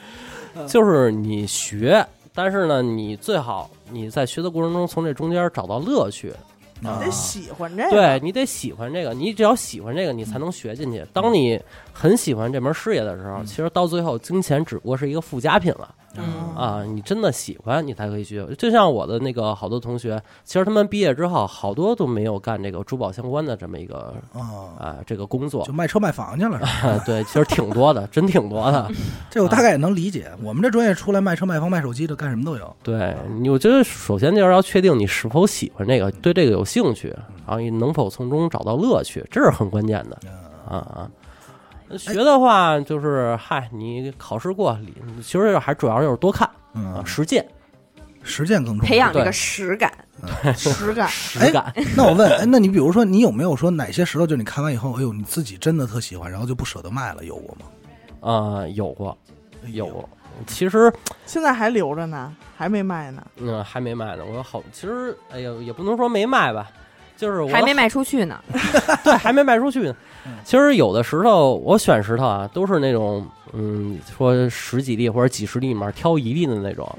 [0.67, 6.31] 就是你学，但是呢，你最好你在学的过程中从这中间找到乐趣。
[6.83, 11.05] 你得喜欢这个，对你得喜欢这个，你只要喜欢这个，你才能学进去。
[11.13, 11.61] 当你
[11.93, 15.93] 很喜欢这门事业的时候，嗯其实到最后，金钱只不过是一个附加品了。
[16.17, 18.45] 嗯啊，你真的喜欢，你才可以去。
[18.57, 24.39] 就像我的那个好多同学，其实他们毕业之后，好多都没有干这个珠宝相关的这么一个啊，
[24.77, 25.71] 啊这个工作就。
[25.71, 26.57] 卖车卖房去了。
[26.57, 28.89] 是吧啊，对，其实挺多的，真挺多的。
[29.31, 30.29] 这我大概也能理解。
[30.43, 32.75] 我们这专业出来卖车卖房卖手机的，干什么都有。
[32.83, 37.07] 对你，我觉得首先就是要确定你是否喜欢这个，对这个有兴趣，
[37.47, 40.17] 然后你能否从中找到乐趣，这是很关键的
[40.67, 41.09] 啊啊。
[41.97, 47.45] 学的话，就是嗨，你考试过，理其实还主要就是多看啊，嗯，实践
[48.23, 48.89] 实践更重要。
[48.89, 49.91] 培养这个实感。
[50.55, 51.07] 实感。
[51.09, 51.73] 实感。
[51.97, 57.65] 那我问，哎，那你比如说，你有没有说哪些石头，就你看完以后，哎呦，你自己真的特喜欢，然后就不舍得卖了，有过吗？
[58.31, 59.17] 啊，有过，
[59.73, 60.07] 有过。
[60.45, 60.91] 其实，
[61.25, 63.23] 现在还留着呢，还没卖呢。
[63.37, 64.23] 嗯，还没卖呢。
[64.27, 66.69] 我有好，其实，哎呀，也不能说没卖吧，
[67.21, 68.39] 就是我还没卖出去呢，
[69.03, 69.95] 对，还没卖出去呢
[70.25, 70.33] 嗯。
[70.43, 73.23] 其实有的石头，我选石头啊，都是那种，
[73.53, 76.89] 嗯，说十几粒或者几十粒里面挑一粒的那种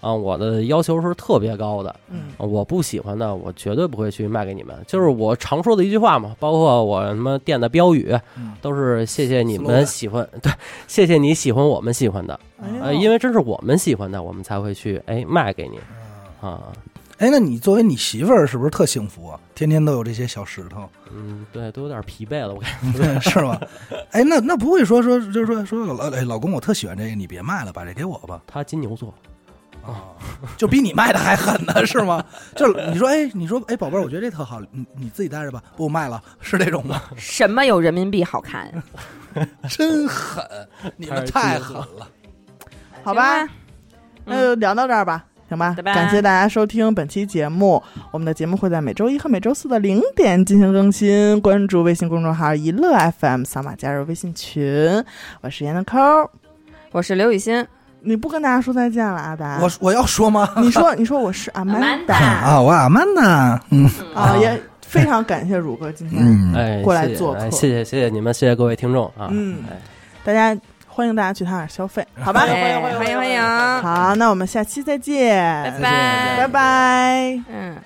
[0.00, 0.14] 啊。
[0.14, 4.74] 我的要求是特别高的，嗯，啊我不喜欢的，我绝对不会去卖给你们。
[4.86, 10.50] 就是我常说的一句话嘛，包括我什么店的标语，嗯都是谢谢你们喜欢，对，
[10.88, 15.78] 谢谢你喜欢我们喜欢的，哎呃，因为真是我们喜欢的，我们才会去哎卖给你
[16.40, 16.72] 啊。
[17.18, 19.40] 哎，那你作为你媳妇儿，是不是特幸福啊？
[19.54, 22.98] 天天都有这些小石头，嗯，对，都有点疲惫了，我感觉。
[22.98, 23.58] 对， 是吗？
[24.10, 28.42] 哎，那那不会说说就是说说老哎老公，我特喜欢这个，你别卖了，把这给我吧。
[28.46, 29.14] 他金牛座，
[29.82, 30.12] 啊，
[30.58, 32.22] 就比你卖的还狠呢，是吗？
[32.54, 37.00] 就你说，哎，你说，哎，宝贝儿，我觉得这特好，你你自己带着吧，不卖了，是这种吗？
[37.16, 38.70] 什么有人民币好看？
[39.70, 40.44] 真狠，
[40.98, 42.06] 你们太狠了。
[43.02, 43.48] 好吧，
[44.24, 45.24] 那就聊到这儿吧。
[45.48, 45.94] 行吧，拜拜。
[45.94, 47.82] 感谢大家收听本期节目。
[48.10, 51.40] 我们的节目会在每周一和每周四的零点进行更新。
[51.40, 55.04] 关注微信公众号“一乐 FM”，扫码加入微信群。
[55.40, 56.28] 我是闫的抠儿，
[56.92, 57.66] 我是刘雨欣，
[58.00, 59.58] 你不跟大家说再见了，阿达？
[59.60, 60.48] 我我要说吗？
[60.56, 63.88] 你说，你说我是阿曼达啊，我阿曼达，嗯。
[64.14, 67.40] 啊，也非常感谢乳哥今天，嗯，哎，过来做客。
[67.40, 69.58] 哎谢谢谢谢你们，谢谢各位听众啊，嗯。
[69.70, 69.78] 哎。
[70.24, 70.60] 大家
[70.96, 72.40] 欢迎大家去他那儿消费， 好吧？
[72.40, 73.38] 欢迎欢迎欢迎，
[73.82, 77.40] 好，那我们下期再见，拜拜拜拜。
[77.50, 77.76] 嗯。